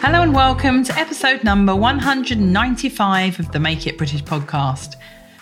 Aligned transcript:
Hello 0.00 0.22
and 0.22 0.32
welcome 0.32 0.84
to 0.84 0.96
episode 0.96 1.42
number 1.42 1.74
195 1.74 3.40
of 3.40 3.50
the 3.50 3.58
Make 3.58 3.84
It 3.88 3.98
British 3.98 4.22
podcast. 4.22 4.94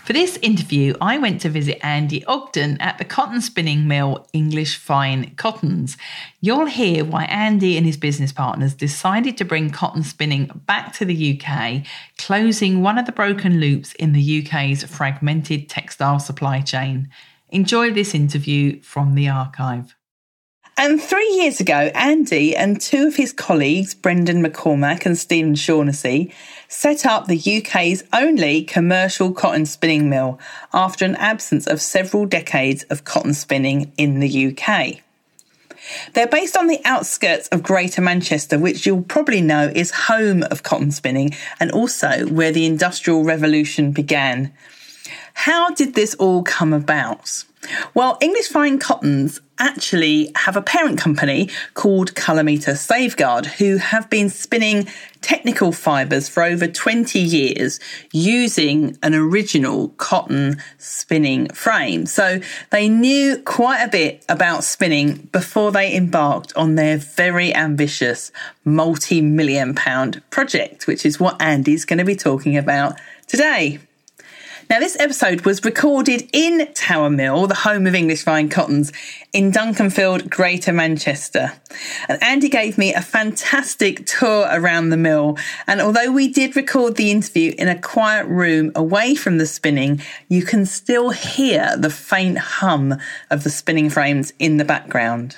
For 0.07 0.15
this 0.15 0.39
interview, 0.39 0.95
I 0.99 1.19
went 1.19 1.43
to 1.43 1.51
visit 1.51 1.85
Andy 1.85 2.25
Ogden 2.25 2.81
at 2.81 2.97
the 2.97 3.05
cotton 3.05 3.43
spinning 3.43 3.87
mill 3.87 4.27
English 4.33 4.79
Fine 4.79 5.35
Cottons. 5.37 5.99
You'll 6.41 6.67
hear 6.67 7.05
why 7.05 7.25
Andy 7.25 7.77
and 7.77 7.85
his 7.85 7.99
business 7.99 8.33
partners 8.33 8.73
decided 8.73 9.37
to 9.37 9.45
bring 9.45 9.69
cotton 9.69 10.03
spinning 10.03 10.51
back 10.65 10.95
to 10.95 11.05
the 11.05 11.39
UK, 11.39 11.83
closing 12.17 12.81
one 12.81 12.97
of 12.97 13.05
the 13.05 13.13
broken 13.13 13.61
loops 13.61 13.93
in 13.95 14.15
the 14.15 14.43
UK's 14.43 14.85
fragmented 14.85 15.69
textile 15.69 16.19
supply 16.19 16.63
chain. 16.63 17.11
Enjoy 17.51 17.93
this 17.93 18.15
interview 18.15 18.81
from 18.81 19.17
the 19.17 19.29
archive. 19.29 19.96
And 20.79 21.01
three 21.01 21.29
years 21.31 21.59
ago, 21.59 21.91
Andy 21.95 22.55
and 22.55 22.79
two 22.79 23.07
of 23.07 23.17
his 23.17 23.33
colleagues, 23.33 23.95
Brendan 23.95 24.45
McCormack 24.45 25.07
and 25.07 25.17
Stephen 25.17 25.55
Shaughnessy, 25.55 26.35
set 26.69 27.07
up 27.07 27.27
the 27.27 27.63
UK's 27.65 28.05
only 28.13 28.63
commercial 28.63 29.33
cotton 29.33 29.65
spinning 29.65 30.11
mill 30.11 30.39
after 30.75 31.07
an 31.07 31.17
absence 31.17 31.67
of 31.67 31.81
several 31.81 32.27
decades 32.27 32.83
of 32.85 33.05
cotton 33.05 33.33
spinning 33.33 33.91
in 33.97 34.21
the 34.21 34.49
UK. 34.49 35.01
They're 36.13 36.27
based 36.27 36.59
on 36.59 36.67
the 36.67 36.81
outskirts 36.85 37.49
of 37.49 37.63
Greater 37.63 38.03
Manchester, 38.03 38.59
which 38.59 38.85
you'll 38.85 39.03
probably 39.03 39.41
know 39.41 39.73
is 39.75 39.91
home 39.93 40.43
of 40.43 40.63
cotton 40.63 40.91
spinning 40.91 41.31
and 41.59 41.71
also 41.71 42.27
where 42.27 42.53
the 42.53 42.67
Industrial 42.67 43.25
Revolution 43.25 43.93
began. 43.93 44.53
How 45.33 45.71
did 45.71 45.95
this 45.95 46.15
all 46.17 46.43
come 46.43 46.75
about? 46.75 47.45
Well, 47.95 48.19
English 48.21 48.49
Fine 48.49 48.79
Cottons 48.79 49.41
actually 49.59 50.31
have 50.37 50.57
a 50.57 50.63
parent 50.63 50.99
company 50.99 51.51
called 51.75 52.15
Culimeta 52.15 52.73
Saveguard, 52.75 53.47
who 53.47 53.77
have 53.79 54.09
been 54.11 54.29
spinning 54.29 54.89
technical 55.21 55.73
fibres 55.73 56.29
for 56.29 56.43
over 56.43 56.67
20 56.67 57.19
years 57.19 57.81
using 58.13 58.97
an 59.03 59.15
original 59.15 59.89
cotton 59.97 60.63
spinning 60.79 61.49
frame. 61.49 62.07
So 62.07 62.41
they 62.71 62.89
knew 62.89 63.43
quite 63.45 63.83
a 63.83 63.89
bit 63.89 64.25
about 64.29 64.63
spinning 64.63 65.29
before 65.33 65.73
they 65.73 65.95
embarked 65.95 66.55
on 66.57 66.75
their 66.75 66.99
very 66.99 67.55
ambitious 67.55 68.31
multi 68.65 69.21
million 69.21 69.75
pound 69.75 70.23
project, 70.31 70.87
which 70.87 71.05
is 71.05 71.19
what 71.19 71.41
Andy's 71.41 71.85
going 71.85 71.99
to 71.99 72.05
be 72.05 72.17
talking 72.17 72.57
about 72.57 72.97
today. 73.27 73.81
Now, 74.69 74.81
this 74.81 74.99
episode 74.99 75.43
was 75.43 75.65
recorded 75.65 76.29
in 76.33 76.73
Tower 76.75 77.09
Mill, 77.09 77.47
the 77.47 77.55
home 77.55 77.87
of 77.87 77.95
English 77.95 78.25
Fine 78.25 78.49
Cottons, 78.49 78.93
in 79.33 79.53
Dukinfield, 79.53 80.29
Greater 80.29 80.73
Manchester. 80.73 81.53
And 82.09 82.21
Andy 82.21 82.49
gave 82.49 82.77
me 82.77 82.93
a 82.93 83.01
fantastic 83.01 84.07
tour 84.07 84.49
around 84.51 84.89
the 84.89 84.97
mill. 84.97 85.39
And 85.69 85.81
although 85.81 86.11
we 86.11 86.27
did 86.27 86.57
record 86.57 86.97
the 86.97 87.13
interview 87.13 87.55
in 87.57 87.69
a 87.69 87.81
quiet 87.81 88.27
room 88.27 88.73
away 88.75 89.15
from 89.15 89.39
the 89.39 89.47
spinning, 89.47 90.03
you 90.29 90.43
can 90.43 90.67
still 90.67 91.11
hear 91.11 91.77
the 91.77 91.91
faint 91.91 92.39
hum 92.39 92.97
of 93.31 93.45
the 93.45 93.51
spinning 93.51 93.89
frames 93.89 94.33
in 94.41 94.57
the 94.57 94.65
background. 94.65 95.37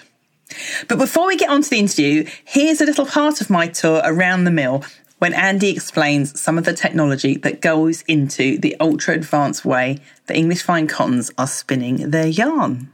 But 0.89 0.99
before 0.99 1.27
we 1.27 1.37
get 1.37 1.51
on 1.51 1.61
to 1.61 1.69
the 1.69 1.79
interview, 1.79 2.25
here's 2.45 2.81
a 2.81 2.87
little 2.87 3.05
part 3.05 3.43
of 3.43 3.51
my 3.51 3.67
tour 3.67 4.01
around 4.05 4.45
the 4.45 4.51
mill 4.51 4.85
when 5.19 5.35
Andy 5.35 5.71
explains 5.71 6.39
some 6.41 6.59
of 6.59 6.65
the 6.65 6.73
technology 6.73 7.37
that 7.39 7.61
goes 7.61 8.03
into 8.03 8.59
the 8.59 8.77
ultra 8.81 9.15
advanced 9.15 9.65
way 9.65 9.99
the 10.27 10.37
English 10.37 10.63
fine 10.63 10.87
cottons 10.87 11.31
are 11.39 11.47
spinning 11.47 12.11
their 12.11 12.27
yarn. 12.27 12.93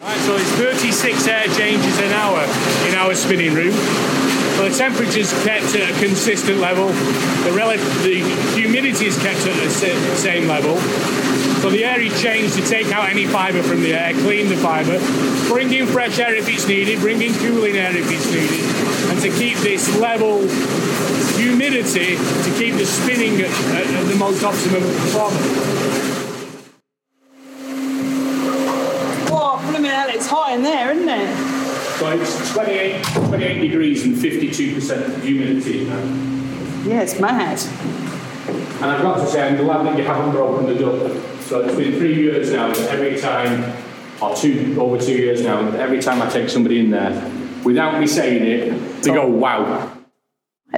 Right, 0.00 0.18
so 0.20 0.36
it's 0.36 0.50
36 0.52 1.26
air 1.28 1.46
changes 1.48 1.98
an 1.98 2.12
hour 2.12 2.42
in 2.88 2.94
our 2.94 3.14
spinning 3.14 3.54
room. 3.54 3.72
So 4.56 4.68
the 4.68 4.74
temperature's 4.76 5.32
kept 5.44 5.74
at 5.74 5.90
a 5.90 5.98
consistent 5.98 6.58
level. 6.58 6.88
The, 7.42 7.50
the 8.02 8.22
humidity 8.54 9.06
is 9.06 9.18
kept 9.18 9.40
at 9.46 9.56
the 9.56 9.70
same 9.70 10.46
level. 10.46 10.76
So 11.64 11.70
the 11.70 11.82
air 11.82 11.98
is 11.98 12.12
changed 12.20 12.56
to 12.56 12.62
take 12.62 12.92
out 12.92 13.08
any 13.08 13.26
fibre 13.26 13.62
from 13.62 13.80
the 13.80 13.94
air, 13.94 14.12
clean 14.12 14.48
the 14.48 14.56
fibre, 14.56 15.00
bring 15.48 15.72
in 15.72 15.86
fresh 15.86 16.18
air 16.18 16.34
if 16.34 16.46
it's 16.46 16.68
needed, 16.68 17.00
bring 17.00 17.22
in 17.22 17.32
cooling 17.34 17.76
air 17.76 17.96
if 17.96 18.04
it's 18.12 18.30
needed, 18.30 18.60
to 19.24 19.30
keep 19.38 19.56
this 19.60 19.88
level 20.00 20.40
humidity 21.34 22.16
to 22.16 22.54
keep 22.58 22.74
the 22.74 22.84
spinning 22.84 23.40
at, 23.40 23.50
at 23.72 24.06
the 24.06 24.14
most 24.16 24.44
optimum 24.44 24.82
performance. 24.82 25.40
Oh, 29.30 29.66
blimey 29.70 29.88
hell, 29.88 30.10
it's 30.10 30.26
hot 30.26 30.52
in 30.52 30.62
there, 30.62 30.92
isn't 30.92 31.08
it? 31.08 31.98
So 31.98 32.10
it's 32.10 32.52
28, 32.52 33.02
28 33.28 33.60
degrees 33.62 34.04
and 34.04 34.14
52% 34.14 35.22
humidity 35.22 35.86
now. 35.86 36.02
Yeah, 36.86 37.00
it's 37.00 37.18
mad. 37.18 37.58
And 38.82 38.84
I've 38.84 39.00
got 39.00 39.24
to 39.24 39.26
say, 39.26 39.48
I'm 39.48 39.56
glad 39.56 39.86
that 39.86 39.96
you 39.96 40.04
haven't 40.04 40.32
broken 40.32 40.66
the 40.66 40.74
duck. 40.74 41.40
So 41.44 41.62
it's 41.62 41.74
been 41.74 41.92
three 41.92 42.14
years 42.14 42.52
now, 42.52 42.72
every 42.72 43.18
time, 43.18 43.74
or 44.20 44.36
two, 44.36 44.76
over 44.78 44.98
two 44.98 45.16
years 45.16 45.40
now, 45.40 45.66
every 45.76 46.02
time 46.02 46.20
I 46.20 46.28
take 46.28 46.50
somebody 46.50 46.80
in 46.80 46.90
there, 46.90 47.43
without 47.64 48.00
me 48.00 48.06
saying 48.06 48.42
it, 48.44 49.02
they 49.02 49.10
go, 49.10 49.26
wow. 49.26 49.90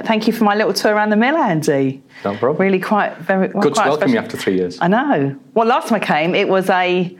Thank 0.03 0.27
you 0.27 0.33
for 0.33 0.43
my 0.43 0.53
little 0.55 0.73
tour 0.73 0.93
around 0.93 1.09
the 1.09 1.15
mill, 1.15 1.35
Andy. 1.35 2.03
No 2.23 2.35
problem. 2.35 2.61
Really 2.61 2.79
quite 2.79 3.17
very 3.17 3.47
well, 3.49 3.63
Good 3.63 3.73
quite 3.73 3.85
to 3.85 3.89
welcome 3.89 4.09
special. 4.09 4.13
you 4.13 4.19
after 4.19 4.37
three 4.37 4.55
years. 4.55 4.77
I 4.79 4.87
know. 4.87 5.35
Well, 5.55 5.67
last 5.67 5.87
time 5.87 5.99
I 6.01 6.05
came, 6.05 6.35
it 6.35 6.47
was 6.47 6.69
a 6.69 7.17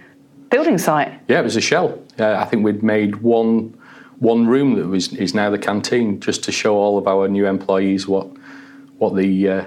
building 0.50 0.78
site. 0.78 1.12
Yeah, 1.28 1.40
it 1.40 1.44
was 1.44 1.56
a 1.56 1.62
shell. 1.62 2.00
Uh, 2.20 2.34
I 2.36 2.46
think 2.46 2.64
we'd 2.64 2.84
made 2.84 3.18
one 3.18 3.76
one 4.20 4.48
room 4.48 4.76
that 4.76 4.88
was 4.88 5.12
is 5.14 5.34
now 5.34 5.50
the 5.50 5.58
canteen, 5.58 6.20
just 6.20 6.44
to 6.44 6.52
show 6.52 6.76
all 6.76 6.98
of 6.98 7.08
our 7.08 7.28
new 7.28 7.48
employees 7.48 8.08
what 8.08 8.28
what 9.00 9.16
the 9.16 9.50
uh, 9.50 9.66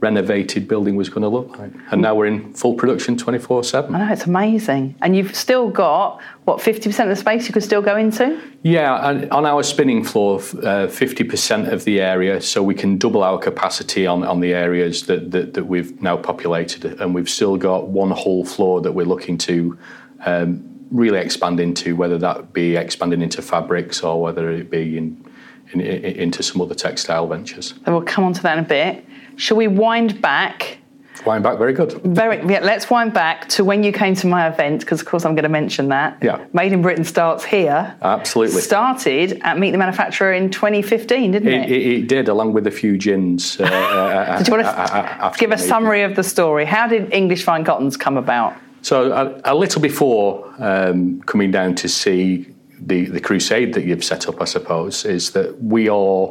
renovated 0.00 0.66
building 0.66 0.96
was 0.96 1.08
going 1.08 1.22
to 1.22 1.28
look 1.28 1.58
like. 1.58 1.72
And 1.90 2.02
now 2.02 2.14
we're 2.14 2.26
in 2.26 2.52
full 2.54 2.74
production, 2.74 3.16
twenty 3.16 3.38
four 3.38 3.62
seven. 3.62 3.94
I 3.94 4.06
know 4.06 4.12
it's 4.12 4.24
amazing, 4.24 4.96
and 5.02 5.14
you've 5.14 5.36
still 5.36 5.70
got 5.70 6.20
what 6.44 6.60
fifty 6.60 6.88
percent 6.88 7.10
of 7.10 7.16
the 7.16 7.20
space 7.20 7.46
you 7.46 7.52
could 7.52 7.62
still 7.62 7.82
go 7.82 7.96
into. 7.96 8.40
Yeah, 8.62 9.08
and 9.08 9.30
on 9.30 9.46
our 9.46 9.62
spinning 9.62 10.04
floor, 10.04 10.40
uh, 10.62 10.88
fifty 10.88 11.24
percent 11.24 11.68
of 11.68 11.84
the 11.84 12.00
area, 12.00 12.40
so 12.40 12.62
we 12.62 12.74
can 12.74 12.98
double 12.98 13.22
our 13.22 13.38
capacity 13.38 14.06
on, 14.06 14.24
on 14.24 14.40
the 14.40 14.54
areas 14.54 15.06
that, 15.06 15.30
that, 15.30 15.54
that 15.54 15.64
we've 15.64 16.00
now 16.02 16.16
populated, 16.16 17.00
and 17.00 17.14
we've 17.14 17.30
still 17.30 17.56
got 17.56 17.88
one 17.88 18.10
whole 18.10 18.44
floor 18.44 18.80
that 18.80 18.92
we're 18.92 19.06
looking 19.06 19.38
to 19.38 19.78
um, 20.24 20.66
really 20.90 21.20
expand 21.20 21.60
into, 21.60 21.94
whether 21.94 22.18
that 22.18 22.52
be 22.52 22.76
expanding 22.76 23.22
into 23.22 23.40
fabrics 23.42 24.02
or 24.02 24.20
whether 24.20 24.50
it 24.50 24.70
be 24.70 24.98
in, 24.98 25.24
in, 25.72 25.80
in, 25.80 26.04
into 26.04 26.42
some 26.42 26.60
other 26.60 26.74
textile 26.74 27.26
ventures. 27.26 27.74
And 27.84 27.94
we'll 27.94 28.04
come 28.04 28.24
on 28.24 28.32
to 28.34 28.42
that 28.42 28.58
in 28.58 28.64
a 28.64 28.68
bit. 28.68 29.04
Shall 29.36 29.56
we 29.56 29.68
wind 29.68 30.20
back? 30.20 30.78
Wind 31.26 31.42
back, 31.42 31.58
very 31.58 31.72
good. 31.72 31.92
Very 32.02 32.36
yeah. 32.50 32.60
Let's 32.60 32.88
wind 32.88 33.12
back 33.12 33.48
to 33.50 33.64
when 33.64 33.82
you 33.82 33.92
came 33.92 34.14
to 34.16 34.26
my 34.26 34.48
event 34.48 34.80
because, 34.80 35.00
of 35.00 35.06
course, 35.06 35.24
I'm 35.24 35.34
going 35.34 35.42
to 35.42 35.50
mention 35.50 35.88
that. 35.88 36.18
Yeah. 36.22 36.44
Made 36.52 36.72
in 36.72 36.80
Britain 36.80 37.04
starts 37.04 37.44
here. 37.44 37.94
Absolutely. 38.00 38.62
Started 38.62 39.40
at 39.42 39.58
Meet 39.58 39.72
the 39.72 39.78
Manufacturer 39.78 40.32
in 40.32 40.50
2015, 40.50 41.32
didn't 41.32 41.48
It, 41.48 41.70
it, 41.70 41.86
it 41.86 42.08
did, 42.08 42.28
along 42.28 42.54
with 42.54 42.66
a 42.66 42.70
few 42.70 42.96
gins. 42.96 43.60
Uh, 43.60 43.64
uh, 43.64 44.38
Did 44.38 44.48
you 44.48 44.54
want 44.54 44.64
to 44.64 44.70
after 44.70 45.38
give 45.38 45.50
a 45.50 45.56
meeting. 45.56 45.68
summary 45.68 46.02
of 46.02 46.16
the 46.16 46.22
story? 46.22 46.64
How 46.64 46.86
did 46.86 47.12
English 47.12 47.44
Fine 47.44 47.64
Cottons 47.64 47.96
come 47.96 48.16
about? 48.16 48.56
So 48.82 49.12
a, 49.12 49.52
a 49.52 49.54
little 49.54 49.82
before 49.82 50.54
um, 50.58 51.20
coming 51.22 51.50
down 51.50 51.74
to 51.76 51.88
see 51.88 52.46
the, 52.80 53.06
the 53.06 53.20
crusade 53.20 53.74
that 53.74 53.84
you've 53.84 54.04
set 54.04 54.28
up, 54.28 54.40
I 54.40 54.44
suppose, 54.44 55.04
is 55.04 55.32
that 55.32 55.62
we 55.62 55.88
are, 55.88 56.30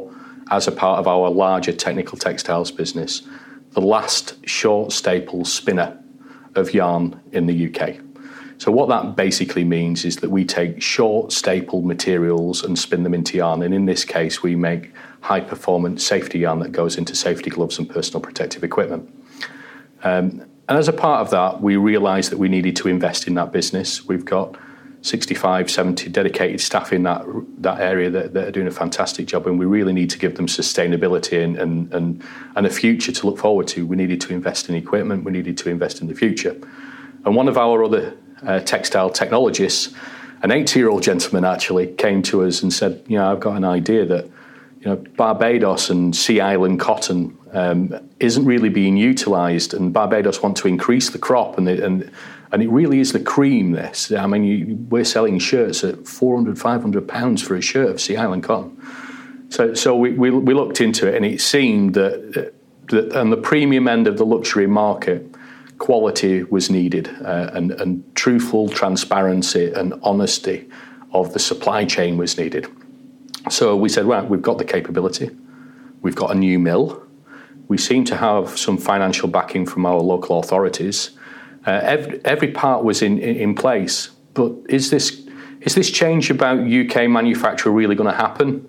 as 0.50 0.66
a 0.66 0.72
part 0.72 0.98
of 0.98 1.06
our 1.06 1.30
larger 1.30 1.72
technical 1.72 2.18
textiles 2.18 2.70
business, 2.70 3.22
the 3.72 3.80
last 3.80 4.34
short 4.48 4.92
staple 4.92 5.44
spinner 5.44 5.96
of 6.56 6.74
yarn 6.74 7.20
in 7.32 7.46
the 7.46 7.68
UK. 7.68 7.96
So 8.58 8.70
what 8.70 8.88
that 8.90 9.16
basically 9.16 9.64
means 9.64 10.04
is 10.04 10.16
that 10.16 10.30
we 10.30 10.44
take 10.44 10.82
short 10.82 11.32
staple 11.32 11.80
materials 11.80 12.62
and 12.62 12.78
spin 12.78 13.04
them 13.04 13.14
into 13.14 13.38
yarn, 13.38 13.62
and 13.62 13.72
in 13.72 13.86
this 13.86 14.04
case, 14.04 14.42
we 14.42 14.54
make 14.54 14.92
high 15.20 15.40
performance 15.40 16.04
safety 16.04 16.40
yarn 16.40 16.58
that 16.58 16.72
goes 16.72 16.98
into 16.98 17.14
safety 17.14 17.48
gloves 17.48 17.78
and 17.78 17.88
personal 17.88 18.20
protective 18.20 18.64
equipment. 18.64 19.08
Um, 20.02 20.44
and 20.68 20.78
as 20.78 20.88
a 20.88 20.92
part 20.92 21.20
of 21.20 21.30
that, 21.30 21.62
we 21.62 21.76
realised 21.76 22.30
that 22.32 22.38
we 22.38 22.48
needed 22.48 22.76
to 22.76 22.88
invest 22.88 23.26
in 23.26 23.34
that 23.34 23.50
business. 23.50 24.06
We've 24.06 24.24
got 24.24 24.56
65, 25.02 25.70
70 25.70 26.10
dedicated 26.10 26.60
staff 26.60 26.92
in 26.92 27.04
that 27.04 27.24
that 27.58 27.80
area 27.80 28.10
that, 28.10 28.34
that, 28.34 28.48
are 28.48 28.50
doing 28.50 28.66
a 28.66 28.70
fantastic 28.70 29.26
job, 29.26 29.46
and 29.46 29.58
we 29.58 29.64
really 29.64 29.92
need 29.92 30.10
to 30.10 30.18
give 30.18 30.36
them 30.36 30.46
sustainability 30.46 31.42
and, 31.42 31.56
and, 31.56 31.92
and, 31.94 32.22
and 32.54 32.66
a 32.66 32.70
future 32.70 33.10
to 33.10 33.26
look 33.26 33.38
forward 33.38 33.66
to. 33.68 33.86
We 33.86 33.96
needed 33.96 34.20
to 34.22 34.34
invest 34.34 34.68
in 34.68 34.74
equipment, 34.74 35.24
we 35.24 35.32
needed 35.32 35.56
to 35.58 35.70
invest 35.70 36.02
in 36.02 36.08
the 36.08 36.14
future. 36.14 36.54
And 37.24 37.34
one 37.34 37.48
of 37.48 37.56
our 37.56 37.82
other 37.82 38.16
uh, 38.42 38.60
textile 38.60 39.10
technologists, 39.10 39.94
an 40.42 40.50
80 40.50 40.78
year 40.78 40.90
old 40.90 41.02
gentleman 41.02 41.44
actually, 41.44 41.88
came 41.94 42.22
to 42.22 42.44
us 42.44 42.62
and 42.62 42.72
said, 42.72 43.02
You 43.08 43.18
know, 43.18 43.32
I've 43.32 43.40
got 43.40 43.56
an 43.56 43.64
idea 43.64 44.04
that 44.04 44.26
you 44.80 44.86
know, 44.86 44.96
Barbados 44.96 45.90
and 45.90 46.16
Sea 46.16 46.40
Island 46.40 46.80
cotton 46.80 47.36
um, 47.52 47.94
isn't 48.18 48.44
really 48.44 48.70
being 48.70 48.96
utilised, 48.96 49.74
and 49.74 49.92
Barbados 49.92 50.42
want 50.42 50.56
to 50.58 50.68
increase 50.68 51.10
the 51.10 51.18
crop, 51.18 51.58
and, 51.58 51.66
the, 51.66 51.84
and 51.84 52.10
and 52.52 52.62
it 52.62 52.68
really 52.70 52.98
is 52.98 53.12
the 53.12 53.20
cream, 53.20 53.72
this. 53.72 54.10
I 54.10 54.26
mean, 54.26 54.44
you, 54.44 54.76
we're 54.88 55.04
selling 55.04 55.38
shirts 55.38 55.84
at 55.84 56.06
400, 56.06 56.58
500 56.58 57.06
pounds 57.06 57.42
for 57.42 57.54
a 57.54 57.60
shirt 57.60 57.90
of 57.90 58.00
Sea 58.00 58.16
Island 58.16 58.42
cotton. 58.42 58.76
So, 59.50 59.74
so 59.74 59.96
we, 59.96 60.10
we, 60.10 60.30
we 60.30 60.54
looked 60.54 60.80
into 60.80 61.06
it 61.08 61.14
and 61.14 61.24
it 61.24 61.40
seemed 61.40 61.94
that, 61.94 62.52
that 62.88 63.16
on 63.16 63.30
the 63.30 63.36
premium 63.36 63.86
end 63.88 64.06
of 64.06 64.16
the 64.16 64.26
luxury 64.26 64.66
market, 64.66 65.34
quality 65.78 66.42
was 66.44 66.70
needed 66.70 67.08
uh, 67.24 67.50
and, 67.52 67.72
and 67.72 68.16
truthful 68.16 68.68
transparency 68.68 69.72
and 69.72 69.94
honesty 70.02 70.68
of 71.12 71.32
the 71.32 71.38
supply 71.38 71.84
chain 71.84 72.16
was 72.16 72.36
needed. 72.36 72.66
So 73.48 73.76
we 73.76 73.88
said, 73.88 74.06
well, 74.06 74.26
we've 74.26 74.42
got 74.42 74.58
the 74.58 74.64
capability, 74.64 75.30
we've 76.02 76.14
got 76.14 76.30
a 76.30 76.34
new 76.34 76.58
mill, 76.58 77.02
we 77.68 77.78
seem 77.78 78.04
to 78.06 78.16
have 78.16 78.58
some 78.58 78.76
financial 78.76 79.28
backing 79.28 79.64
from 79.66 79.86
our 79.86 80.00
local 80.00 80.38
authorities 80.38 81.10
uh, 81.66 81.80
every, 81.82 82.24
every, 82.24 82.50
part 82.52 82.84
was 82.84 83.02
in, 83.02 83.18
in, 83.18 83.36
in 83.36 83.54
place. 83.54 84.10
But 84.34 84.52
is 84.68 84.90
this, 84.90 85.26
is 85.60 85.74
this 85.74 85.90
change 85.90 86.30
about 86.30 86.58
UK 86.58 87.08
manufacture 87.08 87.70
really 87.70 87.94
going 87.94 88.10
to 88.10 88.16
happen? 88.16 88.66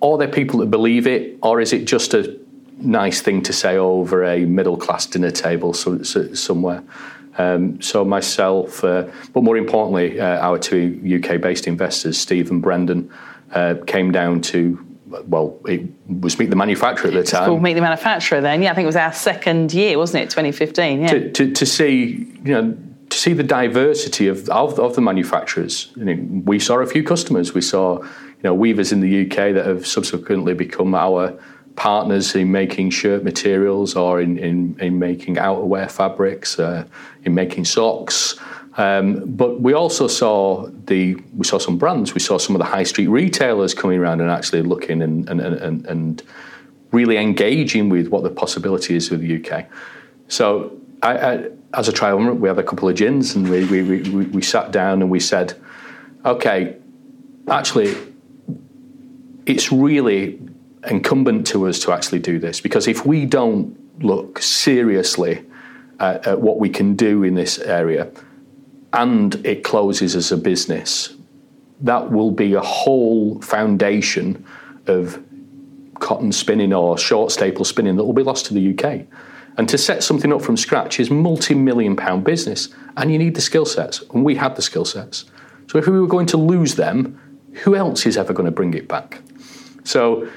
Are 0.00 0.18
there 0.18 0.28
people 0.28 0.60
that 0.60 0.66
believe 0.66 1.06
it, 1.06 1.38
or 1.42 1.60
is 1.60 1.72
it 1.72 1.84
just 1.84 2.12
a 2.14 2.38
nice 2.78 3.20
thing 3.20 3.42
to 3.42 3.52
say 3.52 3.76
over 3.76 4.24
a 4.24 4.44
middle 4.44 4.76
class 4.76 5.06
dinner 5.06 5.30
table 5.30 5.72
so, 5.72 6.02
so, 6.02 6.34
somewhere? 6.34 6.82
Um, 7.36 7.80
so 7.80 8.04
myself, 8.04 8.84
uh, 8.84 9.10
but 9.32 9.42
more 9.42 9.56
importantly, 9.56 10.20
uh, 10.20 10.38
our 10.38 10.58
two 10.58 11.00
UK 11.04 11.40
based 11.40 11.66
investors, 11.66 12.18
Steve 12.18 12.50
and 12.50 12.62
Brendan, 12.62 13.10
uh, 13.52 13.76
came 13.86 14.12
down 14.12 14.40
to 14.42 14.84
well, 15.26 15.58
it 15.66 15.82
was 16.08 16.38
Meet 16.38 16.50
the 16.50 16.56
Manufacturer 16.56 17.08
at 17.08 17.14
the 17.14 17.22
time. 17.22 17.46
called 17.46 17.62
Meet 17.62 17.74
the 17.74 17.80
Manufacturer 17.80 18.40
then. 18.40 18.62
Yeah, 18.62 18.72
I 18.72 18.74
think 18.74 18.84
it 18.84 18.86
was 18.86 18.96
our 18.96 19.12
second 19.12 19.72
year, 19.72 19.98
wasn't 19.98 20.24
it, 20.24 20.30
2015? 20.30 21.02
Yeah. 21.02 21.08
To, 21.08 21.30
to, 21.30 21.52
to 21.52 21.66
see, 21.66 22.28
you 22.44 22.52
know, 22.52 22.76
to 23.10 23.18
see 23.18 23.32
the 23.32 23.42
diversity 23.42 24.28
of, 24.28 24.48
of, 24.48 24.78
of 24.78 24.94
the 24.94 25.00
manufacturers. 25.00 25.92
You 25.96 26.04
know, 26.04 26.42
we 26.44 26.58
saw 26.58 26.78
a 26.78 26.86
few 26.86 27.02
customers. 27.02 27.54
We 27.54 27.60
saw, 27.60 28.02
you 28.02 28.42
know, 28.42 28.54
weavers 28.54 28.92
in 28.92 29.00
the 29.00 29.26
UK 29.26 29.54
that 29.54 29.66
have 29.66 29.86
subsequently 29.86 30.54
become 30.54 30.94
our 30.94 31.38
partners 31.76 32.34
in 32.34 32.52
making 32.52 32.90
shirt 32.90 33.24
materials 33.24 33.96
or 33.96 34.20
in, 34.20 34.38
in, 34.38 34.76
in 34.80 34.98
making 34.98 35.36
outerwear 35.36 35.90
fabrics, 35.90 36.58
uh, 36.58 36.86
in 37.24 37.34
making 37.34 37.64
socks. 37.64 38.38
Um, 38.76 39.22
but 39.26 39.60
we 39.60 39.72
also 39.72 40.08
saw 40.08 40.68
the 40.86 41.14
we 41.36 41.44
saw 41.44 41.58
some 41.58 41.78
brands. 41.78 42.12
We 42.12 42.20
saw 42.20 42.38
some 42.38 42.56
of 42.56 42.58
the 42.58 42.66
high 42.66 42.82
street 42.82 43.06
retailers 43.06 43.72
coming 43.72 43.98
around 44.00 44.20
and 44.20 44.30
actually 44.30 44.62
looking 44.62 45.00
and 45.00 45.28
and, 45.28 45.40
and, 45.40 45.86
and 45.86 46.22
really 46.94 47.16
engaging 47.16 47.88
with 47.88 48.08
what 48.08 48.22
the 48.22 48.30
possibility 48.30 48.96
is 48.96 49.10
with 49.10 49.20
the 49.20 49.44
UK. 49.44 49.66
So 50.28 50.78
I, 51.02 51.18
I, 51.18 51.48
as 51.74 51.88
a 51.88 51.92
trial, 51.92 52.16
we 52.16 52.48
had 52.48 52.58
a 52.58 52.62
couple 52.62 52.88
of 52.88 52.94
gins 52.94 53.34
and 53.34 53.50
we, 53.50 53.64
we, 53.66 53.82
we, 53.82 54.26
we 54.26 54.42
sat 54.42 54.70
down 54.70 55.02
and 55.02 55.10
we 55.10 55.20
said, 55.20 55.54
okay, 56.24 56.76
actually, 57.48 57.94
it's 59.44 59.72
really 59.72 60.40
incumbent 60.88 61.46
to 61.48 61.66
us 61.66 61.78
to 61.80 61.92
actually 61.92 62.20
do 62.20 62.38
this 62.38 62.60
because 62.60 62.86
if 62.86 63.04
we 63.04 63.26
don't 63.26 63.76
look 64.02 64.40
seriously 64.40 65.44
at, 65.98 66.26
at 66.26 66.40
what 66.40 66.58
we 66.58 66.68
can 66.68 66.94
do 66.94 67.22
in 67.24 67.34
this 67.34 67.58
area, 67.58 68.10
and 68.94 69.34
it 69.44 69.64
closes 69.64 70.14
as 70.14 70.30
a 70.30 70.36
business, 70.36 71.14
that 71.80 72.12
will 72.12 72.30
be 72.30 72.54
a 72.54 72.60
whole 72.60 73.40
foundation 73.42 74.44
of 74.86 75.22
cotton 75.98 76.30
spinning 76.30 76.72
or 76.72 76.96
short 76.96 77.32
staple 77.32 77.64
spinning 77.64 77.96
that 77.96 78.04
will 78.04 78.12
be 78.12 78.22
lost 78.22 78.46
to 78.46 78.54
the 78.54 78.72
UK. 78.72 79.06
And 79.56 79.68
to 79.68 79.78
set 79.78 80.02
something 80.02 80.32
up 80.32 80.42
from 80.42 80.56
scratch 80.56 81.00
is 81.00 81.10
a 81.10 81.14
multi-million 81.14 81.96
pound 81.96 82.24
business, 82.24 82.68
and 82.96 83.10
you 83.12 83.18
need 83.18 83.34
the 83.34 83.40
skill 83.40 83.66
sets, 83.66 84.02
and 84.12 84.24
we 84.24 84.36
had 84.36 84.56
the 84.56 84.62
skill 84.62 84.84
sets. 84.84 85.24
So 85.68 85.78
if 85.78 85.86
we 85.86 86.00
were 86.00 86.06
going 86.06 86.26
to 86.26 86.36
lose 86.36 86.76
them, 86.76 87.20
who 87.62 87.74
else 87.74 88.06
is 88.06 88.16
ever 88.16 88.32
going 88.32 88.46
to 88.46 88.52
bring 88.52 88.74
it 88.74 88.88
back? 88.88 89.22
So 89.82 90.28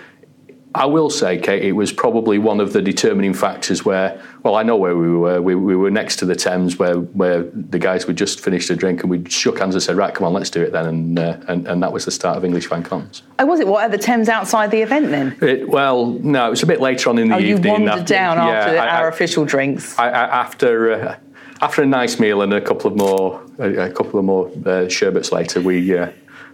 I 0.75 0.85
will 0.85 1.09
say, 1.09 1.37
Kate, 1.37 1.63
it 1.63 1.71
was 1.71 1.91
probably 1.91 2.37
one 2.37 2.59
of 2.59 2.73
the 2.73 2.81
determining 2.81 3.33
factors 3.33 3.85
where, 3.85 4.21
well, 4.43 4.55
I 4.55 4.63
know 4.63 4.75
where 4.75 4.95
we 4.95 5.09
were. 5.09 5.41
We, 5.41 5.55
we 5.55 5.75
were 5.75 5.89
next 5.89 6.17
to 6.17 6.25
the 6.25 6.35
Thames 6.35 6.77
where, 6.77 6.95
where 6.95 7.43
the 7.43 7.79
guys 7.79 8.05
would 8.05 8.17
just 8.17 8.41
finished 8.41 8.69
a 8.69 8.75
drink 8.75 9.01
and 9.01 9.09
we 9.09 9.27
shook 9.29 9.59
hands 9.59 9.75
and 9.75 9.81
said, 9.81 9.95
right, 9.95 10.13
come 10.13 10.27
on, 10.27 10.33
let's 10.33 10.49
do 10.49 10.61
it 10.61 10.73
then. 10.73 10.85
And, 10.85 11.19
uh, 11.19 11.37
and, 11.47 11.67
and, 11.67 11.81
that 11.81 11.91
was 11.91 12.05
the 12.05 12.11
start 12.11 12.37
of 12.37 12.45
English 12.45 12.67
Fine 12.67 12.83
Cottons. 12.83 13.23
Oh, 13.39 13.45
was 13.45 13.59
it? 13.59 13.67
What, 13.67 13.85
at 13.85 13.91
the 13.91 13.97
Thames 13.97 14.29
outside 14.29 14.69
the 14.69 14.81
event 14.81 15.09
then? 15.09 15.37
It, 15.41 15.67
well, 15.67 16.07
no, 16.07 16.47
it 16.47 16.49
was 16.51 16.63
a 16.63 16.67
bit 16.67 16.81
later 16.81 17.09
on 17.09 17.17
in 17.17 17.29
the 17.29 17.35
oh, 17.35 17.39
evening. 17.39 17.63
you 17.63 17.71
wandered 17.71 17.89
after, 17.91 18.13
down 18.13 18.37
yeah, 18.37 18.53
after 18.53 18.77
I, 18.77 18.87
our 18.87 19.05
I, 19.05 19.09
official 19.09 19.45
drinks? 19.45 19.97
I, 19.97 20.09
after... 20.09 20.91
Uh, 20.91 21.17
after 21.59 21.81
a 21.81 21.87
nice 21.87 22.19
meal 22.19 22.43
and 22.43 22.53
a 22.53 22.61
couple 22.61 22.91
of 22.91 22.95
more, 22.95 23.43
a, 23.57 23.87
a 23.87 23.91
couple 23.91 24.19
of 24.19 24.25
more 24.25 24.51
uh, 24.63 24.87
sherbets 24.87 25.31
later, 25.31 25.59
we, 25.59 25.97
uh, 25.97 26.11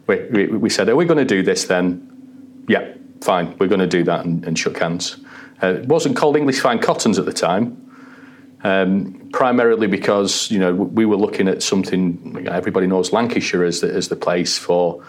we, 0.08 0.24
we, 0.32 0.46
we 0.48 0.70
said, 0.70 0.88
"Are 0.88 0.96
we 0.96 1.04
going 1.04 1.18
to 1.18 1.26
do 1.26 1.44
this 1.44 1.66
then?" 1.66 2.13
Yeah, 2.68 2.94
fine, 3.22 3.58
we're 3.58 3.68
going 3.68 3.80
to 3.80 3.88
do 3.88 4.04
that, 4.04 4.26
and, 4.26 4.46
and 4.46 4.58
shook 4.58 4.80
hands. 4.80 5.18
Uh, 5.62 5.76
it 5.76 5.88
wasn't 5.88 6.16
called 6.16 6.36
English 6.36 6.60
Fine 6.60 6.80
Cottons 6.80 7.18
at 7.18 7.26
the 7.26 7.34
time, 7.34 7.80
um, 8.64 9.30
primarily 9.32 9.88
because 9.88 10.52
you 10.52 10.60
know 10.60 10.74
we 10.74 11.06
were 11.06 11.16
looking 11.16 11.48
at 11.48 11.64
something. 11.64 12.48
Everybody 12.50 12.88
knows 12.88 13.14
Lancashire 13.14 13.64
as 13.64 13.82
the, 13.82 13.88
the 13.88 14.16
place 14.16 14.58
for 14.58 15.04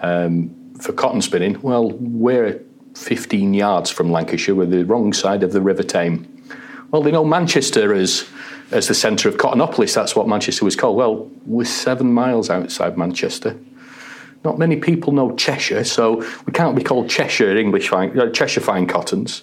um, 0.00 0.74
for 0.80 0.92
cotton 0.92 1.22
spinning. 1.22 1.60
Well, 1.62 1.90
we're 1.92 2.62
15 2.94 3.54
yards 3.54 3.90
from 3.90 4.10
Lancashire. 4.12 4.54
We're 4.54 4.66
the 4.66 4.84
wrong 4.84 5.12
side 5.12 5.42
of 5.42 5.52
the 5.52 5.60
River 5.60 5.82
Tame. 5.82 6.32
Well, 6.90 7.02
they 7.02 7.10
know 7.10 7.24
Manchester 7.24 7.92
as 7.94 8.28
as 8.70 8.88
the 8.88 8.94
centre 8.94 9.28
of 9.28 9.36
Cottonopolis. 9.36 9.94
That's 9.94 10.16
what 10.16 10.28
Manchester 10.28 10.64
was 10.64 10.76
called. 10.76 10.96
Well, 10.96 11.30
we're 11.44 11.64
seven 11.64 12.12
miles 12.12 12.50
outside 12.50 12.98
Manchester. 12.98 13.56
Not 14.46 14.60
many 14.60 14.76
people 14.76 15.12
know 15.12 15.34
Cheshire, 15.34 15.82
so 15.82 16.24
we 16.46 16.52
can't 16.52 16.76
be 16.76 16.84
called 16.84 17.10
Cheshire 17.10 17.56
English 17.56 17.88
fine, 17.88 18.16
uh, 18.16 18.30
Cheshire 18.30 18.60
fine 18.60 18.86
cottons. 18.86 19.42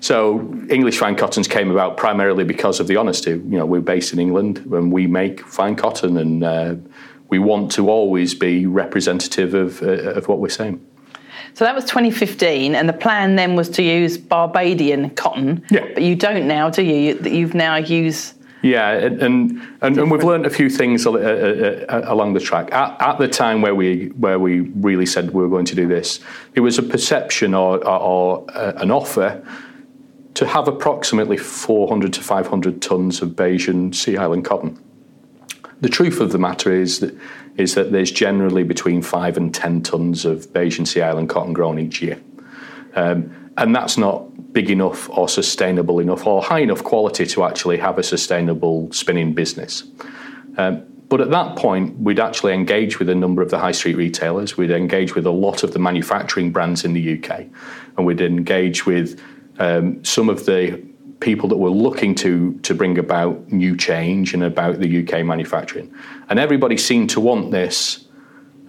So 0.00 0.40
English 0.68 0.98
fine 0.98 1.14
cottons 1.14 1.46
came 1.46 1.70
about 1.70 1.96
primarily 1.96 2.42
because 2.42 2.80
of 2.80 2.88
the 2.88 2.96
honesty. 2.96 3.30
You 3.30 3.58
know, 3.58 3.64
we're 3.64 3.80
based 3.80 4.12
in 4.12 4.18
England 4.18 4.58
and 4.72 4.90
we 4.90 5.06
make 5.06 5.46
fine 5.46 5.76
cotton, 5.76 6.16
and 6.16 6.42
uh, 6.42 6.74
we 7.28 7.38
want 7.38 7.70
to 7.72 7.88
always 7.88 8.34
be 8.34 8.66
representative 8.66 9.54
of, 9.54 9.80
uh, 9.80 10.18
of 10.18 10.26
what 10.26 10.40
we're 10.40 10.48
saying. 10.48 10.84
So 11.54 11.64
that 11.64 11.76
was 11.76 11.84
2015, 11.84 12.74
and 12.74 12.88
the 12.88 12.92
plan 12.92 13.36
then 13.36 13.54
was 13.54 13.68
to 13.70 13.82
use 13.84 14.18
Barbadian 14.18 15.10
cotton. 15.10 15.64
Yeah. 15.70 15.86
But 15.94 16.02
you 16.02 16.16
don't 16.16 16.48
now, 16.48 16.68
do 16.68 16.82
you? 16.82 17.14
That 17.14 17.30
You've 17.30 17.54
now 17.54 17.76
used 17.76 18.34
yeah, 18.62 18.90
and 18.90 19.22
and, 19.22 19.98
and 19.98 20.10
we've 20.10 20.22
learned 20.22 20.46
a 20.46 20.50
few 20.50 20.70
things 20.70 21.06
uh, 21.06 21.12
uh, 21.12 21.84
uh, 21.88 22.02
along 22.04 22.34
the 22.34 22.40
track. 22.40 22.72
At, 22.72 23.00
at, 23.00 23.18
the 23.18 23.28
time 23.28 23.60
where 23.60 23.74
we 23.74 24.06
where 24.10 24.38
we 24.38 24.60
really 24.60 25.06
said 25.06 25.32
we 25.32 25.42
were 25.42 25.48
going 25.48 25.64
to 25.66 25.74
do 25.74 25.88
this, 25.88 26.20
it 26.54 26.60
was 26.60 26.78
a 26.78 26.82
perception 26.82 27.54
or, 27.54 27.84
or, 27.86 28.00
or 28.00 28.46
an 28.54 28.90
offer 28.90 29.44
to 30.34 30.46
have 30.46 30.68
approximately 30.68 31.36
400 31.36 32.12
to 32.14 32.22
500 32.22 32.80
tons 32.80 33.20
of 33.20 33.30
Bajan 33.30 33.94
Sea 33.94 34.16
Island 34.16 34.44
cotton. 34.44 34.82
The 35.80 35.88
truth 35.88 36.20
of 36.20 36.32
the 36.32 36.38
matter 36.38 36.72
is 36.72 37.00
that 37.00 37.14
is 37.56 37.74
that 37.74 37.92
there's 37.92 38.10
generally 38.10 38.62
between 38.62 39.02
five 39.02 39.36
and 39.36 39.52
10 39.52 39.82
tons 39.82 40.24
of 40.24 40.46
Bajan 40.52 40.86
Sea 40.86 41.02
Island 41.02 41.28
cotton 41.28 41.52
grown 41.52 41.78
each 41.78 42.00
year. 42.00 42.18
Um, 42.94 43.41
and 43.56 43.74
that's 43.74 43.98
not 43.98 44.52
big 44.52 44.70
enough 44.70 45.08
or 45.10 45.28
sustainable 45.28 45.98
enough 45.98 46.26
or 46.26 46.42
high 46.42 46.60
enough 46.60 46.84
quality 46.84 47.26
to 47.26 47.44
actually 47.44 47.78
have 47.78 47.98
a 47.98 48.02
sustainable 48.02 48.90
spinning 48.92 49.32
business. 49.32 49.84
Um, 50.58 50.84
but 51.08 51.20
at 51.20 51.30
that 51.30 51.56
point, 51.56 51.98
we'd 51.98 52.20
actually 52.20 52.54
engage 52.54 52.98
with 52.98 53.10
a 53.10 53.14
number 53.14 53.42
of 53.42 53.50
the 53.50 53.58
high 53.58 53.72
street 53.72 53.96
retailers. 53.96 54.56
We'd 54.56 54.70
engage 54.70 55.14
with 55.14 55.26
a 55.26 55.30
lot 55.30 55.62
of 55.62 55.74
the 55.74 55.78
manufacturing 55.78 56.52
brands 56.52 56.84
in 56.86 56.94
the 56.94 57.18
UK, 57.18 57.46
and 57.96 58.06
we'd 58.06 58.22
engage 58.22 58.86
with 58.86 59.20
um, 59.58 60.02
some 60.04 60.30
of 60.30 60.46
the 60.46 60.82
people 61.20 61.48
that 61.50 61.58
were 61.58 61.70
looking 61.70 62.14
to 62.14 62.58
to 62.62 62.74
bring 62.74 62.96
about 62.96 63.52
new 63.52 63.76
change 63.76 64.32
and 64.32 64.42
about 64.42 64.80
the 64.80 65.02
UK 65.02 65.24
manufacturing. 65.24 65.92
And 66.30 66.38
everybody 66.38 66.78
seemed 66.78 67.10
to 67.10 67.20
want 67.20 67.50
this 67.50 68.06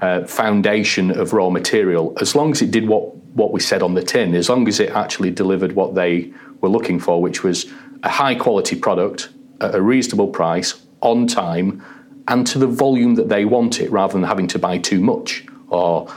uh, 0.01 0.25
foundation 0.25 1.11
of 1.11 1.31
raw 1.31 1.49
material 1.49 2.13
as 2.19 2.35
long 2.35 2.51
as 2.51 2.61
it 2.61 2.71
did 2.71 2.89
what 2.89 3.15
what 3.33 3.51
we 3.51 3.59
said 3.59 3.81
on 3.81 3.93
the 3.95 4.03
tin, 4.03 4.35
as 4.35 4.49
long 4.49 4.67
as 4.67 4.79
it 4.79 4.89
actually 4.91 5.31
delivered 5.31 5.73
what 5.73 5.95
they 5.95 6.31
were 6.61 6.69
looking 6.69 6.99
for, 6.99 7.21
which 7.21 7.43
was 7.43 7.71
a 8.03 8.09
high 8.09 8.35
quality 8.35 8.75
product 8.75 9.29
at 9.59 9.73
a 9.75 9.81
reasonable 9.81 10.27
price, 10.27 10.81
on 11.01 11.27
time, 11.27 11.83
and 12.27 12.47
to 12.47 12.57
the 12.57 12.67
volume 12.67 13.15
that 13.15 13.29
they 13.29 13.43
want 13.45 13.81
it 13.81 13.91
rather 13.91 14.13
than 14.13 14.23
having 14.23 14.47
to 14.47 14.59
buy 14.59 14.77
too 14.77 15.01
much 15.01 15.45
or 15.67 16.07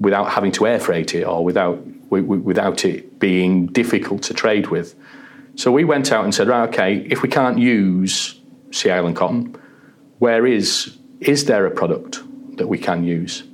without 0.00 0.32
having 0.32 0.50
to 0.50 0.66
air 0.66 0.80
freight 0.80 1.14
it 1.14 1.22
or 1.22 1.44
without, 1.44 1.76
without 2.10 2.84
it 2.84 3.20
being 3.20 3.66
difficult 3.66 4.22
to 4.22 4.34
trade 4.34 4.66
with. 4.68 4.96
So 5.54 5.70
we 5.70 5.84
went 5.84 6.10
out 6.10 6.24
and 6.24 6.34
said, 6.34 6.48
right, 6.48 6.68
okay, 6.70 7.06
if 7.08 7.22
we 7.22 7.28
can't 7.28 7.58
use 7.58 8.40
Sea 8.72 8.90
Island 8.90 9.16
cotton, 9.16 9.56
where 10.18 10.46
is, 10.46 10.96
is 11.20 11.44
there 11.44 11.66
a 11.66 11.70
product 11.70 12.20
that 12.56 12.66
we 12.66 12.78
can 12.78 13.04
use? 13.04 13.44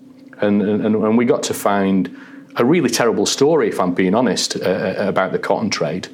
And, 0.41 0.63
and, 0.63 0.85
and 0.85 1.19
we 1.19 1.25
got 1.25 1.43
to 1.45 1.55
find 1.55 2.17
a 2.57 2.65
really 2.65 2.91
terrible 2.91 3.27
story, 3.27 3.69
if 3.69 3.81
I'm 3.81 3.95
being 3.95 4.15
honest, 4.15 4.57
uh, 4.57 4.61
uh 4.61 4.95
about 5.09 5.33
the 5.33 5.39
cotton 5.39 5.71
trade. 5.71 6.09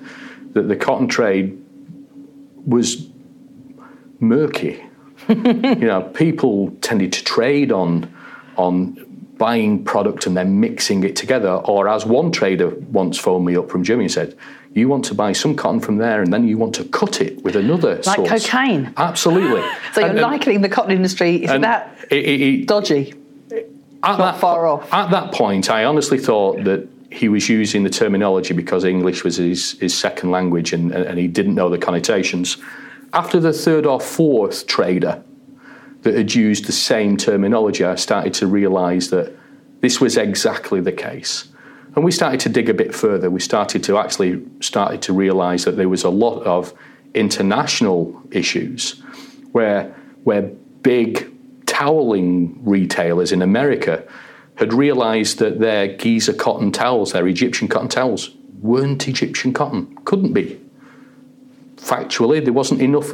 That 0.53 0.69
the 0.69 0.76
cotton 0.76 1.09
trade 1.09 1.61
was 2.67 3.09
murky. 4.21 4.85
you 5.29 5.87
know, 5.91 6.03
people 6.14 6.71
tended 6.81 7.12
to 7.14 7.25
trade 7.25 7.73
on 7.73 8.12
on 8.57 9.05
buying 9.38 9.85
product 9.85 10.26
and 10.26 10.37
then 10.37 10.61
mixing 10.61 11.03
it 11.05 11.17
together. 11.17 11.50
Or 11.50 11.88
as 11.88 12.07
one 12.07 12.31
trader 12.31 12.69
once 12.69 13.19
phoned 13.19 13.45
me 13.45 13.57
up 13.57 13.69
from 13.69 13.83
Germany 13.83 14.05
and 14.05 14.12
said, 14.12 14.37
you 14.75 14.88
want 14.88 15.05
to 15.07 15.14
buy 15.14 15.33
some 15.33 15.55
cotton 15.55 15.81
from 15.81 15.99
there 15.99 16.21
and 16.21 16.33
then 16.33 16.47
you 16.47 16.59
want 16.59 16.75
to 16.75 16.85
cut 16.85 17.21
it 17.21 17.43
with 17.43 17.57
another 17.57 17.97
like 18.05 18.17
source. 18.17 18.29
cocaine 18.29 18.93
absolutely 18.97 19.62
so 19.93 20.00
you're 20.00 20.11
and, 20.11 20.21
likening 20.21 20.61
the 20.61 20.69
cotton 20.69 20.91
industry 20.91 21.37
is 21.45 21.50
that 21.50 21.97
it, 22.11 22.25
it, 22.25 22.41
it, 22.41 22.67
dodgy 22.67 23.14
at 24.04 24.18
not 24.18 24.32
that, 24.34 24.40
far 24.40 24.66
off. 24.66 24.92
At 24.92 25.11
that 25.11 25.32
point, 25.32 25.70
I 25.70 25.84
honestly 25.84 26.18
thought 26.18 26.64
that 26.64 26.88
he 27.11 27.28
was 27.28 27.49
using 27.49 27.84
the 27.84 27.90
terminology 27.90 28.54
because 28.54 28.84
English 28.84 29.23
was 29.23 29.37
his, 29.37 29.78
his 29.78 29.96
second 29.96 30.30
language 30.30 30.73
and, 30.73 30.92
and 30.92 31.18
he 31.18 31.28
didn't 31.28 31.54
know 31.54 31.68
the 31.68 31.78
connotations. 31.78 32.56
After 33.12 33.38
the 33.38 33.52
third 33.52 33.87
or 33.87 34.00
fourth 34.00 34.66
trader 34.66 35.23
that 36.02 36.14
had 36.14 36.34
used 36.34 36.66
the 36.66 36.73
same 36.73 37.16
terminology, 37.16 37.84
I 37.84 37.94
started 37.94 38.34
to 38.34 38.46
realise 38.46 39.08
that 39.08 39.32
this 39.80 40.00
was 40.00 40.16
exactly 40.16 40.80
the 40.80 40.92
case. 40.92 41.49
And 41.94 42.04
we 42.04 42.11
started 42.11 42.40
to 42.40 42.49
dig 42.49 42.68
a 42.68 42.75
bit 42.75 42.94
further. 42.94 43.30
We 43.30 43.40
started 43.40 43.84
to 43.84 43.99
actually 43.99 44.42
started 44.61 45.00
to 45.02 45.12
realise 45.12 45.64
that 45.64 45.76
there 45.76 45.88
was 45.88 46.02
a 46.02 46.11
lot 46.11 46.42
of 46.42 46.75
international 47.14 48.20
issues 48.32 49.00
where 49.52 49.94
where 50.25 50.42
big 50.42 51.30
toweling 51.75 52.57
retailers 52.64 53.33
in 53.33 53.43
America 53.43 54.04
had 54.57 54.73
realized 54.73 55.40
that 55.40 55.59
their 55.59 55.88
Giza 55.88 56.33
cotton 56.33 56.71
towels, 56.71 57.12
their 57.12 57.26
Egyptian 57.26 57.66
cotton 57.66 57.88
towels, 57.88 58.31
weren't 58.61 59.09
Egyptian 59.09 59.52
cotton, 59.52 59.99
couldn't 60.04 60.33
be. 60.33 60.61
Factually, 61.76 62.43
there 62.43 62.52
wasn't 62.52 62.81
enough 62.81 63.11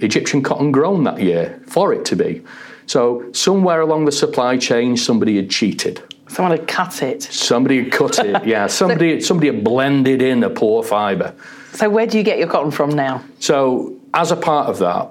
Egyptian 0.00 0.42
cotton 0.42 0.72
grown 0.72 1.04
that 1.04 1.20
year 1.20 1.58
for 1.66 1.94
it 1.94 2.04
to 2.04 2.16
be. 2.16 2.42
So, 2.86 3.24
somewhere 3.32 3.80
along 3.80 4.04
the 4.04 4.12
supply 4.12 4.58
chain, 4.58 4.98
somebody 4.98 5.36
had 5.36 5.48
cheated. 5.48 6.02
Someone 6.28 6.58
had 6.58 6.68
cut 6.68 7.02
it. 7.02 7.22
Somebody 7.22 7.82
had 7.82 7.92
cut 7.92 8.18
it, 8.18 8.44
yeah. 8.44 8.66
Somebody, 8.82 9.20
so, 9.20 9.28
somebody 9.28 9.46
had 9.46 9.64
blended 9.64 10.20
in 10.20 10.44
a 10.44 10.50
poor 10.50 10.82
fibre. 10.82 11.34
So, 11.72 11.88
where 11.88 12.06
do 12.06 12.18
you 12.18 12.24
get 12.24 12.38
your 12.38 12.48
cotton 12.48 12.70
from 12.70 12.90
now? 12.90 13.24
So, 13.40 13.98
as 14.12 14.30
a 14.32 14.36
part 14.36 14.68
of 14.68 14.78
that, 14.80 15.10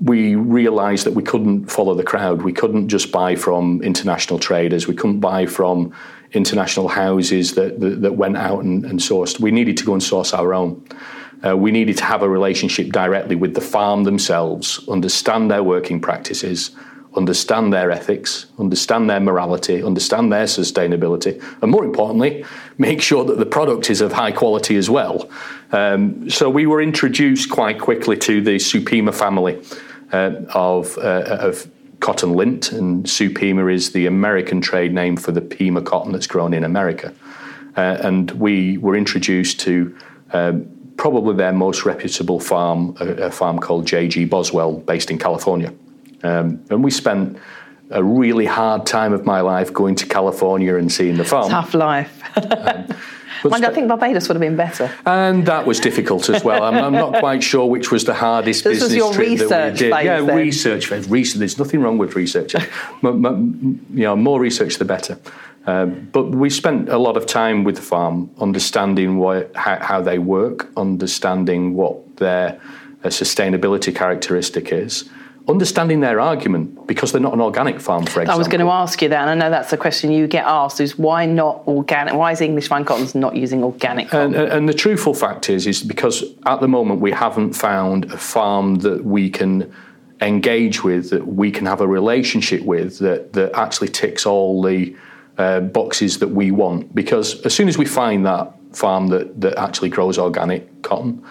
we 0.00 0.34
realized 0.34 1.06
that 1.06 1.12
we 1.12 1.22
couldn't 1.22 1.66
follow 1.66 1.94
the 1.94 2.02
crowd. 2.02 2.42
We 2.42 2.52
couldn't 2.52 2.88
just 2.88 3.12
buy 3.12 3.36
from 3.36 3.82
international 3.82 4.38
traders. 4.38 4.86
We 4.88 4.94
couldn't 4.94 5.20
buy 5.20 5.46
from 5.46 5.94
international 6.32 6.88
houses 6.88 7.54
that, 7.54 7.80
that, 7.80 8.02
that 8.02 8.12
went 8.16 8.36
out 8.36 8.64
and, 8.64 8.84
and, 8.84 8.98
sourced. 8.98 9.38
We 9.38 9.50
needed 9.50 9.76
to 9.78 9.84
go 9.84 9.92
and 9.92 10.02
source 10.02 10.34
our 10.34 10.52
own. 10.52 10.84
Uh, 11.46 11.56
we 11.56 11.70
needed 11.70 11.96
to 11.98 12.04
have 12.04 12.22
a 12.22 12.28
relationship 12.28 12.88
directly 12.88 13.36
with 13.36 13.54
the 13.54 13.60
farm 13.60 14.04
themselves, 14.04 14.80
understand 14.88 15.50
their 15.50 15.62
working 15.62 16.00
practices, 16.00 16.70
understand 17.16 17.72
their 17.72 17.90
ethics, 17.90 18.46
understand 18.58 19.08
their 19.08 19.20
morality, 19.20 19.82
understand 19.82 20.32
their 20.32 20.44
sustainability, 20.44 21.40
and 21.62 21.70
more 21.70 21.84
importantly, 21.84 22.44
make 22.78 23.00
sure 23.00 23.24
that 23.24 23.38
the 23.38 23.46
product 23.46 23.90
is 23.90 24.00
of 24.00 24.12
high 24.12 24.32
quality 24.32 24.76
as 24.76 24.90
well. 24.90 25.30
Um, 25.74 26.30
so 26.30 26.48
we 26.48 26.66
were 26.66 26.80
introduced 26.80 27.50
quite 27.50 27.80
quickly 27.80 28.16
to 28.18 28.40
the 28.40 28.56
Supima 28.56 29.12
family 29.12 29.60
uh, 30.12 30.32
of, 30.50 30.96
uh, 30.98 31.38
of 31.40 31.68
cotton 31.98 32.34
lint, 32.34 32.70
and 32.70 33.04
Supima 33.06 33.72
is 33.72 33.90
the 33.90 34.06
American 34.06 34.60
trade 34.60 34.94
name 34.94 35.16
for 35.16 35.32
the 35.32 35.40
Pima 35.40 35.82
cotton 35.82 36.12
that's 36.12 36.28
grown 36.28 36.54
in 36.54 36.62
America. 36.62 37.12
Uh, 37.76 37.98
and 38.02 38.30
we 38.32 38.78
were 38.78 38.94
introduced 38.94 39.58
to 39.60 39.96
um, 40.32 40.70
probably 40.96 41.34
their 41.34 41.52
most 41.52 41.84
reputable 41.84 42.38
farm, 42.38 42.96
a, 43.00 43.06
a 43.24 43.30
farm 43.32 43.58
called 43.58 43.84
J.G. 43.84 44.26
Boswell, 44.26 44.74
based 44.74 45.10
in 45.10 45.18
California. 45.18 45.74
Um, 46.22 46.64
and 46.70 46.84
we 46.84 46.92
spent 46.92 47.36
a 47.90 48.02
really 48.02 48.46
hard 48.46 48.86
time 48.86 49.12
of 49.12 49.26
my 49.26 49.40
life 49.40 49.72
going 49.72 49.96
to 49.96 50.06
California 50.06 50.76
and 50.76 50.90
seeing 50.90 51.16
the 51.16 51.24
farm. 51.24 51.50
Tough 51.50 51.74
life. 51.74 52.22
um, 52.36 52.86
Mind, 53.50 53.64
I 53.64 53.72
think 53.72 53.88
Barbados 53.88 54.28
would 54.28 54.36
have 54.36 54.40
been 54.40 54.56
better. 54.56 54.90
And 55.06 55.46
that 55.46 55.66
was 55.66 55.80
difficult 55.80 56.28
as 56.28 56.42
well. 56.44 56.62
I'm, 56.62 56.74
I'm 56.74 56.92
not 56.92 57.14
quite 57.20 57.42
sure 57.42 57.66
which 57.66 57.90
was 57.90 58.04
the 58.04 58.14
hardest 58.14 58.64
this 58.64 58.80
business 58.80 58.90
was 58.90 58.96
your 58.96 59.12
trip 59.12 59.28
research 59.28 59.48
that 59.48 59.72
we 59.72 59.78
did. 59.78 59.92
Phase, 59.92 60.04
yeah, 60.04 60.20
then. 60.20 60.36
research 60.36 60.86
phase. 60.86 61.08
Research. 61.08 61.38
There's 61.38 61.58
nothing 61.58 61.80
wrong 61.80 61.98
with 61.98 62.14
research. 62.16 62.54
you 63.02 63.80
know, 63.90 64.16
more 64.16 64.40
research 64.40 64.76
the 64.76 64.84
better. 64.84 65.18
Um, 65.66 66.08
but 66.12 66.30
we 66.30 66.50
spent 66.50 66.88
a 66.88 66.98
lot 66.98 67.16
of 67.16 67.26
time 67.26 67.64
with 67.64 67.76
the 67.76 67.82
farm, 67.82 68.30
understanding 68.38 69.18
what, 69.18 69.54
how, 69.56 69.78
how 69.80 70.00
they 70.02 70.18
work, 70.18 70.70
understanding 70.76 71.74
what 71.74 72.16
their 72.16 72.60
uh, 73.02 73.08
sustainability 73.08 73.94
characteristic 73.94 74.72
is, 74.72 75.08
understanding 75.46 76.00
their 76.00 76.20
argument 76.20 76.86
because 76.86 77.12
they're 77.12 77.20
not 77.20 77.34
an 77.34 77.40
organic 77.40 77.80
farm, 77.80 78.04
for 78.04 78.20
example. 78.20 78.34
I 78.34 78.38
was 78.38 78.48
going 78.48 78.60
to 78.60 78.70
ask 78.70 79.02
you 79.02 79.10
that, 79.10 79.28
and 79.28 79.30
I 79.30 79.34
know 79.34 79.50
that's 79.50 79.72
a 79.72 79.76
question 79.76 80.10
you 80.10 80.26
get 80.26 80.44
asked: 80.46 80.80
is 80.80 80.98
why 80.98 81.26
not 81.26 81.62
organic? 81.66 82.14
Why 82.14 82.32
is 82.32 82.40
English 82.40 82.68
Fine 82.68 82.84
Cottons 82.84 83.14
not 83.14 83.36
using 83.36 83.62
organic? 83.62 84.12
And, 84.12 84.34
and, 84.34 84.68
the 84.68 84.74
truthful 84.74 85.14
fact 85.14 85.50
is, 85.50 85.66
is 85.66 85.82
because 85.82 86.24
at 86.46 86.60
the 86.60 86.68
moment 86.68 87.00
we 87.00 87.12
haven't 87.12 87.52
found 87.52 88.06
a 88.06 88.16
farm 88.16 88.76
that 88.76 89.04
we 89.04 89.28
can 89.28 89.72
engage 90.20 90.82
with, 90.82 91.10
that 91.10 91.26
we 91.26 91.50
can 91.50 91.66
have 91.66 91.80
a 91.80 91.86
relationship 91.86 92.62
with, 92.62 92.98
that 93.00 93.34
that 93.34 93.52
actually 93.54 93.88
ticks 93.88 94.24
all 94.24 94.62
the 94.62 94.96
uh, 95.36 95.60
boxes 95.60 96.20
that 96.20 96.28
we 96.28 96.50
want. 96.50 96.94
Because 96.94 97.44
as 97.44 97.54
soon 97.54 97.68
as 97.68 97.76
we 97.76 97.84
find 97.84 98.24
that 98.24 98.54
farm 98.72 99.08
that 99.08 99.40
that 99.40 99.56
actually 99.58 99.90
grows 99.90 100.18
organic 100.18 100.82
cotton 100.82 101.24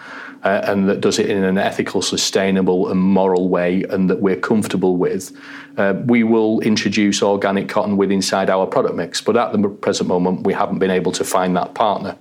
uh, 0.44 0.60
and 0.64 0.88
that 0.88 1.00
does 1.00 1.18
it 1.18 1.30
in 1.30 1.42
an 1.42 1.56
ethical, 1.56 2.02
sustainable, 2.02 2.90
and 2.90 3.00
moral 3.00 3.48
way, 3.48 3.82
and 3.84 4.10
that 4.10 4.20
we're 4.20 4.36
comfortable 4.36 4.96
with, 4.98 5.32
uh, 5.78 5.94
we 6.04 6.22
will 6.22 6.60
introduce 6.60 7.22
organic 7.22 7.68
cotton 7.68 7.96
with 7.96 8.12
inside 8.12 8.50
our 8.50 8.66
product 8.66 8.94
mix. 8.94 9.22
But 9.22 9.38
at 9.38 9.52
the 9.52 9.68
present 9.68 10.08
moment, 10.08 10.46
we 10.46 10.52
haven't 10.52 10.78
been 10.78 10.90
able 10.90 11.12
to 11.12 11.24
find 11.24 11.56
that 11.56 11.74
partner. 11.74 12.18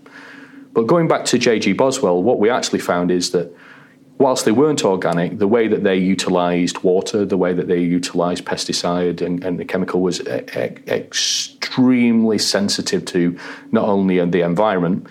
But 0.71 0.87
going 0.87 1.09
back 1.09 1.25
to 1.25 1.37
JG 1.37 1.75
Boswell, 1.75 2.23
what 2.23 2.39
we 2.39 2.49
actually 2.49 2.79
found 2.79 3.11
is 3.11 3.31
that 3.31 3.53
whilst 4.17 4.45
they 4.45 4.51
weren't 4.51 4.85
organic, 4.85 5.37
the 5.37 5.47
way 5.47 5.67
that 5.67 5.83
they 5.83 5.97
utilised 5.97 6.83
water, 6.83 7.25
the 7.25 7.37
way 7.37 7.53
that 7.53 7.67
they 7.67 7.79
utilised 7.79 8.45
pesticide 8.45 9.21
and, 9.21 9.43
and 9.43 9.59
the 9.59 9.65
chemical 9.65 10.01
was 10.01 10.21
e- 10.21 10.45
extremely 10.87 12.37
sensitive 12.37 13.03
to 13.05 13.37
not 13.71 13.85
only 13.85 14.23
the 14.25 14.41
environment, 14.41 15.07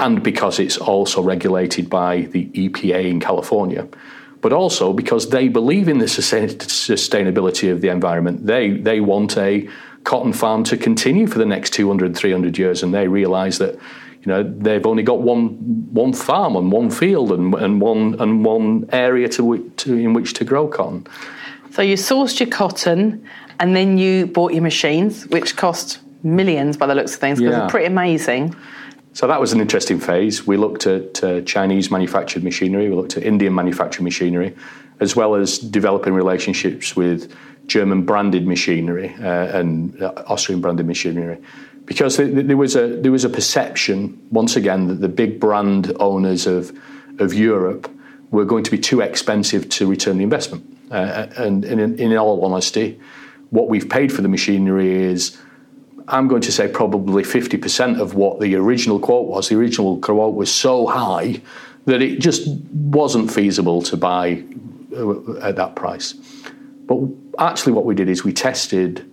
and 0.00 0.22
because 0.22 0.58
it's 0.58 0.78
also 0.78 1.22
regulated 1.22 1.88
by 1.90 2.22
the 2.22 2.46
EPA 2.46 3.04
in 3.04 3.20
California, 3.20 3.86
but 4.40 4.52
also 4.52 4.92
because 4.92 5.28
they 5.28 5.46
believe 5.48 5.88
in 5.88 5.98
the 5.98 6.06
sustainability 6.06 7.70
of 7.70 7.82
the 7.82 7.88
environment. 7.88 8.46
They, 8.46 8.70
they 8.70 9.00
want 9.00 9.36
a 9.36 9.68
cotton 10.04 10.32
farm 10.32 10.64
to 10.64 10.78
continue 10.78 11.26
for 11.26 11.38
the 11.38 11.44
next 11.44 11.70
200, 11.74 12.16
300 12.16 12.56
years, 12.56 12.82
and 12.82 12.94
they 12.94 13.08
realize 13.08 13.58
that 13.58 13.74
you 13.74 14.26
know 14.26 14.42
they've 14.42 14.84
only 14.84 15.02
got 15.02 15.20
one 15.20 15.48
one 15.92 16.12
farm 16.12 16.56
and 16.56 16.70
one 16.72 16.90
field 16.90 17.32
and, 17.32 17.54
and 17.54 17.80
one 17.80 18.20
and 18.20 18.44
one 18.44 18.88
area 18.92 19.28
to, 19.30 19.70
to 19.78 19.94
in 19.94 20.12
which 20.12 20.34
to 20.34 20.44
grow 20.44 20.68
cotton. 20.68 21.06
So 21.70 21.82
you 21.82 21.94
sourced 21.94 22.40
your 22.40 22.48
cotton, 22.48 23.24
and 23.60 23.76
then 23.76 23.98
you 23.98 24.26
bought 24.26 24.52
your 24.52 24.62
machines, 24.62 25.26
which 25.26 25.56
cost 25.56 26.00
millions 26.22 26.76
by 26.76 26.86
the 26.86 26.94
looks 26.94 27.14
of 27.14 27.20
things, 27.20 27.38
because 27.38 27.52
yeah. 27.52 27.60
they're 27.60 27.68
pretty 27.68 27.86
amazing. 27.86 28.54
So 29.12 29.26
that 29.26 29.40
was 29.40 29.52
an 29.52 29.60
interesting 29.60 29.98
phase. 29.98 30.46
We 30.46 30.56
looked 30.56 30.86
at 30.86 31.22
uh, 31.22 31.40
Chinese 31.42 31.90
manufactured 31.90 32.44
machinery, 32.44 32.88
we 32.88 32.94
looked 32.94 33.16
at 33.16 33.24
Indian 33.24 33.54
manufactured 33.54 34.02
machinery, 34.02 34.54
as 35.00 35.16
well 35.16 35.34
as 35.34 35.58
developing 35.58 36.14
relationships 36.14 36.94
with 36.94 37.32
German 37.66 38.04
branded 38.04 38.46
machinery 38.46 39.14
uh, 39.20 39.58
and 39.58 40.00
uh, 40.00 40.12
Austrian 40.26 40.60
branded 40.60 40.86
machinery. 40.86 41.38
Because 41.86 42.18
there 42.18 42.56
was 42.56 42.76
a 42.76 42.86
there 42.86 43.10
was 43.10 43.24
a 43.24 43.28
perception 43.28 44.16
once 44.30 44.54
again 44.54 44.86
that 44.86 45.00
the 45.00 45.08
big 45.08 45.40
brand 45.40 45.92
owners 45.98 46.46
of 46.46 46.72
of 47.18 47.34
Europe 47.34 47.90
were 48.30 48.44
going 48.44 48.62
to 48.62 48.70
be 48.70 48.78
too 48.78 49.00
expensive 49.00 49.68
to 49.70 49.88
return 49.88 50.18
the 50.18 50.22
investment. 50.22 50.64
Uh, 50.90 51.26
and, 51.36 51.64
and 51.64 51.80
in, 51.80 51.98
in 51.98 52.16
all 52.16 52.44
honesty, 52.44 52.98
what 53.50 53.68
we've 53.68 53.88
paid 53.88 54.12
for 54.12 54.22
the 54.22 54.28
machinery 54.28 55.02
is 55.02 55.36
I'm 56.10 56.26
going 56.26 56.42
to 56.42 56.52
say 56.52 56.66
probably 56.68 57.22
50% 57.22 58.00
of 58.00 58.14
what 58.14 58.40
the 58.40 58.56
original 58.56 58.98
quote 58.98 59.28
was. 59.28 59.48
The 59.48 59.56
original 59.56 59.98
quote 59.98 60.34
was 60.34 60.52
so 60.52 60.86
high 60.86 61.40
that 61.86 62.02
it 62.02 62.20
just 62.20 62.48
wasn't 62.72 63.32
feasible 63.32 63.80
to 63.82 63.96
buy 63.96 64.42
uh, 64.94 65.38
at 65.38 65.56
that 65.56 65.76
price. 65.76 66.14
But 66.86 66.98
actually, 67.38 67.72
what 67.72 67.84
we 67.84 67.94
did 67.94 68.08
is 68.08 68.24
we 68.24 68.32
tested 68.32 69.10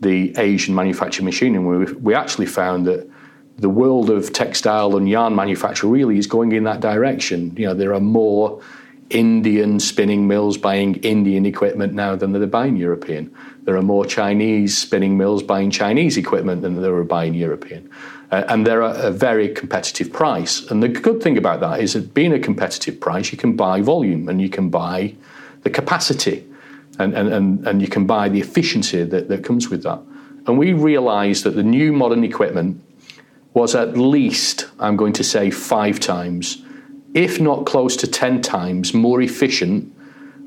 the 0.00 0.36
Asian 0.36 0.74
manufacturing 0.74 1.24
machine, 1.24 1.54
and 1.54 1.66
we, 1.66 1.92
we 1.94 2.14
actually 2.14 2.46
found 2.46 2.86
that 2.86 3.08
the 3.56 3.68
world 3.68 4.10
of 4.10 4.32
textile 4.32 4.96
and 4.96 5.08
yarn 5.08 5.34
manufacture 5.34 5.86
really 5.86 6.18
is 6.18 6.26
going 6.26 6.52
in 6.52 6.64
that 6.64 6.80
direction. 6.80 7.54
You 7.56 7.66
know, 7.66 7.74
there 7.74 7.94
are 7.94 8.00
more 8.00 8.60
Indian 9.10 9.78
spinning 9.78 10.26
mills 10.26 10.56
buying 10.56 10.96
Indian 10.96 11.46
equipment 11.46 11.92
now 11.92 12.16
than 12.16 12.32
they're 12.32 12.46
buying 12.46 12.76
European. 12.76 13.34
There 13.64 13.76
are 13.76 13.82
more 13.82 14.04
Chinese 14.04 14.76
spinning 14.76 15.16
mills 15.16 15.42
buying 15.42 15.70
Chinese 15.70 16.16
equipment 16.16 16.62
than 16.62 16.80
there 16.80 16.92
were 16.92 17.04
buying 17.04 17.34
European. 17.34 17.90
Uh, 18.30 18.44
and 18.48 18.66
they're 18.66 18.82
at 18.82 19.04
a 19.04 19.10
very 19.10 19.48
competitive 19.48 20.12
price. 20.12 20.70
And 20.70 20.82
the 20.82 20.88
good 20.88 21.22
thing 21.22 21.36
about 21.36 21.60
that 21.60 21.80
is 21.80 21.94
that 21.94 22.14
being 22.14 22.32
a 22.32 22.38
competitive 22.38 23.00
price, 23.00 23.32
you 23.32 23.38
can 23.38 23.56
buy 23.56 23.80
volume 23.80 24.28
and 24.28 24.40
you 24.40 24.48
can 24.48 24.70
buy 24.70 25.14
the 25.62 25.70
capacity 25.70 26.46
and, 26.98 27.14
and, 27.14 27.32
and, 27.32 27.66
and 27.66 27.82
you 27.82 27.88
can 27.88 28.06
buy 28.06 28.28
the 28.28 28.40
efficiency 28.40 29.04
that, 29.04 29.28
that 29.28 29.44
comes 29.44 29.68
with 29.68 29.82
that. 29.82 30.00
And 30.46 30.58
we 30.58 30.72
realized 30.72 31.44
that 31.44 31.50
the 31.50 31.62
new 31.62 31.92
modern 31.92 32.24
equipment 32.24 32.82
was 33.52 33.74
at 33.74 33.96
least, 33.96 34.68
I'm 34.78 34.96
going 34.96 35.12
to 35.14 35.24
say, 35.24 35.50
five 35.50 35.98
times 35.98 36.62
if 37.14 37.40
not 37.40 37.66
close 37.66 37.96
to 37.96 38.06
10 38.06 38.42
times 38.42 38.94
more 38.94 39.20
efficient 39.20 39.92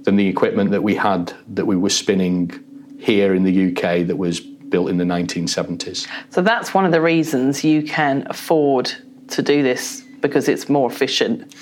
than 0.05 0.15
the 0.15 0.27
equipment 0.27 0.71
that 0.71 0.83
we 0.83 0.95
had 0.95 1.33
that 1.47 1.65
we 1.65 1.75
were 1.75 1.89
spinning 1.89 2.62
here 3.03 3.35
in 3.35 3.43
the 3.43 3.67
UK 3.67 4.07
that 4.07 4.17
was 4.17 4.39
built 4.39 4.89
in 4.89 4.97
the 4.97 5.03
1970s. 5.03 6.07
So 6.29 6.41
that's 6.41 6.73
one 6.73 6.85
of 6.85 6.91
the 6.91 7.01
reasons 7.01 7.63
you 7.63 7.83
can 7.83 8.25
afford 8.29 8.91
to 9.27 9.41
do 9.41 9.61
this 9.61 10.01
because 10.21 10.47
it's 10.47 10.69
more 10.69 10.89
efficient. 10.89 11.53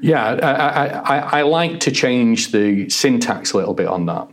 Yeah, 0.00 0.24
I, 0.24 0.86
I, 0.86 1.38
I 1.38 1.42
like 1.42 1.78
to 1.80 1.92
change 1.92 2.50
the 2.50 2.90
syntax 2.90 3.52
a 3.52 3.56
little 3.56 3.74
bit 3.74 3.86
on 3.86 4.06
that, 4.06 4.28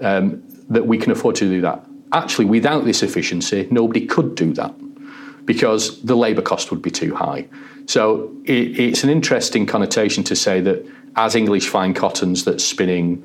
um, 0.00 0.42
that 0.68 0.86
we 0.86 0.98
can 0.98 1.12
afford 1.12 1.36
to 1.36 1.48
do 1.48 1.60
that. 1.60 1.86
Actually, 2.12 2.46
without 2.46 2.84
this 2.84 3.02
efficiency, 3.02 3.68
nobody 3.70 4.04
could 4.04 4.34
do 4.34 4.52
that 4.54 4.74
because 5.46 6.02
the 6.02 6.16
labour 6.16 6.42
cost 6.42 6.70
would 6.70 6.82
be 6.82 6.90
too 6.90 7.14
high. 7.14 7.46
So 7.86 8.34
it, 8.44 8.80
it's 8.80 9.04
an 9.04 9.10
interesting 9.10 9.66
connotation 9.66 10.24
to 10.24 10.34
say 10.34 10.60
that 10.62 10.84
as 11.16 11.36
English 11.36 11.68
fine 11.68 11.94
cottons 11.94 12.44
that's 12.44 12.64
spinning 12.64 13.22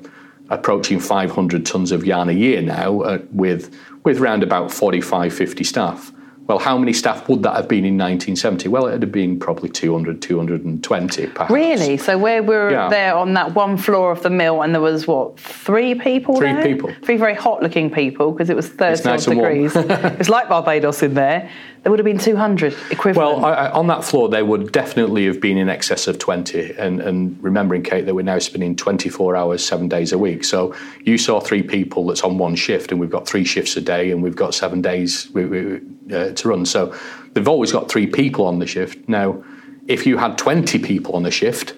approaching 0.50 1.00
500 1.00 1.64
tons 1.64 1.92
of 1.92 2.04
yarn 2.04 2.28
a 2.28 2.32
year 2.32 2.60
now 2.60 3.00
uh, 3.00 3.18
with 3.32 3.74
with 4.04 4.20
around 4.20 4.42
about 4.42 4.72
45 4.72 5.32
50 5.32 5.64
staff 5.64 6.12
well, 6.50 6.58
how 6.58 6.76
many 6.76 6.92
staff 6.92 7.28
would 7.28 7.44
that 7.44 7.54
have 7.54 7.68
been 7.68 7.84
in 7.84 7.96
1970? 7.96 8.68
Well, 8.70 8.88
it 8.88 8.90
would 8.90 9.02
have 9.02 9.12
been 9.12 9.38
probably 9.38 9.68
200, 9.68 10.20
220 10.20 11.26
perhaps. 11.28 11.48
Really? 11.48 11.96
So 11.96 12.18
where 12.18 12.42
we 12.42 12.48
were 12.48 12.72
yeah. 12.72 12.88
there 12.88 13.14
on 13.14 13.34
that 13.34 13.54
one 13.54 13.76
floor 13.76 14.10
of 14.10 14.24
the 14.24 14.30
mill 14.30 14.62
and 14.62 14.74
there 14.74 14.82
was, 14.82 15.06
what, 15.06 15.38
three 15.38 15.94
people 15.94 16.36
Three 16.36 16.52
there? 16.52 16.64
people. 16.64 16.92
Three 17.04 17.18
very 17.18 17.36
hot-looking 17.36 17.92
people 17.92 18.32
because 18.32 18.50
it 18.50 18.56
was 18.56 18.68
30 18.68 19.04
nice 19.04 19.26
degrees. 19.26 19.72
it's 19.76 20.28
like 20.28 20.48
Barbados 20.48 21.04
in 21.04 21.14
there. 21.14 21.48
There 21.82 21.90
would 21.90 21.98
have 21.98 22.04
been 22.04 22.18
200 22.18 22.76
equivalent. 22.90 23.40
Well, 23.40 23.44
I, 23.44 23.70
on 23.70 23.86
that 23.86 24.04
floor, 24.04 24.28
there 24.28 24.44
would 24.44 24.70
definitely 24.70 25.24
have 25.26 25.40
been 25.40 25.56
in 25.56 25.70
excess 25.70 26.06
of 26.08 26.18
20. 26.18 26.74
And, 26.74 27.00
and 27.00 27.42
remembering, 27.42 27.82
Kate, 27.82 28.04
that 28.04 28.14
we're 28.14 28.22
now 28.22 28.38
spinning 28.38 28.76
24 28.76 29.34
hours, 29.34 29.64
seven 29.64 29.88
days 29.88 30.12
a 30.12 30.18
week. 30.18 30.44
So 30.44 30.74
you 31.04 31.16
saw 31.16 31.40
three 31.40 31.62
people 31.62 32.06
that's 32.06 32.22
on 32.22 32.36
one 32.36 32.54
shift, 32.54 32.90
and 32.90 33.00
we've 33.00 33.10
got 33.10 33.26
three 33.26 33.44
shifts 33.44 33.76
a 33.76 33.80
day, 33.80 34.10
and 34.10 34.22
we've 34.22 34.36
got 34.36 34.54
seven 34.54 34.82
days 34.82 35.30
we, 35.32 35.46
we, 35.46 35.80
uh, 36.12 36.32
to 36.32 36.48
run. 36.48 36.66
So 36.66 36.94
they've 37.32 37.48
always 37.48 37.72
got 37.72 37.90
three 37.90 38.06
people 38.06 38.46
on 38.46 38.58
the 38.58 38.66
shift. 38.66 39.08
Now, 39.08 39.42
if 39.88 40.06
you 40.06 40.18
had 40.18 40.36
20 40.36 40.78
people 40.80 41.14
on 41.16 41.22
the 41.22 41.30
shift, 41.30 41.74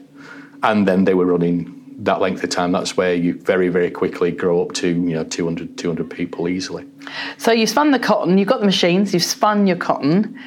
and 0.64 0.86
then 0.86 1.04
they 1.04 1.14
were 1.14 1.26
running 1.26 1.81
that 2.02 2.20
length 2.20 2.42
of 2.42 2.50
time, 2.50 2.72
that's 2.72 2.96
where 2.96 3.14
you 3.14 3.38
very, 3.38 3.68
very 3.68 3.90
quickly 3.90 4.32
grow 4.32 4.60
up 4.60 4.72
to 4.74 4.88
you 4.88 5.14
know 5.14 5.24
200, 5.24 5.78
200 5.78 6.10
people 6.10 6.48
easily. 6.48 6.86
So 7.38 7.52
you 7.52 7.66
spun 7.66 7.92
the 7.92 7.98
cotton, 7.98 8.38
you've 8.38 8.48
got 8.48 8.60
the 8.60 8.66
machines, 8.66 9.14
you've 9.14 9.24
spun 9.24 9.66
your 9.66 9.76
cotton. 9.76 10.38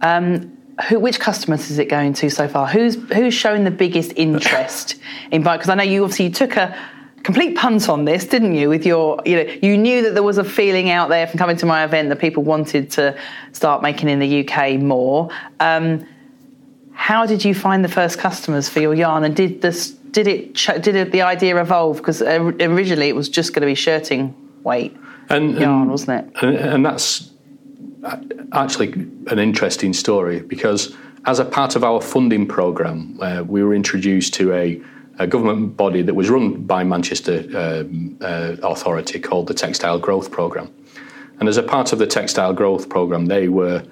Um, 0.00 0.50
who, 0.88 0.98
which 0.98 1.20
customers 1.20 1.70
is 1.70 1.78
it 1.78 1.88
going 1.88 2.14
to 2.14 2.30
so 2.30 2.48
far? 2.48 2.66
Who's 2.66 2.96
who's 3.12 3.34
showing 3.34 3.64
the 3.64 3.70
biggest 3.70 4.12
interest 4.16 4.96
in 5.30 5.42
buying? 5.42 5.58
Because 5.58 5.68
I 5.68 5.74
know 5.74 5.84
you 5.84 6.02
obviously 6.02 6.26
you 6.26 6.32
took 6.32 6.56
a 6.56 6.76
complete 7.22 7.56
punt 7.56 7.88
on 7.88 8.04
this, 8.04 8.24
didn't 8.26 8.54
you? 8.54 8.68
With 8.68 8.84
your, 8.84 9.20
you 9.24 9.36
know, 9.36 9.54
you 9.62 9.78
knew 9.78 10.02
that 10.02 10.14
there 10.14 10.22
was 10.22 10.38
a 10.38 10.44
feeling 10.44 10.90
out 10.90 11.10
there 11.10 11.26
from 11.26 11.38
coming 11.38 11.56
to 11.58 11.66
my 11.66 11.84
event 11.84 12.08
that 12.08 12.18
people 12.18 12.42
wanted 12.42 12.90
to 12.92 13.18
start 13.52 13.82
making 13.82 14.08
in 14.08 14.18
the 14.18 14.46
UK 14.48 14.80
more. 14.80 15.30
Um, 15.60 16.06
how 16.92 17.26
did 17.26 17.44
you 17.44 17.54
find 17.54 17.84
the 17.84 17.88
first 17.88 18.18
customers 18.18 18.68
for 18.68 18.80
your 18.80 18.94
yarn, 18.94 19.24
and 19.24 19.34
did 19.34 19.60
this 19.60 19.96
did 20.14 20.28
it 20.28 20.54
did 20.80 20.94
it, 20.94 21.12
the 21.12 21.22
idea 21.22 21.60
evolve? 21.60 21.98
Because 21.98 22.22
originally 22.22 23.08
it 23.08 23.16
was 23.16 23.28
just 23.28 23.52
going 23.52 23.62
to 23.62 23.66
be 23.66 23.74
shirting 23.74 24.34
weight 24.62 24.96
and, 25.28 25.58
yarn, 25.58 25.82
and, 25.82 25.90
wasn't 25.90 26.20
it? 26.20 26.42
And, 26.42 26.56
and 26.56 26.86
that's 26.86 27.32
actually 28.52 28.92
an 29.26 29.38
interesting 29.38 29.92
story 29.92 30.40
because 30.40 30.94
as 31.26 31.40
a 31.40 31.44
part 31.44 31.74
of 31.74 31.82
our 31.82 32.00
funding 32.00 32.46
program, 32.46 33.18
uh, 33.20 33.42
we 33.46 33.62
were 33.64 33.74
introduced 33.74 34.34
to 34.34 34.52
a, 34.52 34.80
a, 35.18 35.26
government 35.26 35.76
body 35.76 36.02
that 36.02 36.14
was 36.14 36.30
run 36.30 36.62
by 36.64 36.84
Manchester 36.84 37.44
um, 37.56 38.16
uh, 38.20 38.56
Authority 38.62 39.18
called 39.18 39.46
the 39.48 39.54
Textile 39.54 39.98
Growth 39.98 40.30
Program. 40.30 40.72
And 41.40 41.48
as 41.48 41.56
a 41.56 41.62
part 41.62 41.92
of 41.92 41.98
the 41.98 42.06
Textile 42.06 42.52
Growth 42.52 42.88
Program, 42.88 43.26
they 43.26 43.48
were 43.48 43.82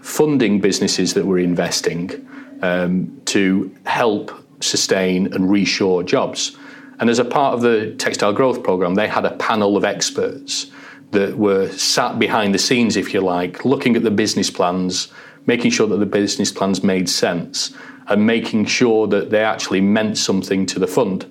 funding 0.00 0.60
businesses 0.60 1.14
that 1.14 1.24
were 1.24 1.38
investing 1.38 2.28
um, 2.60 3.22
to 3.26 3.74
help 3.86 4.32
sustain 4.60 5.26
and 5.32 5.50
reshore 5.50 6.04
jobs. 6.04 6.56
And 6.98 7.08
as 7.08 7.18
a 7.18 7.24
part 7.24 7.54
of 7.54 7.62
the 7.62 7.94
Textile 7.94 8.32
Growth 8.32 8.62
Programme, 8.62 8.94
they 8.94 9.08
had 9.08 9.24
a 9.24 9.36
panel 9.36 9.76
of 9.76 9.84
experts 9.84 10.70
that 11.12 11.36
were 11.36 11.68
sat 11.70 12.18
behind 12.18 12.54
the 12.54 12.58
scenes, 12.58 12.96
if 12.96 13.12
you 13.14 13.20
like, 13.20 13.64
looking 13.64 13.96
at 13.96 14.02
the 14.02 14.10
business 14.10 14.50
plans, 14.50 15.08
making 15.46 15.70
sure 15.70 15.86
that 15.88 15.96
the 15.96 16.06
business 16.06 16.52
plans 16.52 16.84
made 16.84 17.08
sense, 17.08 17.74
and 18.08 18.26
making 18.26 18.66
sure 18.66 19.06
that 19.06 19.30
they 19.30 19.42
actually 19.42 19.80
meant 19.80 20.18
something 20.18 20.66
to 20.66 20.78
the 20.78 20.86
fund. 20.86 21.24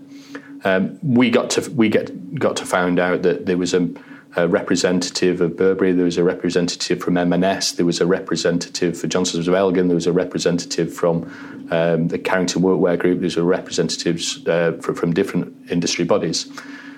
Um, 0.64 1.00
we 1.02 1.30
got 1.30 1.50
to 1.52 1.72
we 1.72 1.88
get 1.88 2.36
got 2.36 2.58
to 2.58 2.66
find 2.66 3.00
out 3.00 3.22
that 3.22 3.46
there 3.46 3.58
was 3.58 3.74
a 3.74 3.90
a 4.36 4.48
representative 4.48 5.42
of 5.42 5.58
Burberry, 5.58 5.92
there 5.92 6.06
was 6.06 6.18
a 6.18 6.24
representative 6.24 7.02
from 7.02 7.18
M&S, 7.18 7.72
there 7.74 7.86
was 7.86 8.00
a 8.00 8.06
representative 8.06 8.98
for 8.98 9.08
Johnstons 9.08 9.48
of 9.48 9.56
Elgin, 9.56 9.88
there 9.88 9.96
was 9.96 10.08
a 10.08 10.14
representative 10.14 10.94
from 10.94 11.24
um, 11.72 12.10
the 12.10 12.20
Carrington 12.20 12.62
Workwear 12.62 12.98
Group, 12.98 13.22
there's 13.22 13.38
a 13.38 13.44
representatives 13.44 14.46
uh, 14.48 14.78
from, 14.82 14.96
from 14.96 15.14
different 15.14 15.72
industry 15.72 16.06
bodies. 16.06 16.52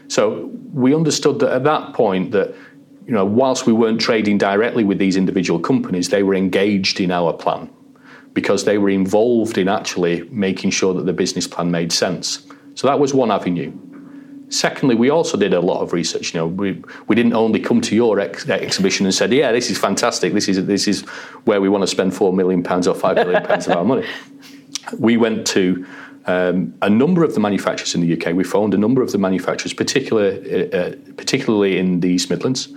So 0.10 0.52
we 0.74 0.94
understood 0.94 1.40
that 1.40 1.54
at 1.54 1.64
that 1.64 1.94
point 1.94 2.32
that 2.32 2.54
you 3.06 3.14
know 3.14 3.24
whilst 3.24 3.66
we 3.66 3.72
weren't 3.72 4.02
trading 4.02 4.38
directly 4.38 4.84
with 4.84 4.98
these 4.98 5.16
individual 5.16 5.60
companies, 5.60 6.10
they 6.10 6.24
were 6.24 6.36
engaged 6.36 7.00
in 7.00 7.12
our 7.12 7.32
plan 7.32 7.70
because 8.34 8.66
they 8.66 8.78
were 8.78 8.90
involved 8.90 9.58
in 9.58 9.70
actually 9.70 10.24
making 10.30 10.72
sure 10.72 10.94
that 10.94 11.06
the 11.06 11.14
business 11.14 11.48
plan 11.48 11.72
made 11.72 11.94
sense. 11.94 12.46
So 12.76 12.88
that 12.88 13.00
was 13.00 13.14
one 13.14 13.32
avenue. 13.32 13.72
Secondly, 14.52 14.96
we 14.96 15.10
also 15.10 15.38
did 15.38 15.54
a 15.54 15.62
lot 15.62 15.82
of 15.82 15.94
research. 15.94 16.34
You 16.34 16.42
know, 16.42 16.48
we 16.48 16.84
we 17.08 17.16
didn't 17.16 17.34
only 17.34 17.60
come 17.62 17.80
to 17.82 17.96
your 17.96 18.20
ex- 18.20 18.50
exhibition 18.50 19.06
and 19.06 19.16
said, 19.16 19.32
"Yeah, 19.32 19.54
this 19.54 19.70
is 19.70 19.78
fantastic. 19.78 20.34
This 20.34 20.50
is 20.50 20.66
this 20.66 20.90
is 20.90 21.02
where 21.46 21.62
we 21.62 21.70
want 21.70 21.84
to 21.84 21.88
spend 21.88 22.14
four 22.14 22.34
million 22.34 22.62
pounds 22.62 22.86
or 22.86 22.94
five 22.94 23.16
million 23.16 23.44
pounds 23.44 23.68
of 23.68 23.78
our 23.78 23.86
money." 23.86 24.06
We 24.98 25.16
went 25.16 25.46
to 25.48 25.86
um, 26.26 26.74
a 26.82 26.90
number 26.90 27.24
of 27.24 27.36
the 27.36 27.40
manufacturers 27.40 27.94
in 27.94 28.02
the 28.02 28.14
UK. 28.18 28.34
We 28.34 28.44
phoned 28.44 28.74
a 28.74 28.78
number 28.78 29.04
of 29.04 29.12
the 29.12 29.20
manufacturers, 29.20 29.74
particularly 29.74 30.70
uh, 30.70 30.78
uh, 30.78 30.96
particularly 31.16 31.78
in 31.78 32.02
the 32.02 32.10
East 32.10 32.30
Midlands. 32.30 32.68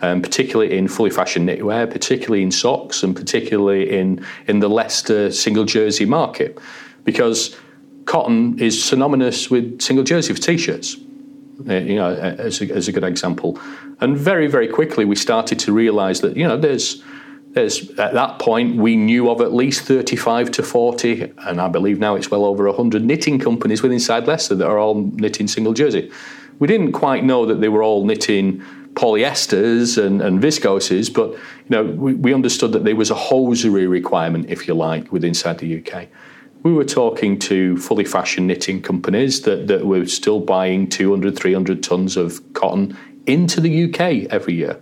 Um, 0.00 0.22
particularly 0.22 0.78
in 0.78 0.86
fully 0.86 1.10
fashioned 1.10 1.48
knitwear, 1.48 1.90
particularly 1.90 2.44
in 2.44 2.52
socks, 2.52 3.02
and 3.02 3.16
particularly 3.16 3.90
in, 3.98 4.24
in 4.46 4.60
the 4.60 4.68
Leicester 4.68 5.32
single 5.32 5.64
jersey 5.64 6.04
market, 6.04 6.56
because 7.02 7.56
cotton 8.04 8.56
is 8.60 8.80
synonymous 8.80 9.50
with 9.50 9.82
single 9.82 10.04
jersey 10.04 10.32
for 10.32 10.40
t-shirts. 10.40 10.96
Uh, 11.66 11.74
you 11.74 11.96
know, 11.96 12.14
as 12.14 12.60
a, 12.60 12.72
as 12.72 12.86
a 12.86 12.92
good 12.92 13.02
example. 13.02 13.58
And 14.00 14.16
very, 14.16 14.46
very 14.46 14.68
quickly, 14.68 15.04
we 15.04 15.16
started 15.16 15.58
to 15.60 15.72
realise 15.72 16.20
that 16.20 16.36
you 16.36 16.46
know 16.46 16.56
there's 16.56 17.02
there's 17.48 17.90
at 17.98 18.14
that 18.14 18.38
point 18.38 18.76
we 18.76 18.94
knew 18.94 19.28
of 19.28 19.40
at 19.40 19.52
least 19.52 19.80
35 19.80 20.52
to 20.52 20.62
40, 20.62 21.32
and 21.38 21.60
I 21.60 21.66
believe 21.66 21.98
now 21.98 22.14
it's 22.14 22.30
well 22.30 22.44
over 22.44 22.66
100 22.66 23.04
knitting 23.04 23.40
companies 23.40 23.82
within 23.82 23.94
inside 23.94 24.28
Leicester 24.28 24.54
that 24.54 24.68
are 24.68 24.78
all 24.78 25.02
knitting 25.16 25.48
single 25.48 25.72
jersey. 25.72 26.12
We 26.60 26.68
didn't 26.68 26.92
quite 26.92 27.24
know 27.24 27.44
that 27.46 27.60
they 27.60 27.68
were 27.68 27.82
all 27.82 28.04
knitting 28.04 28.60
polyesters 28.94 30.00
and, 30.00 30.22
and 30.22 30.40
viscoses, 30.40 31.12
but 31.12 31.32
you 31.32 31.70
know 31.70 31.82
we, 31.82 32.14
we 32.14 32.32
understood 32.32 32.70
that 32.70 32.84
there 32.84 32.94
was 32.94 33.10
a 33.10 33.16
hosiery 33.16 33.88
requirement, 33.88 34.46
if 34.48 34.68
you 34.68 34.74
like, 34.74 35.10
within 35.10 35.30
inside 35.30 35.58
the 35.58 35.84
UK 35.84 36.06
we 36.62 36.72
were 36.72 36.84
talking 36.84 37.38
to 37.38 37.76
fully 37.76 38.04
fashioned 38.04 38.46
knitting 38.46 38.82
companies 38.82 39.42
that, 39.42 39.68
that 39.68 39.86
were 39.86 40.06
still 40.06 40.40
buying 40.40 40.88
200, 40.88 41.36
300 41.36 41.82
tons 41.82 42.16
of 42.16 42.40
cotton 42.52 42.96
into 43.26 43.60
the 43.60 43.84
UK 43.84 44.30
every 44.30 44.54
year. 44.54 44.80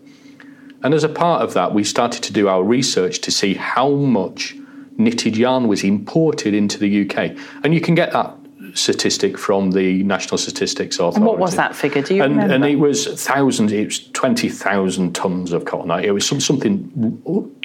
And 0.82 0.94
as 0.94 1.04
a 1.04 1.08
part 1.08 1.42
of 1.42 1.54
that, 1.54 1.74
we 1.74 1.84
started 1.84 2.22
to 2.24 2.32
do 2.32 2.48
our 2.48 2.62
research 2.62 3.20
to 3.20 3.30
see 3.30 3.54
how 3.54 3.90
much 3.90 4.56
knitted 4.96 5.36
yarn 5.36 5.68
was 5.68 5.84
imported 5.84 6.54
into 6.54 6.78
the 6.78 7.08
UK. 7.08 7.36
And 7.62 7.74
you 7.74 7.80
can 7.80 7.94
get 7.94 8.12
that 8.12 8.36
statistic 8.74 9.38
from 9.38 9.70
the 9.70 10.02
National 10.04 10.38
Statistics 10.38 10.96
Authority. 10.96 11.16
And 11.16 11.26
what 11.26 11.38
was 11.38 11.56
that 11.56 11.74
figure? 11.74 12.02
Do 12.02 12.14
you 12.14 12.22
and, 12.22 12.34
remember? 12.34 12.54
And 12.54 12.64
it 12.64 12.76
was 12.76 13.06
thousands. 13.24 13.72
It 13.72 13.86
was 13.86 14.08
twenty 14.10 14.48
thousand 14.48 15.14
tons 15.14 15.52
of 15.52 15.64
cotton. 15.64 15.90
It 15.90 16.12
was 16.12 16.26
some, 16.26 16.40
something 16.40 17.22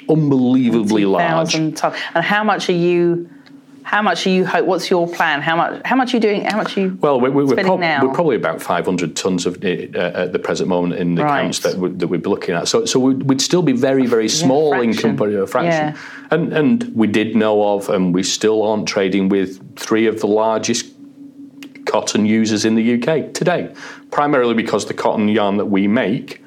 unbelievably 0.08 1.04
large. 1.04 1.52
Tons. 1.52 1.82
And 2.14 2.24
how 2.24 2.44
much 2.44 2.68
are 2.68 2.72
you? 2.72 3.30
How 3.84 4.00
much 4.00 4.26
are 4.26 4.30
you? 4.30 4.46
What's 4.46 4.90
your 4.90 5.08
plan? 5.08 5.42
How 5.42 5.56
much? 5.56 5.82
How 5.84 5.96
much 5.96 6.12
are 6.12 6.16
you 6.16 6.20
doing? 6.20 6.44
How 6.44 6.56
much 6.56 6.76
are 6.76 6.80
you? 6.80 6.98
Well, 7.00 7.20
we're, 7.20 7.30
we're, 7.30 7.56
prob- 7.56 7.80
now? 7.80 8.04
we're 8.04 8.14
probably 8.14 8.36
about 8.36 8.62
500 8.62 9.16
tons 9.16 9.44
of 9.46 9.62
uh, 9.64 9.68
at 9.68 10.32
the 10.32 10.38
present 10.38 10.68
moment 10.68 11.00
in 11.00 11.14
the 11.14 11.24
right. 11.24 11.40
accounts 11.40 11.60
that, 11.60 11.76
we, 11.76 11.90
that 11.90 12.06
we'd 12.06 12.22
be 12.22 12.30
looking 12.30 12.54
at. 12.54 12.68
So, 12.68 12.84
so 12.84 13.00
we'd, 13.00 13.22
we'd 13.24 13.40
still 13.40 13.62
be 13.62 13.72
very, 13.72 14.06
very 14.06 14.28
small 14.28 14.74
yeah, 14.74 14.82
in 14.82 14.94
company 14.94 15.34
a 15.34 15.46
fraction. 15.46 15.94
Yeah. 15.94 16.26
And 16.30 16.52
and 16.52 16.94
we 16.94 17.06
did 17.06 17.34
know 17.34 17.74
of, 17.74 17.88
and 17.88 18.14
we 18.14 18.22
still 18.22 18.62
aren't 18.62 18.86
trading 18.86 19.28
with 19.28 19.76
three 19.76 20.06
of 20.06 20.20
the 20.20 20.28
largest 20.28 20.86
cotton 21.84 22.24
users 22.24 22.64
in 22.64 22.74
the 22.74 22.94
UK 22.94 23.34
today, 23.34 23.74
primarily 24.10 24.54
because 24.54 24.86
the 24.86 24.94
cotton 24.94 25.28
yarn 25.28 25.56
that 25.56 25.66
we 25.66 25.88
make 25.88 26.42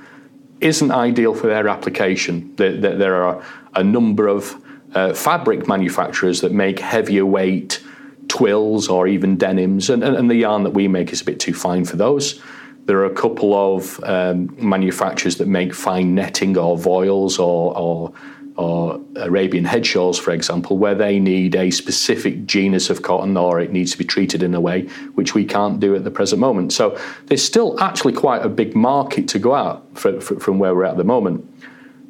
isn't 0.61 0.91
ideal 0.91 1.35
for 1.35 1.47
their 1.47 1.67
application. 1.67 2.55
There, 2.55 2.75
there, 2.75 2.97
there 2.97 3.23
are 3.23 3.43
a 3.75 3.83
number 3.83 4.27
of 4.27 4.55
uh, 4.95 5.13
fabric 5.13 5.67
manufacturers 5.67 6.41
that 6.41 6.53
make 6.53 6.79
heavier 6.79 7.25
weight 7.25 7.83
twills 8.27 8.87
or 8.87 9.07
even 9.07 9.37
denims, 9.37 9.89
and, 9.89 10.03
and, 10.03 10.15
and, 10.15 10.29
the 10.31 10.35
yarn 10.35 10.63
that 10.63 10.73
we 10.73 10.87
make 10.87 11.11
is 11.11 11.21
a 11.21 11.25
bit 11.25 11.39
too 11.39 11.53
fine 11.53 11.85
for 11.85 11.97
those. 11.97 12.41
There 12.85 12.97
are 12.99 13.05
a 13.05 13.13
couple 13.13 13.53
of 13.53 14.01
um, 14.03 14.55
manufacturers 14.57 15.37
that 15.37 15.47
make 15.47 15.73
fine 15.73 16.15
netting 16.15 16.57
or 16.57 16.77
voiles 16.77 17.39
or, 17.39 17.77
or, 17.77 18.13
or 18.55 19.01
Arabian 19.15 19.65
head 19.65 19.85
shawls, 19.85 20.17
for 20.17 20.31
example, 20.31 20.77
where 20.77 20.95
they 20.95 21.19
need 21.19 21.55
a 21.55 21.71
specific 21.71 22.45
genus 22.45 22.89
of 22.89 23.01
cotton 23.01 23.35
or 23.37 23.59
it 23.59 23.71
needs 23.71 23.91
to 23.91 23.97
be 23.97 24.05
treated 24.05 24.43
in 24.43 24.53
a 24.53 24.61
way 24.61 24.83
which 25.15 25.33
we 25.33 25.43
can't 25.45 25.79
do 25.79 25.95
at 25.95 26.03
the 26.03 26.11
present 26.11 26.39
moment. 26.39 26.73
So 26.73 26.97
there's 27.25 27.43
still 27.43 27.79
actually 27.81 28.13
quite 28.13 28.45
a 28.45 28.49
big 28.49 28.75
market 28.75 29.27
to 29.29 29.39
go 29.39 29.55
out 29.55 29.85
for, 29.97 30.21
for, 30.21 30.39
from 30.39 30.59
where 30.59 30.73
we're 30.73 30.85
at 30.85 30.97
the 30.97 31.03
moment. 31.03 31.51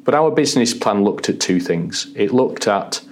But 0.06 0.14
our 0.14 0.30
business 0.30 0.72
plan 0.72 1.02
looked 1.02 1.28
at 1.28 1.40
two 1.40 1.58
things. 1.58 2.06
It 2.14 2.32
looked 2.32 2.68
at 2.68 3.02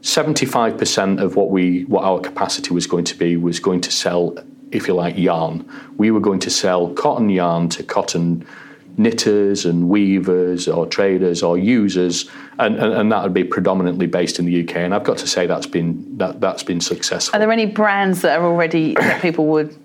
75% 0.00 1.20
of 1.20 1.34
what 1.34 1.50
we 1.50 1.82
what 1.86 2.04
our 2.04 2.20
capacity 2.20 2.72
was 2.72 2.86
going 2.86 3.04
to 3.04 3.16
be 3.16 3.36
was 3.36 3.58
going 3.58 3.80
to 3.82 3.90
sell, 3.90 4.38
if 4.70 4.86
you 4.86 4.94
like, 4.94 5.18
yarn. 5.18 5.68
We 5.96 6.12
were 6.12 6.20
going 6.20 6.38
to 6.40 6.50
sell 6.50 6.90
cotton 6.94 7.28
yarn 7.28 7.68
to 7.70 7.82
cotton 7.82 8.46
knitters 8.96 9.66
and 9.66 9.88
weavers 9.88 10.68
or 10.68 10.86
traders 10.86 11.42
or 11.42 11.58
users, 11.58 12.30
and, 12.58 12.76
and, 12.76 12.92
and, 12.92 13.12
that 13.12 13.22
would 13.22 13.34
be 13.34 13.44
predominantly 13.44 14.08
based 14.08 14.40
in 14.40 14.44
the 14.44 14.62
UK. 14.62 14.76
And 14.76 14.92
I've 14.92 15.04
got 15.04 15.18
to 15.18 15.26
say 15.26 15.46
that's 15.46 15.66
been 15.66 16.18
that 16.18 16.40
that's 16.40 16.62
been 16.62 16.80
successful. 16.80 17.34
Are 17.36 17.40
there 17.40 17.50
any 17.50 17.66
brands 17.66 18.22
that 18.22 18.38
are 18.38 18.46
already 18.46 18.94
that 18.94 19.20
people 19.22 19.46
would 19.46 19.76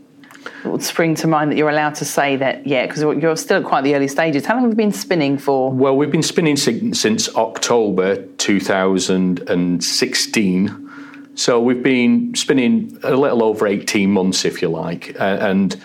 would 0.65 0.83
spring 0.83 1.15
to 1.15 1.27
mind 1.27 1.51
that 1.51 1.57
you're 1.57 1.69
allowed 1.69 1.95
to 1.95 2.05
say 2.05 2.35
that, 2.37 2.67
yeah, 2.67 2.85
because 2.85 3.01
you're 3.01 3.35
still 3.35 3.57
at 3.57 3.65
quite 3.65 3.83
the 3.83 3.95
early 3.95 4.07
stages. 4.07 4.45
How 4.45 4.53
long 4.55 4.63
have 4.63 4.71
you 4.71 4.77
been 4.77 4.91
spinning 4.91 5.37
for? 5.37 5.71
Well, 5.71 5.95
we've 5.95 6.11
been 6.11 6.23
spinning 6.23 6.57
since 6.57 7.35
October 7.35 8.25
2016. 8.37 10.79
So 11.35 11.59
we've 11.59 11.81
been 11.81 12.35
spinning 12.35 12.99
a 13.03 13.15
little 13.15 13.41
over 13.43 13.65
18 13.65 14.11
months, 14.11 14.45
if 14.45 14.61
you 14.61 14.69
like. 14.69 15.15
and 15.19 15.75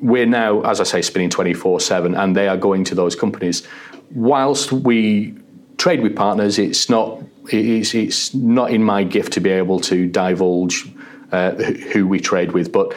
we're 0.00 0.26
now, 0.26 0.62
as 0.62 0.80
I 0.80 0.84
say, 0.84 1.02
spinning 1.02 1.30
24 1.30 1.80
7, 1.80 2.14
and 2.14 2.36
they 2.36 2.48
are 2.48 2.56
going 2.56 2.84
to 2.84 2.94
those 2.94 3.16
companies. 3.16 3.66
Whilst 4.12 4.72
we 4.72 5.34
trade 5.76 6.02
with 6.02 6.16
partners, 6.16 6.58
it's 6.58 6.88
not. 6.88 7.22
It's, 7.50 7.94
it's 7.94 8.34
not 8.34 8.70
in 8.70 8.84
my 8.84 9.04
gift 9.04 9.32
to 9.34 9.40
be 9.40 9.48
able 9.48 9.80
to 9.80 10.06
divulge 10.06 10.86
uh, 11.32 11.52
who 11.52 12.06
we 12.06 12.20
trade 12.20 12.52
with, 12.52 12.72
but 12.72 12.94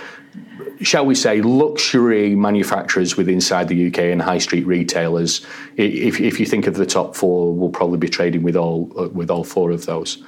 shall 0.82 1.06
we 1.06 1.16
say, 1.16 1.42
luxury 1.42 2.36
manufacturers 2.36 3.18
with 3.18 3.30
inside 3.30 3.68
the 3.68 3.88
UK 3.88 4.00
and 4.00 4.22
high 4.22 4.38
street 4.38 4.66
retailers. 4.66 5.46
If, 5.78 6.20
if 6.20 6.40
you 6.40 6.46
think 6.46 6.68
of 6.68 6.76
the 6.76 6.86
top 6.86 7.16
four, 7.16 7.54
we'll 7.54 7.70
probably 7.70 7.98
be 7.98 8.10
trading 8.10 8.44
with 8.44 8.56
all 8.56 8.86
with 9.14 9.30
all 9.30 9.44
four 9.44 9.72
of 9.72 9.86
those. 9.86 10.24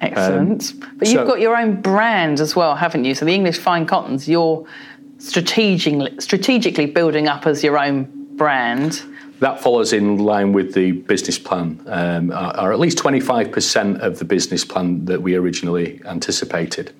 Excellent. 0.00 0.72
Um, 0.72 0.94
but 0.96 1.08
you've 1.08 1.20
so, 1.20 1.26
got 1.26 1.40
your 1.40 1.56
own 1.56 1.80
brand 1.80 2.40
as 2.40 2.54
well, 2.54 2.76
haven't 2.76 3.04
you? 3.04 3.14
So 3.14 3.24
the 3.24 3.34
English 3.34 3.58
Fine 3.58 3.86
Cottons, 3.86 4.28
you're 4.28 4.66
strategically 5.18 6.20
strategically 6.20 6.86
building 6.86 7.26
up 7.28 7.46
as 7.46 7.64
your 7.64 7.78
own 7.78 8.04
brand. 8.36 9.02
That 9.40 9.60
follows 9.60 9.92
in 9.92 10.18
line 10.18 10.52
with 10.52 10.74
the 10.74 10.92
business 10.92 11.38
plan, 11.38 11.80
um, 11.86 12.32
or 12.32 12.72
at 12.72 12.80
least 12.80 12.98
25% 12.98 14.00
of 14.00 14.18
the 14.18 14.24
business 14.24 14.64
plan 14.64 15.04
that 15.04 15.22
we 15.22 15.36
originally 15.36 16.00
anticipated 16.04 16.92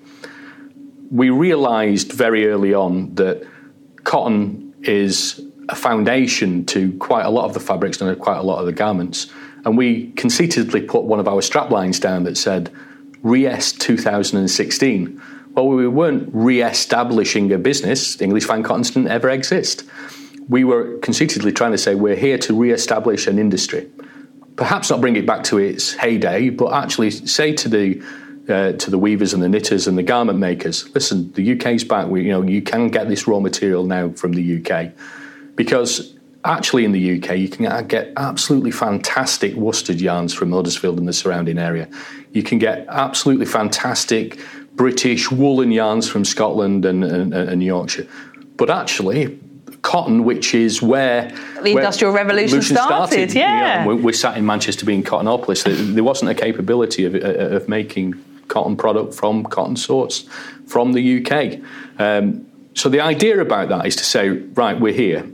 we 1.11 1.29
realized 1.29 2.11
very 2.11 2.47
early 2.47 2.73
on 2.73 3.15
that 3.15 3.45
cotton 4.03 4.73
is 4.83 5.41
a 5.69 5.75
foundation 5.75 6.65
to 6.65 6.97
quite 6.97 7.25
a 7.25 7.29
lot 7.29 7.45
of 7.45 7.53
the 7.53 7.59
fabrics 7.59 8.01
and 8.01 8.19
quite 8.19 8.37
a 8.37 8.43
lot 8.43 8.59
of 8.59 8.65
the 8.65 8.71
garments. 8.71 9.27
And 9.65 9.77
we 9.77 10.11
conceitedly 10.11 10.81
put 10.81 11.03
one 11.03 11.19
of 11.19 11.27
our 11.27 11.41
strap 11.41 11.69
lines 11.69 11.99
down 11.99 12.23
that 12.23 12.37
said 12.37 12.71
Reest 13.21 13.81
2016. 13.81 15.21
Well, 15.51 15.67
we 15.67 15.87
weren't 15.87 16.29
re 16.31 16.61
establishing 16.61 17.51
a 17.51 17.57
business, 17.57 18.21
English 18.21 18.45
Fine 18.45 18.63
Cottons 18.63 18.91
didn't 18.91 19.09
ever 19.09 19.29
exist. 19.29 19.83
We 20.47 20.63
were 20.63 20.97
conceitedly 20.99 21.51
trying 21.51 21.71
to 21.71 21.77
say 21.77 21.95
we're 21.95 22.15
here 22.15 22.37
to 22.39 22.53
re 22.53 22.71
establish 22.71 23.27
an 23.27 23.37
industry. 23.37 23.89
Perhaps 24.55 24.89
not 24.89 25.01
bring 25.01 25.15
it 25.15 25.25
back 25.25 25.43
to 25.45 25.57
its 25.57 25.93
heyday, 25.93 26.49
but 26.49 26.73
actually 26.73 27.11
say 27.11 27.53
to 27.53 27.69
the 27.69 28.01
uh, 28.49 28.73
to 28.73 28.89
the 28.89 28.97
weavers 28.97 29.33
and 29.33 29.43
the 29.43 29.49
knitters 29.49 29.87
and 29.87 29.97
the 29.97 30.03
garment 30.03 30.39
makers. 30.39 30.93
Listen, 30.93 31.31
the 31.33 31.53
UK's 31.53 31.83
back. 31.83 32.07
We, 32.07 32.23
you 32.23 32.31
know, 32.31 32.41
you 32.41 32.61
can 32.61 32.89
get 32.89 33.07
this 33.07 33.27
raw 33.27 33.39
material 33.39 33.85
now 33.85 34.09
from 34.09 34.33
the 34.33 34.61
UK 34.63 34.91
because 35.55 36.15
actually 36.45 36.85
in 36.85 36.91
the 36.91 37.17
UK 37.17 37.37
you 37.37 37.49
can 37.49 37.87
get 37.87 38.13
absolutely 38.15 38.71
fantastic 38.71 39.53
worsted 39.55 39.99
yarns 39.99 40.33
from 40.33 40.51
Huddersfield 40.51 40.97
and 40.97 41.07
the 41.07 41.13
surrounding 41.13 41.57
area. 41.57 41.87
You 42.31 42.43
can 42.43 42.59
get 42.59 42.85
absolutely 42.89 43.45
fantastic 43.45 44.39
British 44.75 45.29
woolen 45.29 45.71
yarns 45.71 46.07
from 46.07 46.23
Scotland 46.23 46.85
and, 46.85 47.03
and, 47.03 47.33
and 47.33 47.63
Yorkshire. 47.63 48.07
But 48.55 48.69
actually, 48.69 49.37
cotton, 49.81 50.23
which 50.23 50.53
is 50.53 50.81
where 50.81 51.31
the 51.61 51.71
Industrial 51.71 52.13
where 52.13 52.23
Revolution, 52.23 52.61
started. 52.61 53.07
started. 53.07 53.33
Yeah, 53.33 53.83
you 53.83 53.89
know, 53.89 53.95
we're, 53.95 54.13
sat 54.13 54.37
in 54.37 54.45
Manchester 54.45 54.85
being 54.85 55.03
Cottonopolis. 55.03 55.63
There 55.93 56.03
wasn't 56.03 56.31
a 56.31 56.35
capability 56.35 57.05
of, 57.05 57.15
of 57.15 57.67
making 57.67 58.23
cotton 58.49 58.75
product 58.75 59.13
from 59.13 59.45
cotton 59.45 59.75
source 59.77 60.27
from 60.67 60.93
the 60.93 61.25
UK. 61.25 61.59
Um, 61.97 62.45
so 62.73 62.89
the 62.89 63.01
idea 63.01 63.39
about 63.39 63.69
that 63.69 63.85
is 63.85 63.95
to 63.97 64.03
say, 64.03 64.29
right, 64.29 64.79
we're 64.79 64.93
here. 64.93 65.27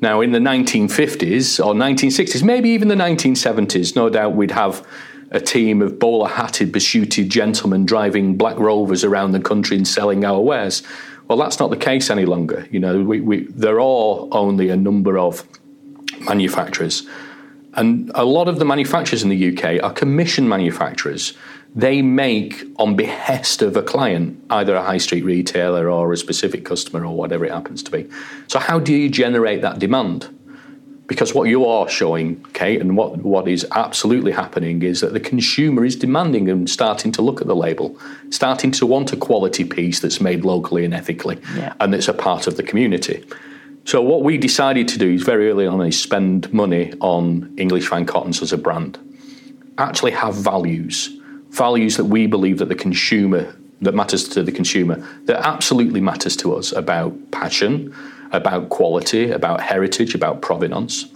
Now, 0.00 0.20
in 0.20 0.30
the 0.30 0.38
1950s 0.38 1.64
or 1.64 1.74
1960s, 1.74 2.42
maybe 2.42 2.70
even 2.70 2.88
the 2.88 2.94
1970s, 2.94 3.96
no 3.96 4.08
doubt 4.08 4.34
we'd 4.34 4.52
have 4.52 4.86
a 5.30 5.40
team 5.40 5.82
of 5.82 5.98
bowler 5.98 6.28
hatted, 6.28 6.72
besuited 6.72 7.28
gentlemen 7.28 7.84
driving 7.84 8.36
black 8.36 8.58
rovers 8.58 9.04
around 9.04 9.32
the 9.32 9.40
country 9.40 9.76
and 9.76 9.86
selling 9.86 10.24
our 10.24 10.40
wares. 10.40 10.82
Well, 11.26 11.36
that's 11.36 11.58
not 11.58 11.70
the 11.70 11.76
case 11.76 12.10
any 12.10 12.24
longer. 12.24 12.66
You 12.70 12.80
know, 12.80 13.02
we, 13.02 13.20
we, 13.20 13.44
there 13.48 13.80
are 13.80 14.28
only 14.30 14.70
a 14.70 14.76
number 14.76 15.18
of 15.18 15.46
manufacturers. 16.20 17.06
And 17.74 18.10
a 18.14 18.24
lot 18.24 18.48
of 18.48 18.58
the 18.58 18.64
manufacturers 18.64 19.22
in 19.22 19.28
the 19.28 19.56
UK 19.56 19.82
are 19.82 19.92
commission 19.92 20.48
manufacturers 20.48 21.34
they 21.74 22.02
make 22.02 22.64
on 22.76 22.96
behest 22.96 23.62
of 23.62 23.76
a 23.76 23.82
client, 23.82 24.42
either 24.50 24.74
a 24.74 24.82
high 24.82 24.98
street 24.98 25.24
retailer 25.24 25.90
or 25.90 26.12
a 26.12 26.16
specific 26.16 26.64
customer 26.64 27.04
or 27.04 27.14
whatever 27.14 27.44
it 27.44 27.52
happens 27.52 27.82
to 27.84 27.90
be. 27.90 28.08
So, 28.46 28.58
how 28.58 28.78
do 28.78 28.94
you 28.94 29.08
generate 29.08 29.62
that 29.62 29.78
demand? 29.78 30.34
Because 31.06 31.32
what 31.32 31.48
you 31.48 31.64
are 31.64 31.88
showing, 31.88 32.44
Kate, 32.52 32.82
and 32.82 32.94
what, 32.94 33.16
what 33.18 33.48
is 33.48 33.66
absolutely 33.72 34.32
happening 34.32 34.82
is 34.82 35.00
that 35.00 35.14
the 35.14 35.20
consumer 35.20 35.82
is 35.82 35.96
demanding 35.96 36.50
and 36.50 36.68
starting 36.68 37.12
to 37.12 37.22
look 37.22 37.40
at 37.40 37.46
the 37.46 37.56
label, 37.56 37.98
starting 38.28 38.70
to 38.72 38.84
want 38.84 39.14
a 39.14 39.16
quality 39.16 39.64
piece 39.64 40.00
that's 40.00 40.20
made 40.20 40.44
locally 40.44 40.84
and 40.84 40.92
ethically, 40.92 41.40
yeah. 41.56 41.72
and 41.80 41.94
that's 41.94 42.08
a 42.08 42.14
part 42.14 42.46
of 42.46 42.58
the 42.58 42.62
community. 42.62 43.24
So 43.84 44.02
what 44.02 44.22
we 44.22 44.36
decided 44.36 44.86
to 44.88 44.98
do 44.98 45.14
is 45.14 45.22
very 45.22 45.48
early 45.48 45.66
on 45.66 45.80
is 45.80 45.98
spend 45.98 46.52
money 46.52 46.92
on 47.00 47.54
English 47.56 47.88
Fine 47.88 48.04
Cottons 48.04 48.42
as 48.42 48.52
a 48.52 48.58
brand. 48.58 48.98
Actually 49.78 50.10
have 50.10 50.34
values 50.34 51.17
values 51.50 51.96
that 51.96 52.04
we 52.04 52.26
believe 52.26 52.58
that 52.58 52.68
the 52.68 52.74
consumer 52.74 53.54
that 53.80 53.94
matters 53.94 54.28
to 54.28 54.42
the 54.42 54.52
consumer 54.52 54.96
that 55.24 55.46
absolutely 55.46 56.00
matters 56.00 56.36
to 56.36 56.54
us 56.54 56.72
about 56.72 57.14
passion 57.30 57.94
about 58.32 58.68
quality 58.68 59.30
about 59.30 59.60
heritage 59.60 60.14
about 60.14 60.42
provenance. 60.42 61.06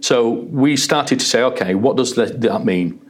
So 0.00 0.30
we 0.30 0.76
started 0.76 1.18
to 1.20 1.26
say 1.26 1.42
okay 1.42 1.74
what 1.74 1.96
does 1.96 2.14
that, 2.14 2.64
mean? 2.64 3.00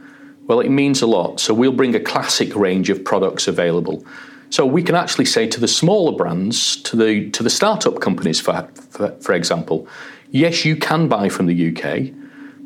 Well 0.47 0.61
it 0.61 0.71
means 0.71 1.03
a 1.03 1.07
lot. 1.07 1.41
So 1.41 1.53
we'll 1.53 1.73
bring 1.73 1.95
a 1.95 2.01
classic 2.01 2.55
range 2.55 2.89
of 2.89 3.05
products 3.05 3.49
available. 3.49 4.05
So 4.49 4.65
we 4.65 4.83
can 4.83 4.95
actually 4.95 5.25
say 5.25 5.49
to 5.49 5.61
the 5.61 5.69
smaller 5.69 6.17
brands 6.17 6.77
to 6.83 6.97
the 6.97 7.31
to 7.31 7.43
the 7.43 7.51
startup 7.51 8.01
companies 8.01 8.41
for, 8.41 8.69
for, 8.91 9.11
for 9.21 9.33
example 9.33 9.89
yes 10.31 10.65
you 10.65 10.77
can 10.77 11.09
buy 11.09 11.29
from 11.29 11.47
the 11.47 11.57
UK 11.71 12.13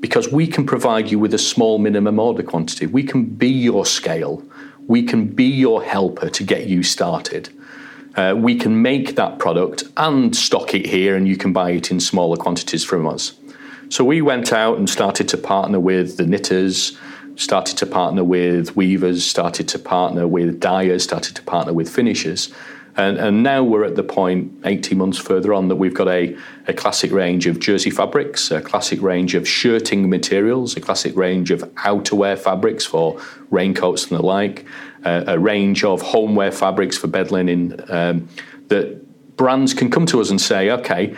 because 0.00 0.32
we 0.32 0.46
can 0.46 0.64
provide 0.66 1.10
you 1.10 1.18
with 1.18 1.34
a 1.34 1.38
small 1.38 1.78
minimum 1.78 2.18
order 2.18 2.42
quantity. 2.42 2.86
We 2.86 3.02
can 3.02 3.24
be 3.24 3.48
your 3.48 3.86
scale. 3.86 4.42
We 4.86 5.02
can 5.02 5.26
be 5.28 5.44
your 5.44 5.82
helper 5.84 6.28
to 6.30 6.42
get 6.42 6.66
you 6.66 6.82
started. 6.82 7.50
uh, 8.16 8.34
we 8.36 8.56
can 8.56 8.82
make 8.82 9.16
that 9.16 9.38
product 9.38 9.84
and 9.96 10.34
stock 10.34 10.74
it 10.74 10.86
here, 10.86 11.16
and 11.16 11.28
you 11.28 11.36
can 11.36 11.52
buy 11.52 11.70
it 11.70 11.90
in 11.90 12.00
smaller 12.00 12.36
quantities 12.36 12.84
from 12.84 13.06
us. 13.06 13.34
So 13.88 14.04
we 14.04 14.20
went 14.22 14.52
out 14.52 14.78
and 14.78 14.88
started 14.88 15.28
to 15.28 15.38
partner 15.38 15.80
with 15.80 16.16
the 16.16 16.26
knitters, 16.26 16.98
started 17.36 17.76
to 17.78 17.86
partner 17.86 18.24
with 18.24 18.76
weavers, 18.76 19.24
started 19.24 19.68
to 19.68 19.78
partner 19.78 20.26
with 20.26 20.60
dyers, 20.60 21.04
started 21.04 21.36
to 21.36 21.42
partner 21.42 21.72
with 21.72 21.88
finishers. 21.88 22.52
And, 22.96 23.18
and, 23.18 23.42
now 23.42 23.62
we're 23.62 23.84
at 23.84 23.94
the 23.94 24.02
point, 24.02 24.52
18 24.64 24.98
months 24.98 25.18
further 25.18 25.54
on, 25.54 25.68
that 25.68 25.76
we've 25.76 25.94
got 25.94 26.08
a, 26.08 26.36
a, 26.66 26.72
classic 26.72 27.12
range 27.12 27.46
of 27.46 27.60
jersey 27.60 27.90
fabrics, 27.90 28.50
a 28.50 28.60
classic 28.60 29.00
range 29.00 29.34
of 29.34 29.48
shirting 29.48 30.10
materials, 30.10 30.76
a 30.76 30.80
classic 30.80 31.16
range 31.16 31.50
of 31.50 31.60
outerwear 31.74 32.38
fabrics 32.38 32.84
for 32.84 33.20
raincoats 33.50 34.10
and 34.10 34.18
the 34.18 34.22
like, 34.22 34.66
uh, 35.04 35.24
a 35.28 35.38
range 35.38 35.84
of 35.84 36.02
homeware 36.02 36.52
fabrics 36.52 36.98
for 36.98 37.06
bed 37.06 37.30
linen 37.30 37.80
um, 37.88 38.28
that 38.68 39.36
brands 39.36 39.72
can 39.72 39.90
come 39.90 40.06
to 40.06 40.20
us 40.20 40.30
and 40.30 40.40
say, 40.40 40.70
okay, 40.70 41.14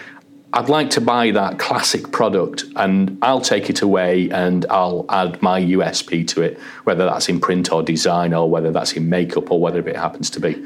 I'd 0.54 0.68
like 0.68 0.90
to 0.90 1.00
buy 1.00 1.30
that 1.30 1.58
classic 1.58 2.12
product 2.12 2.64
and 2.76 3.16
I'll 3.22 3.40
take 3.40 3.70
it 3.70 3.80
away 3.80 4.28
and 4.28 4.66
I'll 4.68 5.06
add 5.08 5.40
my 5.40 5.62
USP 5.62 6.28
to 6.28 6.42
it, 6.42 6.60
whether 6.84 7.06
that's 7.06 7.30
in 7.30 7.40
print 7.40 7.72
or 7.72 7.82
design 7.82 8.34
or 8.34 8.50
whether 8.50 8.70
that's 8.70 8.92
in 8.92 9.08
makeup 9.08 9.50
or 9.50 9.58
whatever 9.58 9.88
it 9.88 9.96
happens 9.96 10.28
to 10.30 10.40
be. 10.40 10.62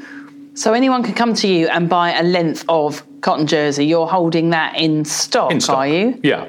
So 0.57 0.73
anyone 0.73 1.03
can 1.03 1.13
come 1.13 1.35
to 1.35 1.47
you 1.47 1.67
and 1.67 1.87
buy 1.87 2.13
a 2.13 2.23
length 2.23 2.65
of 2.67 3.03
cotton 3.21 3.45
jersey. 3.45 3.85
You're 3.85 4.07
holding 4.07 4.49
that 4.49 4.75
in 4.75 5.05
stock, 5.05 5.51
in 5.51 5.61
stock. 5.61 5.77
are 5.77 5.87
you? 5.87 6.19
Yeah. 6.23 6.47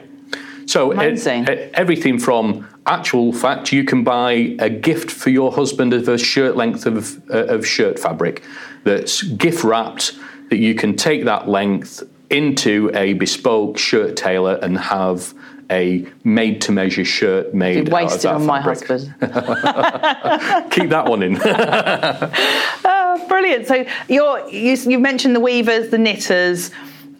So 0.64 0.92
it, 0.98 1.26
it, 1.26 1.70
everything 1.74 2.18
from 2.18 2.66
actual 2.86 3.34
fact, 3.34 3.70
you 3.70 3.84
can 3.84 4.04
buy 4.04 4.56
a 4.60 4.70
gift 4.70 5.10
for 5.10 5.28
your 5.28 5.52
husband 5.52 5.92
of 5.92 6.08
a 6.08 6.16
shirt 6.16 6.56
length 6.56 6.86
of, 6.86 7.22
uh, 7.28 7.48
of 7.48 7.66
shirt 7.66 7.98
fabric 7.98 8.42
that's 8.84 9.22
gift 9.22 9.62
wrapped 9.62 10.18
that 10.48 10.56
you 10.56 10.74
can 10.74 10.96
take 10.96 11.26
that 11.26 11.46
length 11.46 12.02
into 12.30 12.90
a 12.94 13.12
bespoke 13.12 13.76
shirt 13.76 14.16
tailor 14.16 14.54
and 14.62 14.78
have 14.78 15.34
a 15.70 16.06
made 16.24 16.60
to 16.62 16.72
measure 16.72 17.04
shirt 17.04 17.54
made 17.54 17.90
wasted 17.90 18.26
out 18.26 18.36
of 18.36 18.48
on 18.48 18.62
fabric. 18.62 18.88
my 18.88 18.96
husband. 18.96 20.70
Keep 20.72 20.90
that 20.90 21.06
one 21.06 21.22
in. 21.22 21.38
oh, 21.44 23.24
brilliant. 23.28 23.66
So 23.66 23.84
you're, 24.08 24.48
you, 24.48 24.76
you 24.76 24.98
mentioned 24.98 25.36
the 25.36 25.40
weavers, 25.40 25.90
the 25.90 25.98
knitters. 25.98 26.70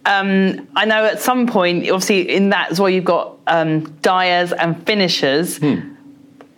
Um, 0.07 0.67
I 0.75 0.87
know 0.87 1.05
at 1.05 1.21
some 1.21 1.47
point, 1.47 1.83
obviously, 1.91 2.35
in 2.35 2.49
that 2.51 2.71
as 2.71 2.81
well, 2.81 2.89
you've 2.89 3.05
got 3.05 3.39
um, 3.47 3.93
dyers 4.01 4.53
and 4.53 4.85
finishers. 4.87 5.59
Hmm 5.59 5.97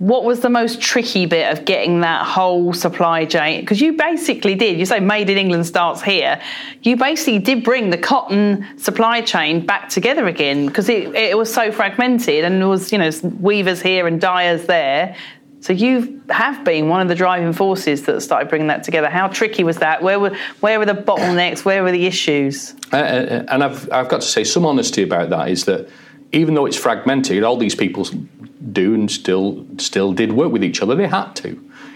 what 0.01 0.25
was 0.25 0.41
the 0.41 0.49
most 0.49 0.81
tricky 0.81 1.27
bit 1.27 1.53
of 1.53 1.67
getting 1.67 2.01
that 2.01 2.27
whole 2.27 2.73
supply 2.73 3.27
chain? 3.27 3.61
Because 3.61 3.83
you 3.83 3.93
basically 3.93 4.55
did, 4.55 4.79
you 4.79 4.87
say 4.87 4.99
made 4.99 5.29
in 5.29 5.37
England 5.37 5.67
starts 5.67 6.01
here. 6.01 6.41
You 6.83 6.97
basically 6.97 7.39
did 7.39 7.63
bring 7.63 7.91
the 7.91 7.99
cotton 7.99 8.67
supply 8.79 9.21
chain 9.21 9.65
back 9.67 9.91
together 9.91 10.27
again 10.27 10.67
because 10.67 10.89
it, 10.89 11.15
it 11.15 11.37
was 11.37 11.53
so 11.53 11.71
fragmented 11.71 12.45
and 12.45 12.63
there 12.63 12.69
was, 12.69 12.93
you 12.93 12.97
know, 12.97 13.11
weavers 13.41 13.83
here 13.83 14.07
and 14.07 14.19
dyers 14.19 14.65
there. 14.65 15.15
So 15.61 15.75
you 15.75 16.23
have 16.31 16.65
been 16.65 16.89
one 16.89 17.03
of 17.03 17.09
the 17.09 17.15
driving 17.15 17.53
forces 17.53 18.05
that 18.05 18.23
started 18.23 18.49
bringing 18.49 18.69
that 18.69 18.83
together. 18.83 19.11
How 19.11 19.29
tricky 19.29 19.65
was 19.65 19.77
that? 19.77 20.03
Where 20.03 20.19
were 20.19 20.35
where 20.61 20.79
were 20.79 20.87
the 20.87 20.95
bottlenecks? 20.95 21.67
Where 21.67 21.83
were 21.83 21.93
the 21.93 22.07
issues? 22.07 22.75
Uh, 22.91 22.97
uh 22.97 23.45
and 23.49 23.63
I've 23.63 23.93
I've 23.93 24.09
got 24.09 24.23
to 24.23 24.27
say 24.27 24.45
some 24.45 24.65
honesty 24.65 25.03
about 25.03 25.29
that 25.29 25.51
is 25.51 25.67
that 25.67 25.91
even 26.33 26.55
though 26.55 26.67
it's 26.67 26.77
fragmented, 26.77 27.43
all 27.43 27.57
these 27.57 27.75
people 27.75 28.07
do 28.73 28.95
and 28.95 29.11
still 29.11 29.67
still 29.79 30.13
did 30.13 30.33
work 30.33 30.53
with 30.53 30.63
each 30.63 30.83
other. 30.83 30.95
They 30.95 31.07
had 31.07 31.33
to. 31.37 31.49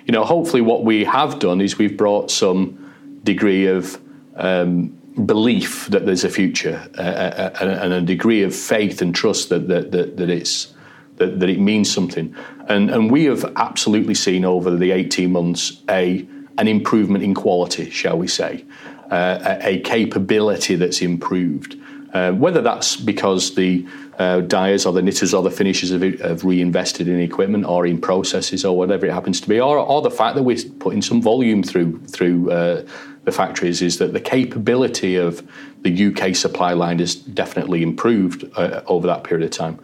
You 0.06 0.12
know, 0.12 0.24
hopefully, 0.24 0.62
what 0.62 0.84
we 0.84 1.04
have 1.04 1.38
done 1.38 1.60
is 1.60 1.78
we've 1.78 1.96
brought 1.96 2.30
some 2.30 3.20
degree 3.22 3.66
of 3.66 4.00
um, 4.36 4.88
belief 5.24 5.86
that 5.88 6.06
there's 6.06 6.24
a 6.24 6.28
future 6.28 6.88
uh, 6.98 7.00
uh, 7.00 7.50
uh, 7.60 7.78
and 7.82 7.92
a 7.92 8.00
degree 8.00 8.42
of 8.42 8.54
faith 8.54 9.00
and 9.00 9.14
trust 9.14 9.48
that 9.48 9.68
that, 9.68 9.92
that, 9.92 10.16
that 10.16 10.30
it's 10.30 10.74
that, 11.16 11.38
that 11.40 11.48
it 11.48 11.60
means 11.60 11.92
something. 11.92 12.34
And 12.68 12.90
and 12.90 13.10
we 13.10 13.24
have 13.24 13.44
absolutely 13.56 14.14
seen 14.14 14.44
over 14.44 14.74
the 14.74 14.90
18 14.90 15.30
months 15.30 15.82
a 15.88 16.26
an 16.58 16.68
improvement 16.68 17.24
in 17.24 17.34
quality, 17.34 17.90
shall 17.90 18.16
we 18.16 18.28
say, 18.28 18.64
uh, 19.10 19.58
a, 19.62 19.68
a, 19.70 19.80
capability 19.80 20.76
that's 20.76 21.02
improved. 21.02 21.76
Uh, 22.12 22.30
whether 22.30 22.60
that's 22.60 22.94
because 22.94 23.56
the 23.56 23.84
uh, 24.18 24.40
dyers 24.40 24.86
or 24.86 24.92
the 24.92 25.02
knitters 25.02 25.34
or 25.34 25.42
the 25.42 25.50
finishers 25.50 25.90
have, 25.90 26.02
have, 26.20 26.44
reinvested 26.44 27.08
in 27.08 27.20
equipment 27.20 27.64
or 27.64 27.86
in 27.86 28.00
processes 28.00 28.64
or 28.64 28.76
whatever 28.76 29.06
it 29.06 29.12
happens 29.12 29.40
to 29.40 29.48
be, 29.48 29.60
or, 29.60 29.78
or 29.78 30.02
the 30.02 30.10
fact 30.10 30.36
that 30.36 30.42
we're 30.42 30.58
putting 30.78 31.02
some 31.02 31.20
volume 31.20 31.62
through 31.62 31.98
through 32.06 32.50
uh, 32.50 32.84
the 33.24 33.32
factories 33.32 33.82
is 33.82 33.98
that 33.98 34.12
the 34.12 34.20
capability 34.20 35.16
of 35.16 35.46
the 35.82 36.06
UK 36.06 36.34
supply 36.36 36.72
line 36.72 36.98
has 36.98 37.14
definitely 37.14 37.82
improved 37.82 38.44
uh, 38.56 38.82
over 38.86 39.06
that 39.06 39.24
period 39.24 39.44
of 39.44 39.50
time. 39.50 39.78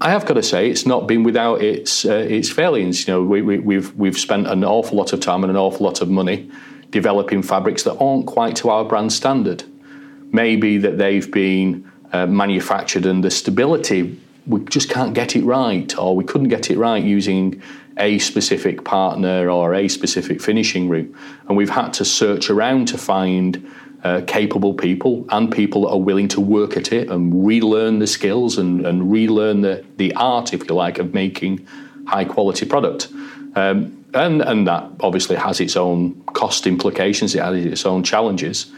I 0.00 0.10
have 0.10 0.26
got 0.26 0.34
to 0.34 0.42
say, 0.42 0.68
it's 0.68 0.86
not 0.86 1.06
been 1.06 1.22
without 1.22 1.62
its 1.62 2.04
uh, 2.04 2.14
its 2.14 2.50
failings. 2.50 3.06
You 3.06 3.14
know, 3.14 3.22
we, 3.22 3.42
we, 3.42 3.58
we've 3.58 3.94
we've 3.94 4.18
spent 4.18 4.46
an 4.46 4.64
awful 4.64 4.96
lot 4.96 5.12
of 5.12 5.20
time 5.20 5.44
and 5.44 5.50
an 5.50 5.56
awful 5.56 5.84
lot 5.86 6.00
of 6.00 6.08
money 6.08 6.50
developing 6.90 7.42
fabrics 7.42 7.84
that 7.84 7.96
aren't 7.98 8.26
quite 8.26 8.56
to 8.56 8.70
our 8.70 8.84
brand 8.84 9.12
standard. 9.12 9.64
Maybe 10.32 10.78
that 10.78 10.98
they've 10.98 11.30
been 11.30 11.90
uh, 12.12 12.26
manufactured 12.26 13.06
and 13.06 13.24
the 13.24 13.30
stability 13.30 14.18
we 14.46 14.60
just 14.64 14.90
can't 14.90 15.14
get 15.14 15.36
it 15.36 15.44
right 15.44 15.96
or 15.96 16.16
we 16.16 16.24
couldn't 16.24 16.48
get 16.48 16.70
it 16.70 16.76
right 16.76 17.02
using 17.02 17.62
a 17.98 18.18
specific 18.18 18.84
partner 18.84 19.48
or 19.48 19.74
a 19.74 19.86
specific 19.88 20.40
finishing 20.40 20.88
room 20.88 21.16
and 21.48 21.56
we've 21.56 21.70
had 21.70 21.92
to 21.92 22.04
search 22.04 22.50
around 22.50 22.88
to 22.88 22.98
find 22.98 23.64
uh, 24.04 24.20
capable 24.26 24.74
people 24.74 25.24
and 25.30 25.52
people 25.52 25.82
that 25.82 25.90
are 25.90 26.00
willing 26.00 26.26
to 26.26 26.40
work 26.40 26.76
at 26.76 26.92
it 26.92 27.08
and 27.08 27.46
relearn 27.46 28.00
the 28.00 28.06
skills 28.06 28.58
and, 28.58 28.84
and 28.84 29.12
relearn 29.12 29.60
the, 29.60 29.84
the 29.96 30.12
art 30.14 30.52
if 30.52 30.68
you 30.68 30.74
like 30.74 30.98
of 30.98 31.14
making 31.14 31.64
high 32.08 32.24
quality 32.24 32.66
product. 32.66 33.08
Um, 33.54 34.04
and, 34.14 34.42
and 34.42 34.66
that 34.66 34.90
obviously 35.00 35.36
has 35.36 35.60
its 35.60 35.76
own 35.76 36.20
cost 36.34 36.66
implications 36.66 37.34
it 37.34 37.42
has 37.42 37.64
its 37.64 37.86
own 37.86 38.02
challenges 38.02 38.70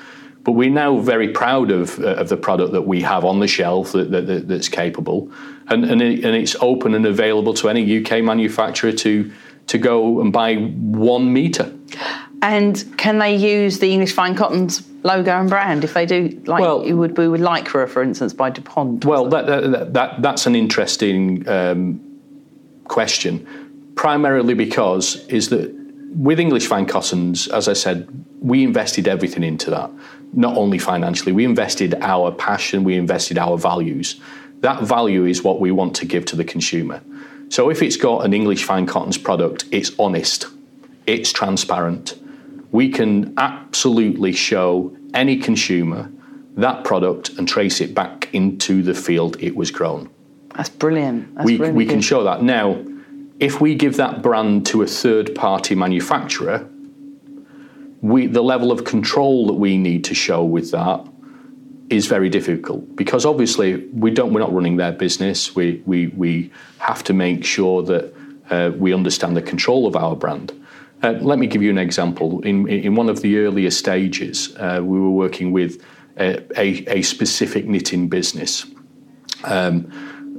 but 0.44 0.52
we're 0.52 0.70
now 0.70 0.98
very 0.98 1.28
proud 1.28 1.70
of, 1.70 1.98
uh, 1.98 2.16
of 2.16 2.28
the 2.28 2.36
product 2.36 2.72
that 2.72 2.82
we 2.82 3.00
have 3.00 3.24
on 3.24 3.40
the 3.40 3.48
shelf 3.48 3.92
that, 3.92 4.10
that, 4.10 4.46
that's 4.46 4.68
capable, 4.68 5.32
and, 5.68 5.84
and, 5.84 6.02
it, 6.02 6.22
and 6.22 6.36
it's 6.36 6.54
open 6.60 6.94
and 6.94 7.06
available 7.06 7.54
to 7.54 7.68
any 7.70 7.98
UK 7.98 8.22
manufacturer 8.22 8.92
to, 8.92 9.32
to 9.66 9.78
go 9.78 10.20
and 10.20 10.32
buy 10.32 10.56
one 10.56 11.32
metre. 11.32 11.72
And 12.42 12.84
can 12.98 13.18
they 13.18 13.34
use 13.34 13.78
the 13.78 13.90
English 13.90 14.12
Fine 14.12 14.34
Cottons 14.34 14.86
logo 15.02 15.30
and 15.30 15.48
brand 15.48 15.82
if 15.82 15.94
they 15.94 16.04
do, 16.04 16.42
like 16.44 16.60
well, 16.60 16.84
you 16.86 16.98
would 16.98 17.14
be 17.14 17.26
with 17.26 17.40
Lycra, 17.40 17.88
for 17.88 18.02
instance, 18.02 18.34
by 18.34 18.50
DuPont? 18.50 19.06
Well, 19.06 19.30
that, 19.30 19.46
that, 19.46 19.94
that, 19.94 20.20
that's 20.22 20.44
an 20.44 20.54
interesting 20.54 21.48
um, 21.48 22.20
question, 22.84 23.92
primarily 23.96 24.52
because 24.52 25.26
is 25.28 25.48
that 25.48 25.74
with 26.14 26.38
English 26.38 26.66
Fine 26.66 26.84
Cottons, 26.84 27.48
as 27.48 27.66
I 27.66 27.72
said, 27.72 28.08
we 28.40 28.62
invested 28.62 29.08
everything 29.08 29.42
into 29.42 29.70
that 29.70 29.90
not 30.36 30.56
only 30.56 30.78
financially, 30.78 31.32
we 31.32 31.44
invested 31.44 31.94
our 32.00 32.32
passion, 32.32 32.84
we 32.84 32.96
invested 32.96 33.38
our 33.38 33.56
values. 33.56 34.20
That 34.60 34.82
value 34.82 35.24
is 35.24 35.42
what 35.42 35.60
we 35.60 35.70
want 35.70 35.94
to 35.96 36.06
give 36.06 36.24
to 36.26 36.36
the 36.36 36.44
consumer. 36.44 37.02
So 37.48 37.70
if 37.70 37.82
it's 37.82 37.96
got 37.96 38.24
an 38.24 38.32
English 38.32 38.64
fine 38.64 38.86
cottons 38.86 39.18
product, 39.18 39.64
it's 39.70 39.92
honest, 39.98 40.46
it's 41.06 41.32
transparent. 41.32 42.18
We 42.72 42.88
can 42.88 43.34
absolutely 43.36 44.32
show 44.32 44.96
any 45.12 45.36
consumer 45.36 46.10
that 46.56 46.84
product 46.84 47.30
and 47.30 47.48
trace 47.48 47.80
it 47.80 47.94
back 47.94 48.28
into 48.32 48.82
the 48.82 48.94
field 48.94 49.36
it 49.40 49.56
was 49.56 49.70
grown. 49.70 50.10
That's 50.54 50.68
brilliant. 50.68 51.34
That's 51.34 51.46
we, 51.46 51.58
we 51.58 51.86
can 51.86 52.00
show 52.00 52.24
that. 52.24 52.42
Now, 52.42 52.84
if 53.40 53.60
we 53.60 53.74
give 53.74 53.96
that 53.96 54.22
brand 54.22 54.66
to 54.66 54.82
a 54.82 54.86
third 54.86 55.34
party 55.34 55.74
manufacturer, 55.74 56.68
we, 58.04 58.26
the 58.26 58.42
level 58.42 58.70
of 58.70 58.84
control 58.84 59.46
that 59.46 59.54
we 59.54 59.78
need 59.78 60.04
to 60.04 60.14
show 60.14 60.44
with 60.44 60.72
that 60.72 61.08
is 61.88 62.06
very 62.06 62.28
difficult 62.28 62.94
because 62.96 63.24
obviously 63.24 63.76
we 63.94 64.10
don't 64.10 64.34
we're 64.34 64.40
not 64.40 64.52
running 64.52 64.76
their 64.76 64.92
business. 64.92 65.56
We 65.56 65.82
we, 65.86 66.08
we 66.08 66.50
have 66.80 67.02
to 67.04 67.14
make 67.14 67.46
sure 67.46 67.82
that 67.84 68.14
uh, 68.50 68.72
we 68.76 68.92
understand 68.92 69.38
the 69.38 69.42
control 69.42 69.86
of 69.86 69.96
our 69.96 70.14
brand. 70.14 70.52
Uh, 71.02 71.12
let 71.12 71.38
me 71.38 71.46
give 71.46 71.62
you 71.62 71.70
an 71.70 71.78
example. 71.78 72.42
In 72.42 72.68
in 72.68 72.94
one 72.94 73.08
of 73.08 73.22
the 73.22 73.38
earlier 73.38 73.70
stages 73.70 74.54
uh, 74.56 74.80
we 74.82 75.00
were 75.00 75.16
working 75.24 75.50
with 75.50 75.82
a, 76.18 76.42
a, 76.60 76.98
a 76.98 77.02
specific 77.02 77.64
knitting 77.64 78.10
business 78.10 78.66
um, 79.44 79.90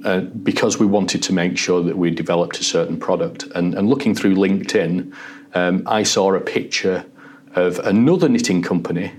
uh, 0.06 0.20
because 0.20 0.78
we 0.78 0.86
wanted 0.86 1.24
to 1.24 1.34
make 1.34 1.58
sure 1.58 1.82
that 1.82 1.98
we 1.98 2.12
developed 2.12 2.60
a 2.60 2.64
certain 2.64 3.00
product. 3.00 3.44
And, 3.56 3.74
and 3.74 3.90
looking 3.90 4.14
through 4.14 4.36
LinkedIn 4.36 5.12
um, 5.56 5.82
I 5.88 6.04
saw 6.04 6.36
a 6.36 6.40
picture 6.40 7.06
of 7.56 7.80
another 7.80 8.30
knitting 8.30 8.62
company 8.62 9.12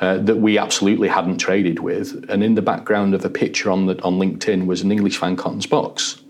uh, 0.00 0.18
that 0.18 0.36
we 0.36 0.58
absolutely 0.58 1.08
hadn't 1.08 1.38
traded 1.38 1.80
with, 1.80 2.24
and 2.30 2.44
in 2.44 2.54
the 2.54 2.62
background 2.62 3.14
of 3.14 3.24
a 3.24 3.30
picture 3.30 3.70
on 3.70 3.86
the, 3.86 4.00
on 4.02 4.18
LinkedIn 4.18 4.66
was 4.66 4.82
an 4.82 4.92
English 4.92 5.16
Fine 5.16 5.36
Cottons 5.36 5.66
box. 5.66 6.22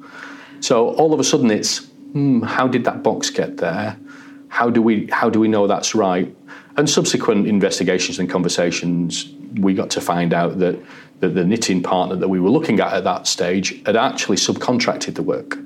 So 0.61 0.91
all 0.95 1.13
of 1.13 1.21
a 1.21 1.25
sudden, 1.25 1.51
it's 1.51 1.87
hmm, 2.13 2.43
how 2.43 2.67
did 2.67 2.85
that 2.85 3.03
box 3.03 3.31
get 3.31 3.59
there? 3.59 3.99
How 4.49 4.71
do 4.71 4.81
we 4.81 5.07
how 5.13 5.29
do 5.29 5.39
we 5.39 5.49
know 5.49 5.67
that's 5.67 5.95
right? 5.95 6.35
And 6.79 6.89
subsequent 6.89 7.47
investigations 7.47 8.19
and 8.19 8.31
conversations, 8.31 9.33
we 9.57 9.75
got 9.75 9.91
to 9.91 10.01
find 10.01 10.33
out 10.33 10.61
that, 10.61 10.81
that 11.21 11.35
the 11.35 11.45
knitting 11.45 11.83
partner 11.83 12.15
that 12.15 12.29
we 12.29 12.39
were 12.39 12.51
looking 12.51 12.79
at 12.79 12.93
at 12.93 13.03
that 13.05 13.27
stage 13.27 13.85
had 13.85 13.97
actually 13.97 14.37
subcontracted 14.37 15.17
the 15.17 15.23
work. 15.23 15.59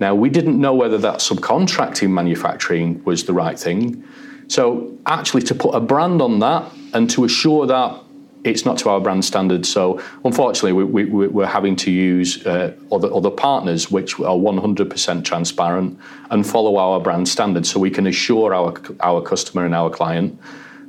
Now, 0.00 0.14
we 0.14 0.30
didn't 0.30 0.58
know 0.58 0.74
whether 0.74 0.98
that 0.98 1.16
subcontracting 1.16 2.10
manufacturing 2.10 3.04
was 3.04 3.24
the 3.24 3.34
right 3.34 3.58
thing. 3.58 4.04
So, 4.48 4.96
actually, 5.06 5.42
to 5.42 5.54
put 5.54 5.74
a 5.74 5.80
brand 5.80 6.22
on 6.22 6.38
that 6.40 6.72
and 6.92 7.10
to 7.10 7.24
assure 7.24 7.66
that 7.66 8.02
it's 8.44 8.64
not 8.64 8.78
to 8.78 8.90
our 8.90 9.00
brand 9.00 9.24
standards. 9.24 9.68
So, 9.68 10.00
unfortunately, 10.24 10.72
we, 10.72 11.04
we, 11.04 11.26
we're 11.26 11.46
having 11.46 11.74
to 11.76 11.90
use 11.90 12.46
uh, 12.46 12.74
other, 12.92 13.12
other 13.12 13.30
partners 13.30 13.90
which 13.90 14.20
are 14.20 14.36
100% 14.36 15.24
transparent 15.24 15.98
and 16.30 16.46
follow 16.46 16.76
our 16.76 17.00
brand 17.00 17.28
standards 17.28 17.70
so 17.70 17.80
we 17.80 17.90
can 17.90 18.06
assure 18.06 18.54
our, 18.54 18.74
our 19.00 19.20
customer 19.20 19.64
and 19.64 19.74
our 19.74 19.90
client 19.90 20.38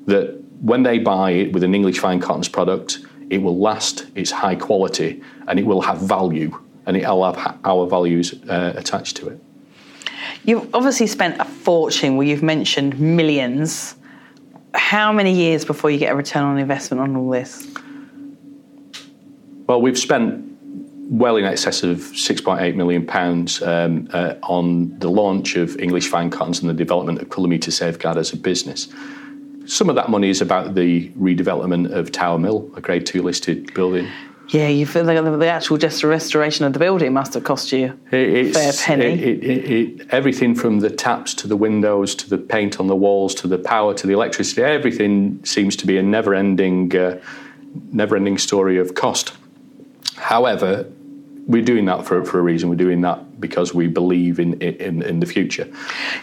that 0.06 0.39
when 0.62 0.84
they 0.84 1.00
buy 1.00 1.32
it 1.32 1.52
with 1.52 1.63
an 1.63 1.74
English 1.74 2.00
Fine 2.00 2.20
Cottons 2.20 2.48
product, 2.48 3.00
it 3.30 3.39
will 3.39 3.58
last, 3.58 4.06
it's 4.15 4.32
high 4.32 4.56
quality, 4.56 5.22
and 5.48 5.60
it 5.60 5.65
will 5.65 5.82
have 5.82 6.00
value 6.00 6.58
and 6.86 6.96
it'll 6.96 7.32
have 7.32 7.60
our 7.65 7.86
values 7.86 8.34
uh, 8.50 8.74
attached 8.76 9.17
to 9.17 9.28
it. 9.28 9.41
You've 10.43 10.73
obviously 10.73 11.08
spent 11.08 11.39
a 11.39 11.45
fortune 11.45 12.15
where 12.15 12.28
you've 12.28 12.43
mentioned 12.43 13.00
millions. 13.00 13.95
How 14.73 15.12
many 15.12 15.34
years 15.34 15.65
before 15.65 15.89
you 15.89 15.97
get 15.97 16.13
a 16.13 16.15
return 16.15 16.43
on 16.43 16.58
investment 16.58 17.02
on 17.02 17.15
all 17.15 17.30
this? 17.30 17.67
Well, 19.67 19.82
we've 19.82 19.97
spent 19.97 20.45
well 21.10 21.38
in 21.38 21.45
excess 21.45 21.84
of 21.84 21.97
6.8 21.97 22.76
million 22.76 23.06
pounds 23.06 23.62
um, 23.62 24.10
uh, 24.12 24.36
on 24.43 24.97
the 25.00 25.10
launch 25.10 25.56
of 25.56 25.78
English 25.78 26.08
Fine 26.08 26.30
Cottons 26.30 26.60
and 26.60 26.69
the 26.69 26.73
development 26.73 27.21
of 27.21 27.30
Culimeta 27.30 27.69
Saveguard 27.69 28.17
as 28.17 28.34
a 28.34 28.38
business. 28.38 28.88
Some 29.65 29.89
of 29.89 29.95
that 29.95 30.10
money 30.10 30.30
is 30.30 30.41
about 30.41 30.76
the 30.76 31.10
redevelopment 31.12 31.91
of 31.91 32.12
Tower 32.12 32.39
Mill, 32.39 32.69
a 32.76 32.82
Grade 32.82 33.06
Two 33.06 33.21
listed 33.21 33.73
building. 33.73 34.08
Yeah, 34.50 34.70
you 34.70 34.86
feel 34.86 35.04
like 35.04 35.22
the 35.22 35.48
actual 35.48 35.78
just 35.78 36.04
restoration 36.04 36.66
of 36.66 36.72
the 36.72 36.80
building 36.80 37.12
must 37.12 37.34
have 37.34 37.44
cost 37.44 37.72
you 37.74 38.00
a 38.14 38.52
fair 38.52 38.72
penny. 38.72 39.06
It, 39.06 39.44
it, 39.44 39.72
it, 39.72 40.08
everything 40.12 40.56
from 40.56 40.80
the 40.80 40.90
taps 40.90 41.34
to 41.36 41.48
the 41.48 41.58
windows 41.58 42.16
to 42.16 42.30
the 42.30 42.38
paint 42.38 42.80
on 42.80 42.88
the 42.88 42.96
walls 42.96 43.36
to 43.36 43.48
the 43.48 43.58
power 43.58 43.94
to 43.94 44.08
the 44.08 44.14
electricity, 44.14 44.64
everything 44.64 45.44
seems 45.44 45.76
to 45.78 45.86
be 45.86 45.98
a 45.98 46.04
never-ending, 46.04 46.96
uh, 46.96 47.20
never-ending 47.92 48.38
story 48.38 48.78
of 48.78 48.96
cost. 48.96 49.34
However, 50.16 50.90
we're 51.48 51.64
doing 51.64 51.86
that 51.86 52.06
for, 52.06 52.24
for 52.26 52.40
a 52.40 52.42
reason. 52.42 52.70
We're 52.70 52.76
doing 52.76 53.02
that 53.02 53.40
because 53.40 53.74
we 53.74 53.88
believe 53.88 54.40
in 54.40 54.62
in, 54.62 55.02
in 55.02 55.20
the 55.20 55.26
future. 55.26 55.68